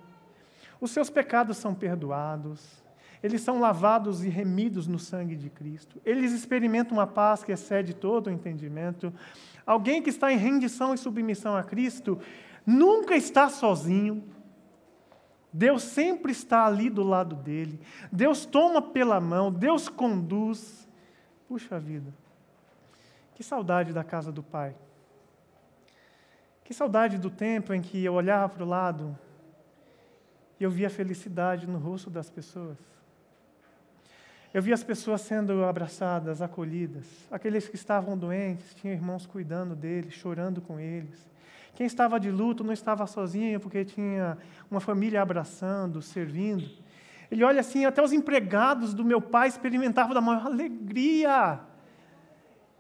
os 0.80 0.92
seus 0.92 1.10
pecados 1.10 1.58
são 1.58 1.74
perdoados, 1.74 2.84
eles 3.24 3.42
são 3.42 3.60
lavados 3.60 4.24
e 4.24 4.30
remidos 4.30 4.86
no 4.86 5.00
sangue 5.00 5.36
de 5.36 5.50
Cristo, 5.50 6.00
eles 6.06 6.34
experimentam 6.34 6.98
uma 6.98 7.08
paz 7.08 7.44
que 7.44 7.52
excede 7.52 7.96
todo 7.96 8.28
o 8.28 8.32
entendimento, 8.32 9.12
Alguém 9.68 10.02
que 10.02 10.10
está 10.10 10.32
em 10.32 10.38
rendição 10.38 10.94
e 10.94 10.98
submissão 10.98 11.54
a 11.54 11.62
Cristo 11.62 12.18
nunca 12.66 13.18
está 13.18 13.50
sozinho. 13.50 14.24
Deus 15.58 15.82
sempre 15.82 16.32
está 16.32 16.68
ali 16.68 16.88
do 16.88 17.02
lado 17.02 17.36
dele. 17.36 17.80
Deus 18.12 18.46
toma 18.46 18.80
pela 18.80 19.20
mão, 19.20 19.52
Deus 19.52 19.90
conduz. 19.90 20.88
Puxa 21.48 21.80
vida. 21.80 22.14
Que 23.34 23.44
saudade 23.44 23.92
da 23.92 24.04
casa 24.04 24.32
do 24.32 24.44
Pai. 24.44 24.76
Que 26.64 26.76
saudade 26.76 27.18
do 27.18 27.32
tempo 27.32 27.74
em 27.74 27.82
que 27.82 28.06
eu 28.06 28.14
olhava 28.14 28.48
para 28.50 28.64
o 28.64 28.68
lado 28.68 29.18
e 30.60 30.64
eu 30.64 30.70
via 30.70 30.92
felicidade 30.92 31.66
no 31.66 31.80
rosto 31.80 32.12
das 32.12 32.30
pessoas. 32.30 32.78
Eu 34.54 34.62
vi 34.62 34.72
as 34.72 34.84
pessoas 34.84 35.22
sendo 35.22 35.66
abraçadas, 35.66 36.40
acolhidas. 36.40 37.08
Aqueles 37.32 37.68
que 37.68 37.76
estavam 37.76 38.16
doentes, 38.16 38.76
tinham 38.76 38.94
irmãos 38.94 39.26
cuidando 39.26 39.76
deles, 39.76 40.14
chorando 40.14 40.62
com 40.62 40.80
eles. 40.80 41.28
Quem 41.78 41.86
estava 41.86 42.20
de 42.20 42.32
luto 42.32 42.64
não 42.64 42.74
estava 42.74 43.06
sozinho, 43.06 43.60
porque 43.60 43.86
tinha 43.86 44.36
uma 44.68 44.80
família 44.80 45.22
abraçando, 45.22 46.02
servindo. 46.02 46.68
Ele 47.30 47.44
olha 47.44 47.60
assim, 47.60 47.86
até 47.86 48.02
os 48.02 48.12
empregados 48.12 48.96
do 48.96 49.06
meu 49.06 49.22
pai 49.22 49.48
experimentavam 49.48 50.12
da 50.12 50.20
maior 50.20 50.48
alegria. 50.48 51.60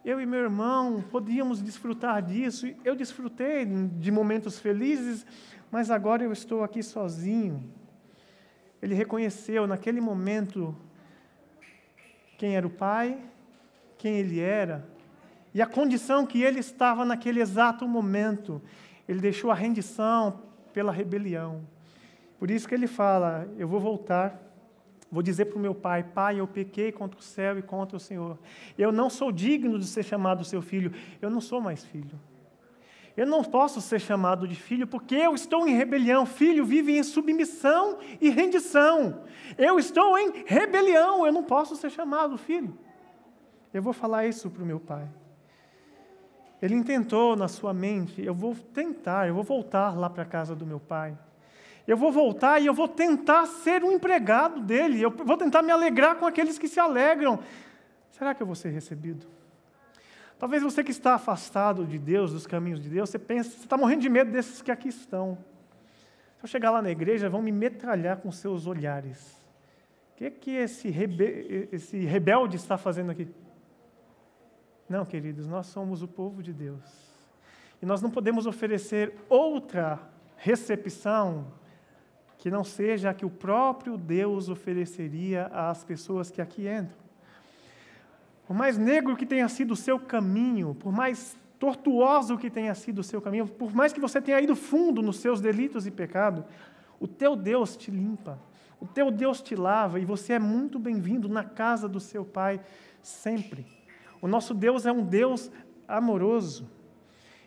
Eu 0.04 0.20
e 0.20 0.26
meu 0.26 0.39
irmão 0.39 1.00
podíamos 1.12 1.62
desfrutar 1.62 2.24
disso. 2.24 2.74
Eu 2.84 2.95
desfrutei 2.95 3.68
de 3.68 4.10
momentos 4.10 4.58
felizes, 4.58 5.28
mas 5.70 5.91
agora 5.91 6.24
eu 6.24 6.34
estou 6.34 6.64
aqui 6.64 6.82
sozinho. 6.82 7.72
Ele 8.82 8.95
reconheceu 8.95 9.68
naquele 9.68 10.02
momento 10.02 10.76
quem 12.36 12.56
era 12.56 12.66
o 12.66 12.72
pai, 12.72 13.16
quem 13.95 14.16
ele 14.16 14.39
era 14.39 14.98
e 15.58 15.62
a 15.62 15.66
condição 15.66 16.24
que 16.24 16.43
ele 16.43 16.60
estava 16.60 17.04
naquele 17.04 17.41
exato 17.41 17.88
momento. 17.88 18.62
Ele 19.08 19.20
deixou 19.20 19.49
a 19.51 19.55
rendição 19.55 20.41
pela 20.74 20.91
rebelião. 20.91 21.62
Por 22.38 22.51
isso 22.51 22.68
que 22.68 22.76
ele 22.76 22.88
fala: 22.88 23.47
Eu 23.58 23.68
vou 23.68 23.80
voltar, 23.80 24.39
vou 25.12 25.24
dizer 25.24 25.45
para 25.45 25.58
o 25.58 25.62
meu 25.62 25.74
pai: 25.74 26.03
Pai, 26.03 26.39
eu 26.39 26.47
pequei 26.47 26.91
contra 26.91 27.20
o 27.20 27.24
céu 27.24 27.58
e 27.58 27.62
contra 27.62 27.97
o 27.97 27.99
Senhor. 27.99 28.38
Eu 28.78 28.91
não 28.91 29.10
sou 29.10 29.32
digno 29.32 29.80
de 29.80 29.86
ser 29.86 30.03
chamado 30.03 30.43
seu 30.43 30.62
filho, 30.62 30.91
eu 31.22 31.30
não 31.30 31.41
sou 31.41 31.62
mais 31.62 31.84
filho. 31.84 32.20
Eu 33.16 33.26
não 33.26 33.43
posso 33.43 33.82
ser 33.82 33.99
chamado 33.99 34.47
de 34.47 34.53
filho 34.53 34.86
porque 34.86 35.16
eu 35.16 35.34
estou 35.34 35.68
em 35.68 35.76
rebelião. 35.76 36.24
Filho 36.24 36.64
vive 36.64 36.95
em 36.95 37.01
submissão 37.01 37.97
e 38.22 38.30
rendição. 38.30 39.24
Eu 39.58 39.80
estou 39.80 40.16
em 40.20 40.43
rebelião, 40.45 41.26
eu 41.26 41.34
não 41.34 41.43
posso 41.43 41.76
ser 41.76 41.89
chamado 41.89 42.38
filho. 42.38 42.78
Eu 43.74 43.82
vou 43.82 43.91
falar 43.91 44.28
isso 44.28 44.51
para 44.51 44.62
o 44.62 44.66
meu 44.66 44.80
pai. 44.80 45.10
Ele 46.62 46.76
intentou 46.76 47.36
na 47.36 47.47
sua 47.47 47.74
mente: 47.74 48.22
eu 48.22 48.34
vou 48.34 48.55
tentar, 48.55 49.28
eu 49.28 49.36
vou 49.36 49.43
voltar 49.43 49.97
lá 49.97 50.10
para 50.10 50.24
a 50.24 50.26
casa 50.26 50.55
do 50.55 50.66
meu 50.66 50.80
pai. 50.80 51.18
Eu 51.88 51.95
vou 51.95 52.12
voltar 52.12 52.60
e 52.60 52.66
eu 52.66 52.74
vou 52.74 52.88
tentar 52.88 53.45
ser 53.45 53.84
um 53.84 53.91
empregado 53.91 54.60
dele. 54.60 55.01
Eu 55.01 55.10
vou 55.10 55.38
tentar 55.38 55.62
me 55.62 55.72
alegrar 55.72 56.18
com 56.18 56.26
aqueles 56.26 56.60
que 56.60 56.68
se 56.68 56.80
alegram. 56.80 57.39
Será 58.12 58.34
que 58.34 58.43
eu 58.43 58.47
vou 58.47 58.55
ser 58.55 58.70
recebido? 58.70 59.26
Talvez 60.38 60.62
você 60.62 60.84
que 60.84 60.91
está 60.91 61.16
afastado 61.16 61.86
de 61.86 61.97
Deus, 61.97 62.34
dos 62.34 62.45
caminhos 62.45 62.80
de 62.82 62.89
Deus, 62.89 63.10
você 63.10 63.18
pensa, 63.18 63.51
você 63.51 63.64
está 63.64 63.78
morrendo 63.78 64.01
de 64.01 64.10
medo 64.10 64.32
desses 64.32 64.62
que 64.62 64.70
aqui 64.70 64.89
estão. 64.89 65.38
Se 66.38 66.43
eu 66.43 66.47
chegar 66.47 66.72
lá 66.72 66.82
na 66.82 66.91
igreja, 66.91 67.30
vão 67.30 67.41
me 67.41 67.51
metralhar 67.51 68.18
com 68.18 68.32
seus 68.32 68.68
olhares. 68.68 69.38
O 70.14 70.18
que, 70.18 70.30
que 70.30 70.51
esse, 70.51 70.89
rebe 70.89 71.70
esse 71.72 71.97
rebelde 71.99 72.58
está 72.58 72.78
fazendo 72.78 73.12
aqui? 73.12 73.28
Não, 74.90 75.06
queridos, 75.06 75.48
nós 75.48 75.68
somos 75.68 76.02
o 76.02 76.08
povo 76.08 76.42
de 76.42 76.54
Deus. 76.54 76.82
E 77.82 77.86
nós 77.86 78.02
não 78.02 78.10
podemos 78.10 78.46
oferecer 78.46 79.14
outra 79.30 80.00
recepção 80.38 81.48
que 82.38 82.50
não 82.50 82.64
seja 82.64 83.10
a 83.10 83.14
que 83.14 83.26
o 83.26 83.30
próprio 83.30 83.98
Deus 83.98 84.48
ofereceria 84.48 85.48
às 85.48 85.84
pessoas 85.84 86.32
que 86.32 86.42
aqui 86.42 86.68
entram. 86.68 86.98
Por 88.46 88.56
mais 88.56 88.78
negro 88.78 89.18
que 89.18 89.26
tenha 89.26 89.50
sido 89.50 89.72
o 89.72 89.76
seu 89.76 90.00
caminho, 90.00 90.74
por 90.76 90.94
mais 90.94 91.38
tortuoso 91.60 92.38
que 92.38 92.50
tenha 92.50 92.74
sido 92.74 93.00
o 93.00 93.04
seu 93.04 93.22
caminho, 93.22 93.48
por 93.48 93.74
mais 93.74 93.92
que 93.92 94.00
você 94.00 94.22
tenha 94.22 94.40
ido 94.40 94.56
fundo 94.56 95.02
nos 95.02 95.18
seus 95.18 95.42
delitos 95.42 95.86
e 95.86 95.92
pecado, 95.92 96.46
o 97.00 97.08
teu 97.08 97.36
Deus 97.36 97.76
te 97.76 97.92
limpa, 97.92 98.40
o 98.80 98.88
teu 98.88 99.12
Deus 99.12 99.42
te 99.42 99.56
lava 99.56 100.00
e 100.00 100.06
você 100.06 100.34
é 100.34 100.40
muito 100.40 100.80
bem-vindo 100.80 101.28
na 101.28 101.44
casa 101.44 101.90
do 101.90 102.00
seu 102.00 102.24
Pai 102.24 102.62
sempre. 103.02 103.77
O 104.22 104.28
nosso 104.28 104.53
Deus 104.53 104.86
é 104.86 104.91
um 104.91 105.03
Deus 105.03 105.51
amoroso. 105.88 106.70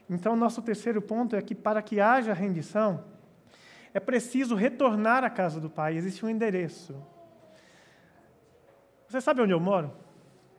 Então, 0.09 0.35
nosso 0.35 0.61
terceiro 0.63 1.01
ponto 1.01 1.37
é 1.37 1.43
que 1.43 1.55
para 1.55 1.81
que 1.83 2.01
haja 2.01 2.33
rendição, 2.33 3.05
é 3.93 4.01
preciso 4.01 4.55
retornar 4.55 5.25
à 5.25 5.31
casa 5.31 5.61
do 5.61 5.71
Pai. 5.71 5.97
Existe 5.97 6.25
um 6.25 6.29
endereço. 6.29 6.95
Você 9.09 9.21
sabe 9.21 9.41
onde 9.41 9.53
eu 9.53 9.61
moro? 9.61 9.93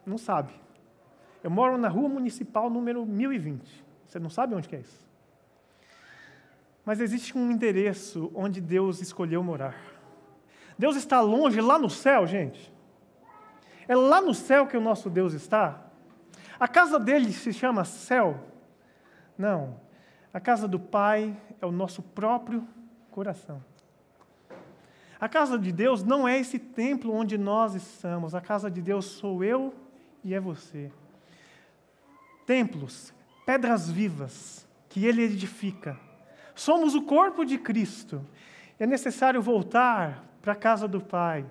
Não 0.06 0.18
sabe. 0.18 0.54
Eu 1.44 1.50
moro 1.50 1.78
na 1.78 1.88
rua 1.88 2.10
municipal 2.10 2.70
número 2.70 3.06
1020. 3.06 3.86
Você 4.06 4.20
não 4.20 4.30
sabe 4.30 4.56
onde 4.56 4.74
é 4.76 4.80
isso? 4.80 5.10
Mas 6.86 7.00
existe 7.00 7.38
um 7.38 7.52
endereço 7.52 8.32
onde 8.34 8.60
Deus 8.60 9.02
escolheu 9.02 9.44
morar. 9.44 9.76
Deus 10.78 10.96
está 10.96 11.22
longe, 11.22 11.62
lá 11.62 11.78
no 11.78 11.90
céu, 11.90 12.26
gente. 12.26 12.74
É 13.88 13.96
lá 13.96 14.22
no 14.22 14.34
céu 14.34 14.68
que 14.68 14.76
o 14.76 14.82
nosso 14.82 15.10
Deus 15.10 15.34
está. 15.34 15.91
A 16.62 16.68
casa 16.68 17.00
dele 17.00 17.34
se 17.34 17.52
chama 17.52 17.84
céu? 17.84 18.40
Não. 19.36 19.80
A 20.32 20.40
casa 20.40 20.68
do 20.68 20.80
Pai 20.80 21.36
é 21.60 21.66
o 21.66 21.72
nosso 21.72 22.04
próprio 22.04 22.68
coração. 23.10 23.66
A 25.20 25.28
casa 25.28 25.58
de 25.58 25.72
Deus 25.72 26.04
não 26.04 26.28
é 26.28 26.40
esse 26.40 26.60
templo 26.60 27.16
onde 27.16 27.36
nós 27.36 27.74
estamos. 27.74 28.36
A 28.36 28.42
casa 28.42 28.70
de 28.70 28.80
Deus 28.80 29.06
sou 29.06 29.44
eu 29.44 29.74
e 30.24 30.36
é 30.36 30.40
você. 30.40 30.92
Templos, 32.46 33.12
pedras 33.44 33.90
vivas 33.90 34.68
que 34.88 35.04
ele 35.04 35.24
edifica. 35.24 36.00
Somos 36.54 36.94
o 36.94 37.02
corpo 37.02 37.44
de 37.44 37.58
Cristo. 37.58 38.24
É 38.80 38.86
necessário 38.86 39.42
voltar 39.42 40.24
para 40.44 40.54
a 40.54 40.56
casa 40.56 40.88
do 40.88 41.02
Pai. 41.02 41.44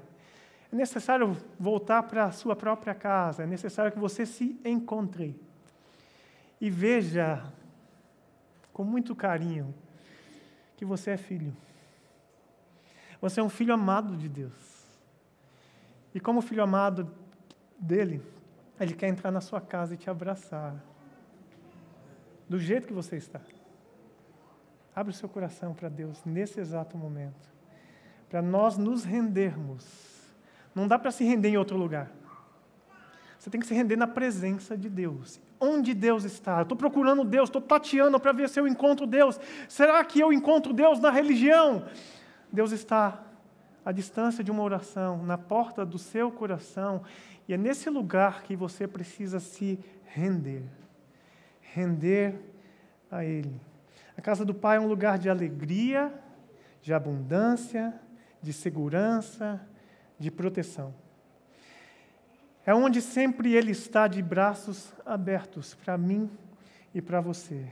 É 0.73 0.77
necessário 0.77 1.37
voltar 1.59 2.03
para 2.05 2.27
a 2.27 2.33
sua 2.33 2.55
própria 2.55 2.95
casa. 2.95 3.43
É 3.43 3.47
necessário 3.47 3.91
que 3.91 3.99
você 3.99 4.25
se 4.25 4.61
encontre. 4.64 5.41
E 6.61 6.71
veja, 6.71 7.43
com 8.73 8.85
muito 8.85 9.14
carinho, 9.14 9.75
que 10.77 10.85
você 10.85 11.12
é 11.12 11.16
filho. 11.16 11.57
Você 13.21 13.41
é 13.41 13.43
um 13.43 13.49
filho 13.49 13.75
amado 13.75 14.16
de 14.16 14.29
Deus. 14.29 14.87
E 16.14 16.21
como 16.21 16.41
filho 16.41 16.62
amado 16.62 17.11
dele, 17.79 18.23
ele 18.79 18.95
quer 18.95 19.09
entrar 19.09 19.31
na 19.31 19.41
sua 19.41 19.61
casa 19.61 19.95
e 19.95 19.97
te 19.97 20.09
abraçar. 20.09 20.75
Do 22.49 22.59
jeito 22.59 22.87
que 22.87 22.93
você 22.93 23.16
está. 23.16 23.41
Abre 24.95 25.12
o 25.12 25.14
seu 25.14 25.29
coração 25.29 25.75
para 25.75 25.89
Deus 25.89 26.25
nesse 26.25 26.61
exato 26.61 26.97
momento. 26.97 27.49
Para 28.29 28.43
nós 28.43 28.77
nos 28.77 29.05
rendermos. 29.05 30.09
Não 30.75 30.87
dá 30.87 30.99
para 30.99 31.11
se 31.11 31.25
render 31.25 31.49
em 31.49 31.57
outro 31.57 31.77
lugar. 31.77 32.11
Você 33.39 33.49
tem 33.49 33.61
que 33.61 33.66
se 33.66 33.75
render 33.75 33.97
na 33.97 34.07
presença 34.07 34.77
de 34.77 34.89
Deus. 34.89 35.41
Onde 35.59 35.95
Deus 35.95 36.25
está? 36.25 36.61
Estou 36.61 36.77
procurando 36.77 37.25
Deus, 37.25 37.49
estou 37.49 37.62
tateando 37.62 38.21
para 38.21 38.33
ver 38.33 38.49
se 38.49 38.61
eu 38.61 38.68
encontro 38.68 39.07
Deus. 39.07 39.41
Será 39.68 40.05
que 40.05 40.21
eu 40.21 40.33
encontro 40.33 40.75
Deus 40.75 41.01
na 41.01 41.11
religião? 41.11 41.87
Deus 42.53 42.71
está 42.71 43.23
à 43.85 43.93
distância 43.93 44.45
de 44.45 44.51
uma 44.51 44.62
oração, 44.62 45.25
na 45.25 45.39
porta 45.39 45.87
do 45.87 45.99
seu 45.99 46.31
coração, 46.31 47.03
e 47.49 47.55
é 47.55 47.57
nesse 47.57 47.89
lugar 47.89 48.43
que 48.43 48.55
você 48.55 48.87
precisa 48.87 49.41
se 49.41 49.79
render. 50.05 50.62
Render 51.61 52.35
a 53.11 53.25
Ele. 53.25 53.59
A 54.16 54.21
casa 54.21 54.45
do 54.45 54.55
Pai 54.55 54.77
é 54.77 54.81
um 54.81 54.87
lugar 54.87 55.18
de 55.18 55.31
alegria, 55.31 56.12
de 56.83 56.93
abundância, 56.93 57.95
de 58.43 58.53
segurança, 58.53 59.61
de 60.21 60.31
proteção. 60.31 60.95
É 62.64 62.73
onde 62.73 63.03
sempre 63.03 63.55
Ele 63.55 63.73
está 63.73 64.07
de 64.07 64.23
braços 64.23 64.93
abertos 65.05 65.75
para 65.75 65.99
mim 65.99 66.31
e 66.95 67.03
para 67.03 67.21
você. 67.21 67.66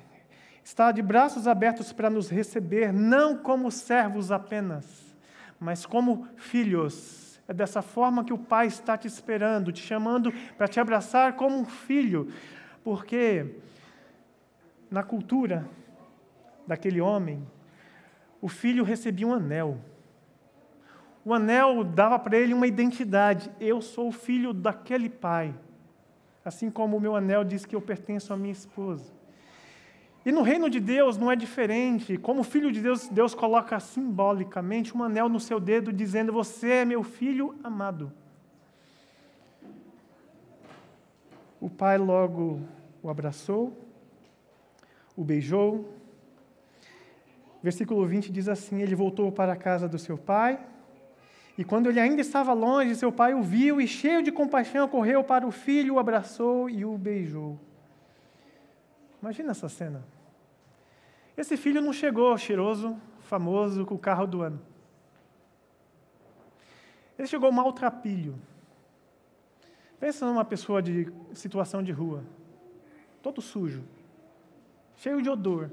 Está 0.64 0.90
de 0.90 1.02
braços 1.02 1.46
abertos 1.46 1.92
para 1.92 2.10
nos 2.10 2.28
receber, 2.28 2.92
não 2.92 3.36
como 3.36 3.70
servos 3.70 4.32
apenas, 4.32 5.14
mas 5.60 5.86
como 5.86 6.26
filhos 6.36 7.40
é 7.46 7.54
dessa 7.54 7.80
forma 7.80 8.24
que 8.24 8.32
o 8.32 8.38
Pai 8.38 8.66
está 8.66 8.96
te 8.96 9.06
esperando, 9.06 9.72
te 9.72 9.82
chamando 9.82 10.32
para 10.56 10.68
te 10.68 10.80
abraçar 10.80 11.34
como 11.34 11.56
um 11.56 11.64
filho, 11.64 12.32
porque 12.82 13.54
na 14.90 15.02
cultura 15.02 15.68
daquele 16.66 17.00
homem, 17.00 17.46
o 18.40 18.48
filho 18.48 18.84
recebia 18.84 19.26
um 19.26 19.32
anel. 19.32 19.78
O 21.28 21.34
anel 21.34 21.84
dava 21.84 22.18
para 22.18 22.38
ele 22.38 22.54
uma 22.54 22.66
identidade. 22.66 23.50
Eu 23.60 23.82
sou 23.82 24.10
filho 24.10 24.54
daquele 24.54 25.10
pai. 25.10 25.54
Assim 26.42 26.70
como 26.70 26.96
o 26.96 27.00
meu 27.00 27.14
anel 27.14 27.44
diz 27.44 27.66
que 27.66 27.76
eu 27.76 27.82
pertenço 27.82 28.32
à 28.32 28.36
minha 28.38 28.52
esposa. 28.52 29.12
E 30.24 30.32
no 30.32 30.40
reino 30.40 30.70
de 30.70 30.80
Deus 30.80 31.18
não 31.18 31.30
é 31.30 31.36
diferente. 31.36 32.16
Como 32.16 32.42
filho 32.42 32.72
de 32.72 32.80
Deus, 32.80 33.08
Deus 33.08 33.34
coloca 33.34 33.78
simbolicamente 33.78 34.96
um 34.96 35.02
anel 35.02 35.28
no 35.28 35.38
seu 35.38 35.60
dedo, 35.60 35.92
dizendo: 35.92 36.32
Você 36.32 36.70
é 36.70 36.84
meu 36.86 37.02
filho 37.02 37.54
amado. 37.62 38.10
O 41.60 41.68
pai 41.68 41.98
logo 41.98 42.58
o 43.02 43.10
abraçou, 43.10 43.76
o 45.14 45.22
beijou. 45.22 45.92
Versículo 47.62 48.06
20 48.06 48.32
diz 48.32 48.48
assim: 48.48 48.80
Ele 48.80 48.94
voltou 48.94 49.30
para 49.30 49.52
a 49.52 49.56
casa 49.56 49.86
do 49.86 49.98
seu 49.98 50.16
pai. 50.16 50.58
E 51.58 51.64
quando 51.64 51.88
ele 51.88 51.98
ainda 51.98 52.20
estava 52.20 52.52
longe, 52.52 52.94
seu 52.94 53.10
pai 53.10 53.34
o 53.34 53.42
viu 53.42 53.80
e, 53.80 53.88
cheio 53.88 54.22
de 54.22 54.30
compaixão, 54.30 54.86
correu 54.86 55.24
para 55.24 55.44
o 55.44 55.50
filho, 55.50 55.94
o 55.94 55.98
abraçou 55.98 56.70
e 56.70 56.84
o 56.84 56.96
beijou. 56.96 57.58
Imagina 59.20 59.50
essa 59.50 59.68
cena. 59.68 60.04
Esse 61.36 61.56
filho 61.56 61.82
não 61.82 61.92
chegou 61.92 62.38
cheiroso, 62.38 62.96
famoso, 63.22 63.84
com 63.84 63.96
o 63.96 63.98
carro 63.98 64.24
do 64.24 64.40
ano. 64.40 64.60
Ele 67.18 67.26
chegou 67.26 67.50
maltrapilho. 67.50 68.36
Pensa 69.98 70.24
numa 70.24 70.44
pessoa 70.44 70.80
de 70.80 71.12
situação 71.34 71.82
de 71.82 71.90
rua, 71.90 72.22
todo 73.20 73.42
sujo, 73.42 73.82
cheio 74.94 75.20
de 75.20 75.28
odor. 75.28 75.72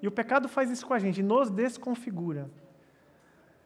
E 0.00 0.08
o 0.08 0.10
pecado 0.10 0.48
faz 0.48 0.70
isso 0.70 0.86
com 0.86 0.94
a 0.94 0.98
gente, 0.98 1.22
nos 1.22 1.50
desconfigura. 1.50 2.50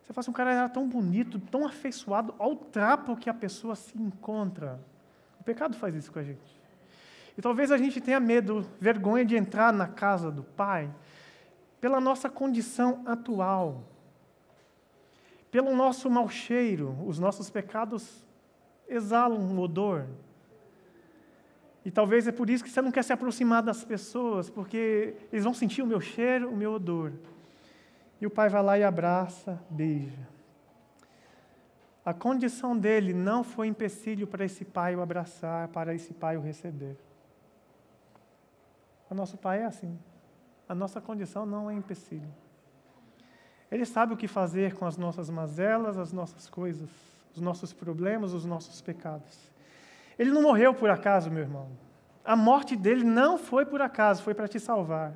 Você 0.05 0.13
fala 0.13 0.21
assim, 0.21 0.31
um 0.31 0.35
cara 0.35 0.53
era 0.53 0.69
tão 0.69 0.87
bonito, 0.87 1.41
tão 1.41 1.67
afeiçoado 1.67 2.35
ao 2.39 2.55
trapo 2.55 3.17
que 3.17 3.31
a 3.31 3.35
pessoa 3.35 3.75
se 3.75 3.97
encontra. 3.99 4.79
O 5.41 5.45
pecado 5.45 5.75
faz 5.77 5.95
isso 5.95 6.13
com 6.13 6.19
a 6.19 6.23
gente. 6.23 6.63
E 7.37 7.43
talvez 7.43 7.73
a 7.73 7.79
gente 7.79 8.01
tenha 8.01 8.21
medo, 8.21 8.67
vergonha 8.79 9.25
de 9.25 9.35
entrar 9.35 9.73
na 9.73 9.89
casa 9.89 10.31
do 10.31 10.45
Pai, 10.45 10.89
pela 11.81 12.01
nossa 12.01 12.29
condição 12.29 13.03
atual. 13.07 13.83
pelo 15.55 15.73
nosso 15.73 16.11
mau 16.11 16.29
cheiro, 16.29 16.99
os 17.07 17.21
nossos 17.21 17.49
pecados 17.49 18.27
exalam 18.89 19.39
um 19.39 19.61
odor. 19.61 20.05
E 21.85 21.93
talvez 21.93 22.27
é 22.27 22.33
por 22.33 22.51
isso 22.51 22.65
que 22.65 22.71
você 22.71 22.83
não 22.83 22.91
quer 22.91 23.05
se 23.05 23.13
aproximar 23.13 23.63
das 23.63 23.85
pessoas, 23.85 24.51
porque 24.51 25.15
eles 25.33 25.45
vão 25.45 25.55
sentir 25.55 25.81
o 25.81 25.87
meu 25.87 26.01
cheiro, 26.01 26.51
o 26.51 26.57
meu 26.57 26.73
odor. 26.73 27.13
E 28.25 28.27
o 28.27 28.31
pai 28.31 28.49
vai 28.49 28.63
lá 28.63 28.79
e 28.79 28.83
abraça, 28.83 29.61
beija. 29.69 30.27
A 32.03 32.15
condição 32.15 32.75
dele 32.75 33.13
não 33.13 33.45
foi 33.45 33.67
empecilho 33.67 34.27
para 34.27 34.47
esse 34.47 34.65
pai 34.65 34.97
o 34.97 35.03
abraçar, 35.03 35.69
para 35.69 35.95
esse 35.95 36.15
pai 36.15 36.35
o 36.39 36.41
receber. 36.41 36.97
O 39.11 39.15
nosso 39.15 39.37
pai 39.37 39.61
é 39.61 39.67
assim. 39.67 39.99
A 40.67 40.75
nossa 40.75 41.03
condição 41.03 41.45
não 41.45 41.71
é 41.71 41.75
empecilho. 41.75 42.33
Ele 43.71 43.85
sabe 43.85 44.15
o 44.15 44.17
que 44.17 44.27
fazer 44.27 44.75
com 44.75 44.87
as 44.87 44.97
nossas 44.97 45.29
mazelas, 45.29 45.99
as 45.99 46.11
nossas 46.11 46.49
coisas, 46.49 46.89
os 47.35 47.43
nossos 47.43 47.75
problemas, 47.75 48.33
os 48.33 48.47
nossos 48.47 48.81
pecados. 48.81 49.53
Ele 50.19 50.31
não 50.31 50.41
morreu 50.41 50.73
por 50.73 50.89
acaso, 50.89 51.31
meu 51.31 51.43
irmão. 51.43 51.69
A 52.25 52.35
morte 52.35 52.75
dele 52.75 53.05
não 53.05 53.37
foi 53.37 53.67
por 53.67 53.83
acaso, 53.83 54.23
foi 54.23 54.33
para 54.33 54.49
te 54.49 54.59
salvar. 54.59 55.13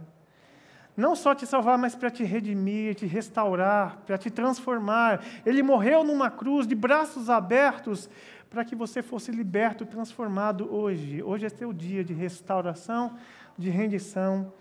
Não 0.99 1.15
só 1.15 1.33
te 1.33 1.47
salvar, 1.47 1.79
mas 1.79 1.95
para 1.95 2.11
te 2.11 2.25
redimir, 2.25 2.97
te 2.97 3.07
restaurar, 3.07 3.99
para 4.05 4.19
te 4.19 4.33
transformar. 4.33 5.25
Ele 5.47 5.63
morreu 5.63 6.03
numa 6.03 6.29
cruz 6.29 6.67
de 6.67 6.75
braços 6.75 7.31
abertos 7.31 8.11
para 8.51 8.65
que 8.65 8.75
você 8.75 9.01
fosse 9.01 9.31
liberto, 9.31 9.87
transformado 9.87 10.69
hoje. 10.75 11.23
Hoje 11.23 11.47
é 11.47 11.51
teu 11.51 11.73
dia 11.73 12.03
de 12.03 12.13
restauração, 12.13 13.17
de 13.57 13.71
rendição 13.71 14.53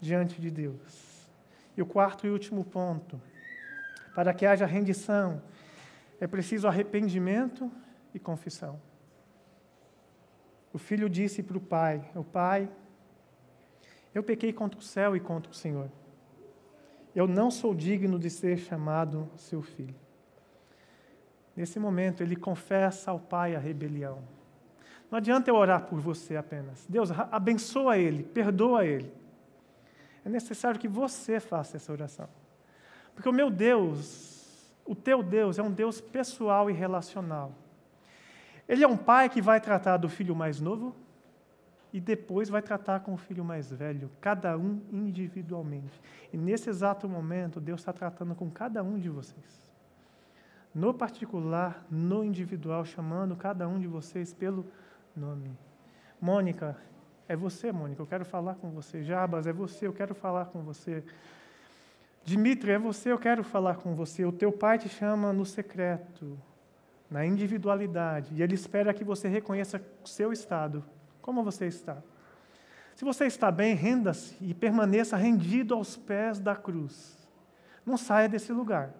diante 0.00 0.40
de 0.40 0.50
Deus. 0.50 1.28
E 1.76 1.82
o 1.82 1.86
quarto 1.86 2.26
e 2.26 2.30
último 2.30 2.64
ponto: 2.64 3.20
para 4.14 4.32
que 4.32 4.46
haja 4.46 4.64
rendição, 4.64 5.42
é 6.18 6.26
preciso 6.26 6.66
arrependimento 6.66 7.70
e 8.14 8.18
confissão. 8.18 8.80
O 10.72 10.78
filho 10.78 11.10
disse 11.10 11.42
para 11.42 11.58
o 11.58 11.60
pai: 11.60 12.02
O 12.14 12.24
pai, 12.24 12.70
eu 14.14 14.22
pequei 14.22 14.52
contra 14.52 14.78
o 14.78 14.82
céu 14.82 15.16
e 15.16 15.20
contra 15.20 15.50
o 15.50 15.54
Senhor. 15.54 15.90
Eu 17.14 17.26
não 17.26 17.50
sou 17.50 17.74
digno 17.74 18.18
de 18.18 18.30
ser 18.30 18.58
chamado 18.58 19.30
seu 19.36 19.62
filho. 19.62 19.94
Nesse 21.54 21.78
momento, 21.78 22.22
ele 22.22 22.36
confessa 22.36 23.10
ao 23.10 23.18
pai 23.18 23.54
a 23.54 23.58
rebelião. 23.58 24.22
Não 25.10 25.18
adianta 25.18 25.50
eu 25.50 25.54
orar 25.54 25.84
por 25.84 26.00
você 26.00 26.36
apenas. 26.36 26.86
Deus, 26.88 27.10
abençoa 27.30 27.98
ele, 27.98 28.22
perdoa 28.22 28.86
ele. 28.86 29.12
É 30.24 30.28
necessário 30.28 30.80
que 30.80 30.88
você 30.88 31.38
faça 31.38 31.76
essa 31.76 31.92
oração. 31.92 32.28
Porque 33.14 33.28
o 33.28 33.32
meu 33.32 33.50
Deus, 33.50 34.72
o 34.86 34.94
teu 34.94 35.22
Deus, 35.22 35.58
é 35.58 35.62
um 35.62 35.70
Deus 35.70 36.00
pessoal 36.00 36.70
e 36.70 36.72
relacional. 36.72 37.52
Ele 38.66 38.84
é 38.84 38.88
um 38.88 38.96
pai 38.96 39.28
que 39.28 39.42
vai 39.42 39.60
tratar 39.60 39.98
do 39.98 40.08
filho 40.08 40.34
mais 40.34 40.60
novo 40.60 40.96
e 41.92 42.00
depois 42.00 42.48
vai 42.48 42.62
tratar 42.62 43.00
com 43.00 43.12
o 43.12 43.16
filho 43.16 43.44
mais 43.44 43.70
velho, 43.70 44.10
cada 44.20 44.56
um 44.56 44.80
individualmente. 44.90 46.00
E 46.32 46.36
nesse 46.36 46.70
exato 46.70 47.08
momento, 47.08 47.60
Deus 47.60 47.80
está 47.80 47.92
tratando 47.92 48.34
com 48.34 48.50
cada 48.50 48.82
um 48.82 48.98
de 48.98 49.10
vocês. 49.10 49.70
No 50.74 50.94
particular, 50.94 51.84
no 51.90 52.24
individual, 52.24 52.84
chamando 52.84 53.36
cada 53.36 53.68
um 53.68 53.78
de 53.78 53.86
vocês 53.86 54.32
pelo 54.32 54.66
nome. 55.14 55.50
Mônica, 56.20 56.76
é 57.28 57.36
você, 57.36 57.70
Mônica, 57.70 58.00
eu 58.00 58.06
quero 58.06 58.24
falar 58.24 58.54
com 58.54 58.70
você. 58.70 59.02
Jabas, 59.02 59.46
é 59.46 59.52
você, 59.52 59.86
eu 59.86 59.92
quero 59.92 60.14
falar 60.14 60.46
com 60.46 60.62
você. 60.62 61.04
Dimitri, 62.24 62.70
é 62.70 62.78
você, 62.78 63.12
eu 63.12 63.18
quero 63.18 63.44
falar 63.44 63.76
com 63.76 63.94
você. 63.94 64.24
O 64.24 64.32
teu 64.32 64.50
pai 64.50 64.78
te 64.78 64.88
chama 64.88 65.32
no 65.32 65.44
secreto 65.44 66.38
na 67.12 67.26
individualidade, 67.26 68.34
e 68.34 68.42
Ele 68.42 68.54
espera 68.54 68.94
que 68.94 69.04
você 69.04 69.28
reconheça 69.28 69.84
o 70.02 70.08
seu 70.08 70.32
estado. 70.32 70.82
Como 71.22 71.42
você 71.42 71.66
está? 71.66 72.02
Se 72.94 73.04
você 73.04 73.26
está 73.26 73.50
bem, 73.50 73.74
renda-se 73.74 74.36
e 74.40 74.52
permaneça 74.52 75.16
rendido 75.16 75.74
aos 75.74 75.96
pés 75.96 76.38
da 76.38 76.54
cruz. 76.54 77.16
Não 77.86 77.96
saia 77.96 78.28
desse 78.28 78.52
lugar, 78.52 78.92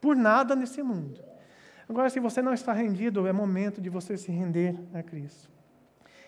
por 0.00 0.14
nada 0.14 0.54
nesse 0.54 0.82
mundo. 0.82 1.18
Agora, 1.88 2.10
se 2.10 2.20
você 2.20 2.42
não 2.42 2.52
está 2.52 2.72
rendido, 2.72 3.26
é 3.26 3.32
momento 3.32 3.80
de 3.80 3.88
você 3.88 4.16
se 4.16 4.30
render 4.30 4.78
a 4.92 5.02
Cristo. 5.02 5.50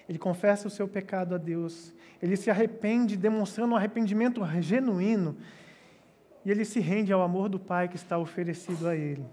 Ele 0.09 0.19
confessa 0.19 0.69
o 0.69 0.71
seu 0.71 0.87
pecado 0.87 1.35
a 1.35 1.39
Deus, 1.39 1.93
ele 2.23 2.37
se 2.37 2.51
arrepende, 2.51 3.17
demonstrando 3.17 3.73
um 3.75 3.77
arrependimento 3.77 4.41
genuíno, 4.61 5.37
e 6.45 6.51
ele 6.51 6.65
se 6.65 6.79
rende 6.79 7.13
ao 7.13 7.23
amor 7.23 7.49
do 7.49 7.59
Pai 7.59 7.89
que 7.89 7.97
está 7.97 8.17
oferecido 8.17 8.87
a 8.87 8.95
ele. 8.95 9.27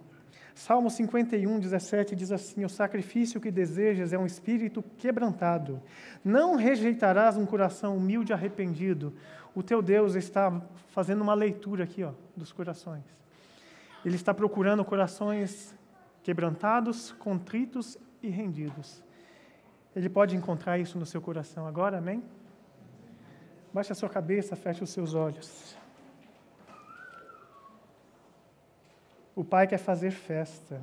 Salmo 0.54 0.90
51, 0.90 1.60
17 1.60 2.16
diz 2.16 2.32
assim: 2.32 2.64
O 2.64 2.70
sacrifício 2.70 3.42
que 3.42 3.50
desejas 3.50 4.14
é 4.14 4.18
um 4.18 4.26
espírito 4.26 4.84
quebrantado. 4.98 5.82
Não 6.24 6.56
rejeitarás 6.56 7.38
um 7.38 7.46
coração 7.46 7.98
humilde 7.98 8.32
e 8.32 8.34
arrependido. 8.34 9.14
O 9.56 9.64
teu 9.64 9.82
Deus 9.82 10.16
está 10.16 10.62
fazendo 10.90 11.22
uma 11.22 11.34
leitura 11.34 11.84
aqui 11.84 12.04
ó, 12.04 12.12
dos 12.36 12.52
corações. 12.52 13.04
Ele 14.06 14.16
está 14.16 14.34
procurando 14.34 14.84
corações 14.86 15.76
quebrantados, 16.22 17.12
contritos 17.14 17.98
e 18.22 18.30
rendidos. 18.30 19.04
Ele 19.96 20.10
pode 20.10 20.36
encontrar 20.36 20.78
isso 20.80 20.98
no 20.98 21.06
seu 21.06 21.22
coração 21.22 21.68
agora, 21.68 21.98
amém? 21.98 22.24
Baixe 23.74 23.92
a 23.92 23.96
sua 23.96 24.10
cabeça, 24.10 24.56
feche 24.56 24.84
os 24.84 24.90
seus 24.90 25.14
olhos. 25.14 25.78
O 29.36 29.44
pai 29.44 29.66
quer 29.66 29.80
fazer 29.80 30.12
festa. 30.12 30.82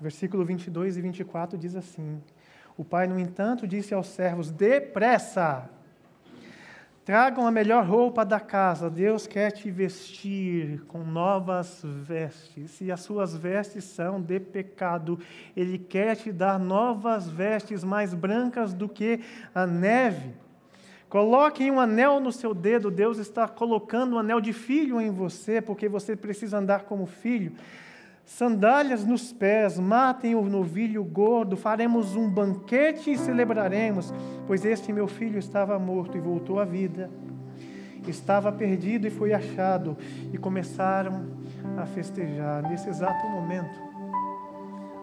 Versículo 0.00 0.44
22 0.44 0.96
e 0.96 1.00
24 1.00 1.56
diz 1.56 1.76
assim: 1.76 2.20
O 2.76 2.84
pai, 2.84 3.06
no 3.06 3.18
entanto, 3.18 3.66
disse 3.66 3.94
aos 3.94 4.08
servos: 4.08 4.50
Depressa! 4.50 5.70
Tragam 7.04 7.46
a 7.46 7.50
melhor 7.50 7.84
roupa 7.84 8.24
da 8.24 8.38
casa. 8.40 8.88
Deus 8.88 9.26
quer 9.26 9.50
te 9.52 9.70
vestir 9.70 10.84
com 10.86 11.04
novas 11.04 11.80
vestes. 11.84 12.80
E 12.80 12.92
as 12.92 13.00
suas 13.00 13.36
vestes 13.36 13.84
são 13.84 14.20
de 14.20 14.38
pecado. 14.38 15.18
Ele 15.56 15.78
quer 15.78 16.16
te 16.16 16.30
dar 16.30 16.60
novas 16.60 17.28
vestes 17.28 17.82
mais 17.82 18.14
brancas 18.14 18.72
do 18.72 18.88
que 18.88 19.20
a 19.52 19.66
neve. 19.66 20.32
Coloquem 21.08 21.72
um 21.72 21.80
anel 21.80 22.20
no 22.20 22.30
seu 22.32 22.54
dedo. 22.54 22.88
Deus 22.88 23.18
está 23.18 23.48
colocando 23.48 24.14
um 24.14 24.18
anel 24.18 24.40
de 24.40 24.52
filho 24.52 25.00
em 25.00 25.10
você, 25.10 25.60
porque 25.60 25.88
você 25.88 26.14
precisa 26.14 26.58
andar 26.58 26.84
como 26.84 27.06
filho 27.06 27.52
sandálias 28.24 29.04
nos 29.04 29.32
pés, 29.32 29.78
matem 29.78 30.34
o 30.34 30.42
novilho 30.42 31.04
gordo, 31.04 31.56
faremos 31.56 32.16
um 32.16 32.28
banquete 32.28 33.12
e 33.12 33.18
celebraremos, 33.18 34.12
pois 34.46 34.64
este 34.64 34.92
meu 34.92 35.06
filho 35.06 35.38
estava 35.38 35.78
morto 35.78 36.16
e 36.16 36.20
voltou 36.20 36.58
à 36.58 36.64
vida. 36.64 37.10
Estava 38.06 38.50
perdido 38.50 39.06
e 39.06 39.10
foi 39.10 39.32
achado, 39.32 39.96
e 40.32 40.38
começaram 40.38 41.26
a 41.76 41.86
festejar. 41.86 42.62
Nesse 42.68 42.88
exato 42.88 43.28
momento, 43.28 43.80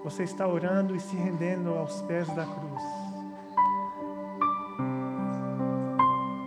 você 0.03 0.23
está 0.23 0.47
orando 0.47 0.95
e 0.95 0.99
se 0.99 1.15
rendendo 1.15 1.69
aos 1.69 2.01
pés 2.01 2.27
da 2.35 2.45
cruz. 2.45 2.83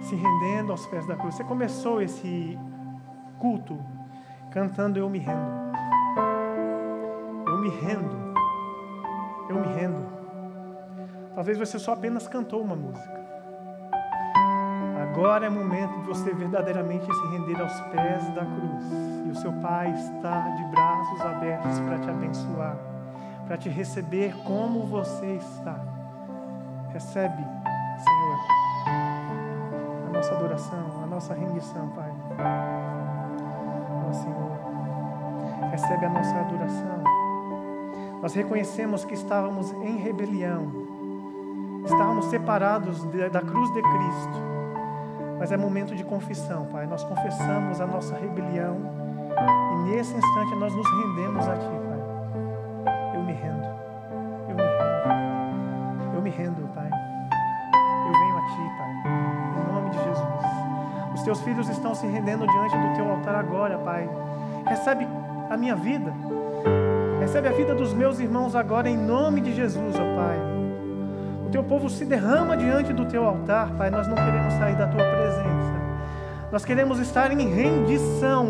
Se 0.02 0.14
rendendo 0.14 0.72
aos 0.72 0.86
pés 0.86 1.06
da 1.06 1.16
cruz. 1.16 1.36
Você 1.36 1.44
começou 1.44 2.02
esse 2.02 2.58
culto 3.38 3.78
cantando 4.50 4.98
Eu 4.98 5.08
Me 5.08 5.18
Rendo 5.18 5.61
me 7.62 7.68
rendo. 7.68 8.34
Eu 9.48 9.60
me 9.60 9.72
rendo. 9.74 10.04
Talvez 11.34 11.56
você 11.56 11.78
só 11.78 11.92
apenas 11.92 12.26
cantou 12.26 12.60
uma 12.60 12.74
música. 12.74 13.22
Agora 15.00 15.46
é 15.46 15.50
momento 15.50 16.00
de 16.00 16.08
você 16.08 16.34
verdadeiramente 16.34 17.06
se 17.06 17.26
render 17.28 17.60
aos 17.60 17.80
pés 17.82 18.28
da 18.34 18.44
cruz. 18.44 18.84
E 19.26 19.30
o 19.30 19.34
seu 19.36 19.52
Pai 19.52 19.92
está 19.92 20.48
de 20.48 20.64
braços 20.64 21.20
abertos 21.20 21.78
para 21.80 21.98
te 21.98 22.10
abençoar, 22.10 22.76
para 23.46 23.56
te 23.56 23.68
receber 23.68 24.34
como 24.42 24.84
você 24.86 25.36
está. 25.36 25.78
Recebe, 26.92 27.44
Senhor, 28.04 28.38
a 30.08 30.10
nossa 30.12 30.34
adoração, 30.34 31.02
a 31.04 31.06
nossa 31.06 31.34
rendição, 31.34 31.88
Pai. 31.90 32.12
Ó 34.08 34.12
Senhor, 34.12 35.70
recebe 35.70 36.06
a 36.06 36.10
nossa 36.10 36.40
adoração. 36.40 37.21
Nós 38.22 38.34
reconhecemos 38.34 39.04
que 39.04 39.14
estávamos 39.14 39.72
em 39.72 39.96
rebelião, 39.96 40.70
estávamos 41.84 42.26
separados 42.26 43.02
da 43.32 43.40
cruz 43.40 43.68
de 43.72 43.82
Cristo. 43.82 44.52
Mas 45.40 45.50
é 45.50 45.56
momento 45.56 45.92
de 45.96 46.04
confissão, 46.04 46.66
Pai. 46.66 46.86
Nós 46.86 47.02
confessamos 47.02 47.80
a 47.80 47.86
nossa 47.86 48.14
rebelião 48.14 48.78
e 49.72 49.90
nesse 49.90 50.14
instante 50.14 50.54
nós 50.54 50.72
nos 50.72 50.88
rendemos 50.88 51.48
a 51.48 51.56
Ti, 51.56 51.66
Pai. 51.66 53.16
Eu 53.16 53.24
me 53.24 53.32
rendo, 53.32 53.66
eu 54.48 54.54
me 54.54 54.62
rendo, 54.62 56.14
eu 56.14 56.22
me 56.22 56.30
rendo, 56.30 56.74
Pai. 56.74 56.90
Eu 58.06 58.12
venho 58.12 58.38
a 58.38 58.46
Ti, 58.46 58.76
Pai, 58.78 58.92
em 59.58 59.74
nome 59.74 59.90
de 59.90 59.98
Jesus. 59.98 61.12
Os 61.12 61.22
Teus 61.22 61.40
filhos 61.40 61.68
estão 61.68 61.92
se 61.92 62.06
rendendo 62.06 62.46
diante 62.46 62.78
do 62.78 62.94
Teu 62.94 63.10
altar 63.10 63.34
agora, 63.34 63.78
Pai. 63.78 64.08
Recebe 64.64 65.08
a 65.50 65.56
minha 65.56 65.74
vida 65.74 66.14
Recebe 67.22 67.46
a 67.46 67.52
vida 67.52 67.72
dos 67.72 67.94
meus 67.94 68.18
irmãos 68.18 68.56
agora 68.56 68.90
em 68.90 68.96
nome 68.96 69.40
de 69.40 69.54
Jesus, 69.54 69.94
ó 69.94 70.16
Pai. 70.16 70.36
O 71.46 71.50
teu 71.50 71.62
povo 71.62 71.88
se 71.88 72.04
derrama 72.04 72.56
diante 72.56 72.92
do 72.92 73.04
teu 73.04 73.24
altar, 73.24 73.70
Pai. 73.78 73.90
Nós 73.90 74.08
não 74.08 74.16
queremos 74.16 74.52
sair 74.54 74.74
da 74.74 74.88
tua 74.88 75.04
presença. 75.04 75.72
Nós 76.50 76.64
queremos 76.64 76.98
estar 76.98 77.30
em 77.30 77.48
rendição, 77.48 78.48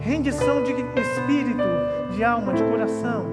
rendição 0.00 0.64
de 0.64 0.72
espírito, 1.00 1.62
de 2.10 2.24
alma, 2.24 2.54
de 2.54 2.64
coração. 2.64 3.24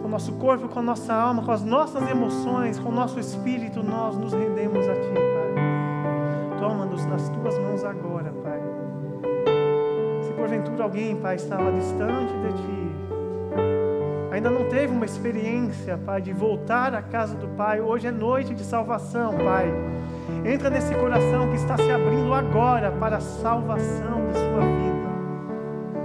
Com 0.00 0.08
o 0.08 0.10
nosso 0.10 0.32
corpo, 0.32 0.68
com 0.68 0.78
a 0.78 0.82
nossa 0.82 1.12
alma, 1.12 1.42
com 1.42 1.52
as 1.52 1.62
nossas 1.62 2.10
emoções, 2.10 2.78
com 2.78 2.88
o 2.88 2.92
nosso 2.92 3.20
espírito, 3.20 3.82
nós 3.82 4.16
nos 4.16 4.32
rendemos 4.32 4.88
a 4.88 4.94
Ti, 4.94 5.12
Pai. 5.12 6.58
Toma-nos 6.58 7.04
nas 7.04 7.28
tuas 7.28 7.58
mãos 7.58 7.84
agora, 7.84 8.32
Pai. 8.42 8.58
Se 10.22 10.32
porventura 10.32 10.82
alguém, 10.82 11.14
Pai, 11.16 11.36
estava 11.36 11.70
distante 11.72 12.32
de 12.32 12.52
Ti, 12.62 12.85
ainda 14.36 14.50
não 14.50 14.68
teve 14.68 14.92
uma 14.92 15.04
experiência, 15.04 15.96
Pai, 15.96 16.20
de 16.20 16.32
voltar 16.32 16.94
à 16.94 17.00
casa 17.00 17.34
do 17.34 17.48
Pai, 17.48 17.80
hoje 17.80 18.06
é 18.06 18.10
noite 18.10 18.54
de 18.54 18.62
salvação, 18.62 19.32
Pai. 19.32 19.72
Entra 20.44 20.68
nesse 20.68 20.94
coração 20.94 21.48
que 21.48 21.56
está 21.56 21.76
se 21.76 21.90
abrindo 21.90 22.32
agora 22.34 22.90
para 22.92 23.16
a 23.16 23.20
salvação 23.20 24.26
de 24.26 24.34
sua 24.34 24.60
vida. 24.60 25.06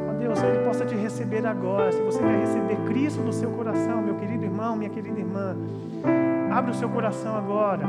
Ó 0.09 0.13
Deus, 0.13 0.41
Ele 0.41 0.65
possa 0.65 0.85
te 0.85 0.95
receber 0.95 1.45
agora. 1.45 1.91
Se 1.91 2.01
você 2.01 2.19
quer 2.19 2.39
receber 2.39 2.77
Cristo 2.87 3.21
no 3.21 3.33
seu 3.33 3.51
coração, 3.51 4.01
meu 4.01 4.15
querido 4.15 4.45
irmão, 4.45 4.77
minha 4.77 4.89
querida 4.89 5.19
irmã, 5.19 5.57
abre 6.51 6.71
o 6.71 6.75
seu 6.75 6.87
coração 6.87 7.35
agora. 7.35 7.83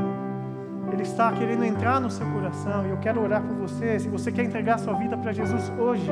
Ele 0.92 1.02
está 1.02 1.30
querendo 1.32 1.64
entrar 1.64 2.00
no 2.00 2.10
seu 2.10 2.26
coração 2.26 2.84
e 2.84 2.90
eu 2.90 2.96
quero 2.96 3.22
orar 3.22 3.42
por 3.42 3.54
você. 3.54 4.00
Se 4.00 4.08
você 4.08 4.32
quer 4.32 4.42
entregar 4.42 4.78
sua 4.78 4.94
vida 4.94 5.16
para 5.16 5.32
Jesus 5.32 5.72
hoje, 5.78 6.10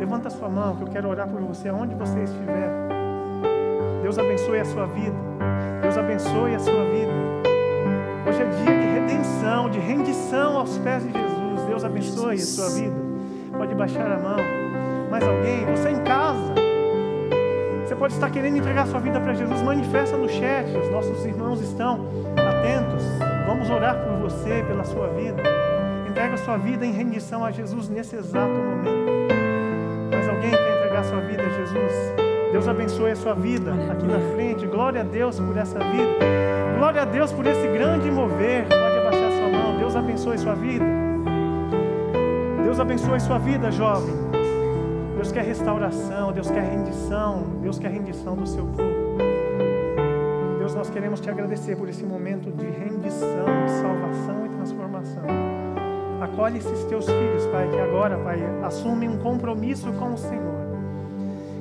levanta 0.00 0.28
sua 0.30 0.48
mão 0.48 0.74
que 0.74 0.82
eu 0.82 0.88
quero 0.88 1.08
orar 1.08 1.28
por 1.28 1.40
você, 1.40 1.68
aonde 1.68 1.94
você 1.94 2.24
estiver. 2.24 2.99
Deus 4.10 4.18
abençoe 4.18 4.58
a 4.58 4.64
sua 4.64 4.86
vida. 4.86 5.16
Deus 5.82 5.96
abençoe 5.96 6.54
a 6.56 6.58
sua 6.58 6.84
vida. 6.84 7.12
Hoje 8.26 8.42
é 8.42 8.44
dia 8.44 8.76
de 8.76 8.86
redenção, 8.98 9.70
de 9.70 9.78
rendição 9.78 10.56
aos 10.56 10.76
pés 10.78 11.04
de 11.04 11.12
Jesus. 11.12 11.62
Deus 11.68 11.84
abençoe 11.84 12.34
a 12.34 12.38
sua 12.38 12.70
vida. 12.70 12.96
Pode 13.56 13.72
baixar 13.76 14.10
a 14.10 14.18
mão. 14.18 14.36
Mais 15.12 15.22
alguém? 15.22 15.64
Você 15.66 15.90
em 15.90 16.02
casa? 16.02 16.54
Você 17.86 17.94
pode 17.94 18.14
estar 18.14 18.28
querendo 18.30 18.56
entregar 18.56 18.88
sua 18.88 18.98
vida 18.98 19.20
para 19.20 19.32
Jesus. 19.32 19.62
Manifesta 19.62 20.16
no 20.16 20.28
chat. 20.28 20.76
Os 20.76 20.90
nossos 20.90 21.24
irmãos 21.24 21.60
estão 21.60 22.04
atentos. 22.34 23.04
Vamos 23.46 23.70
orar 23.70 23.94
por 23.94 24.28
você, 24.28 24.64
pela 24.66 24.82
sua 24.82 25.06
vida. 25.10 25.40
Entrega 26.08 26.36
sua 26.38 26.56
vida 26.56 26.84
em 26.84 26.90
rendição 26.90 27.44
a 27.44 27.52
Jesus 27.52 27.88
nesse 27.88 28.16
exato 28.16 28.50
momento. 28.50 28.90
Mais 30.10 30.28
alguém 30.28 30.50
quer 30.50 30.78
entregar 30.78 31.04
sua 31.04 31.20
vida 31.20 31.44
a 31.44 31.50
Jesus? 31.50 32.29
Deus 32.52 32.66
abençoe 32.66 33.12
a 33.12 33.16
sua 33.16 33.34
vida 33.34 33.72
aqui 33.90 34.06
na 34.06 34.18
frente. 34.34 34.66
Glória 34.66 35.02
a 35.02 35.04
Deus 35.04 35.38
por 35.38 35.56
essa 35.56 35.78
vida. 35.78 36.18
Glória 36.76 37.02
a 37.02 37.04
Deus 37.04 37.32
por 37.32 37.46
esse 37.46 37.66
grande 37.68 38.10
mover. 38.10 38.64
Pode 38.64 38.98
abaixar 38.98 39.30
sua 39.32 39.48
mão. 39.48 39.78
Deus 39.78 39.94
abençoe 39.94 40.34
a 40.34 40.38
sua 40.38 40.54
vida. 40.54 40.84
Deus 42.64 42.80
abençoe 42.80 43.14
a 43.14 43.20
sua 43.20 43.38
vida, 43.38 43.70
jovem. 43.70 44.14
Deus 45.14 45.30
quer 45.30 45.44
restauração, 45.44 46.32
Deus 46.32 46.50
quer 46.50 46.62
rendição, 46.62 47.42
Deus 47.60 47.78
quer 47.78 47.90
rendição 47.90 48.34
do 48.34 48.46
seu 48.46 48.64
povo. 48.64 49.18
Deus, 50.58 50.74
nós 50.74 50.90
queremos 50.90 51.20
te 51.20 51.30
agradecer 51.30 51.76
por 51.76 51.88
esse 51.88 52.04
momento 52.04 52.50
de 52.50 52.66
rendição, 52.66 53.46
salvação 53.80 54.46
e 54.46 54.48
transformação. 54.48 55.22
Acolhe 56.20 56.58
esses 56.58 56.84
teus 56.84 57.06
filhos, 57.06 57.46
Pai, 57.46 57.68
que 57.68 57.78
agora, 57.78 58.16
Pai, 58.18 58.40
assumem 58.64 59.08
um 59.08 59.18
compromisso 59.18 59.92
com 59.92 60.14
o 60.14 60.16
Senhor 60.16 60.59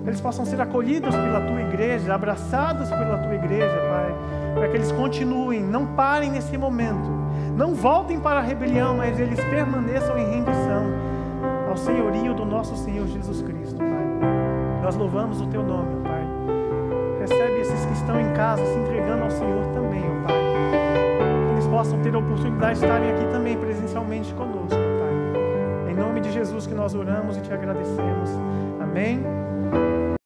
eles 0.09 0.19
possam 0.19 0.43
ser 0.43 0.59
acolhidos 0.59 1.15
pela 1.15 1.39
tua 1.39 1.61
igreja, 1.61 2.13
abraçados 2.13 2.89
pela 2.89 3.19
tua 3.19 3.35
igreja, 3.35 3.75
Pai, 3.89 4.15
para 4.55 4.67
que 4.67 4.77
eles 4.77 4.91
continuem, 4.91 5.61
não 5.61 5.85
parem 5.85 6.31
nesse 6.31 6.57
momento, 6.57 7.09
não 7.55 7.75
voltem 7.75 8.19
para 8.19 8.39
a 8.39 8.41
rebelião, 8.41 8.97
mas 8.97 9.19
eles 9.19 9.39
permaneçam 9.45 10.17
em 10.17 10.31
rendição 10.31 10.83
ao 11.69 11.77
senhorio 11.77 12.33
do 12.33 12.43
nosso 12.43 12.75
Senhor 12.75 13.05
Jesus 13.07 13.43
Cristo, 13.43 13.77
Pai. 13.77 14.81
Nós 14.81 14.95
louvamos 14.95 15.41
o 15.41 15.45
teu 15.47 15.61
nome, 15.61 16.01
Pai. 16.03 16.23
Recebe 17.19 17.59
esses 17.59 17.85
que 17.85 17.93
estão 17.93 18.19
em 18.19 18.33
casa 18.33 18.65
se 18.65 18.79
entregando 18.79 19.23
ao 19.23 19.29
Senhor 19.29 19.63
também, 19.75 20.01
ó 20.01 20.27
Pai. 20.27 20.37
Que 21.45 21.53
eles 21.53 21.67
possam 21.67 22.01
ter 22.01 22.15
a 22.15 22.17
oportunidade 22.17 22.79
de 22.79 22.85
estarem 22.85 23.11
aqui 23.11 23.25
também 23.31 23.55
presencialmente 23.55 24.33
conosco, 24.33 24.69
Pai. 24.69 25.91
Em 25.91 25.95
nome 25.95 26.19
de 26.19 26.31
Jesus 26.31 26.65
que 26.65 26.73
nós 26.73 26.95
oramos 26.95 27.37
e 27.37 27.41
te 27.41 27.53
agradecemos. 27.53 28.31
Amém. 28.81 29.38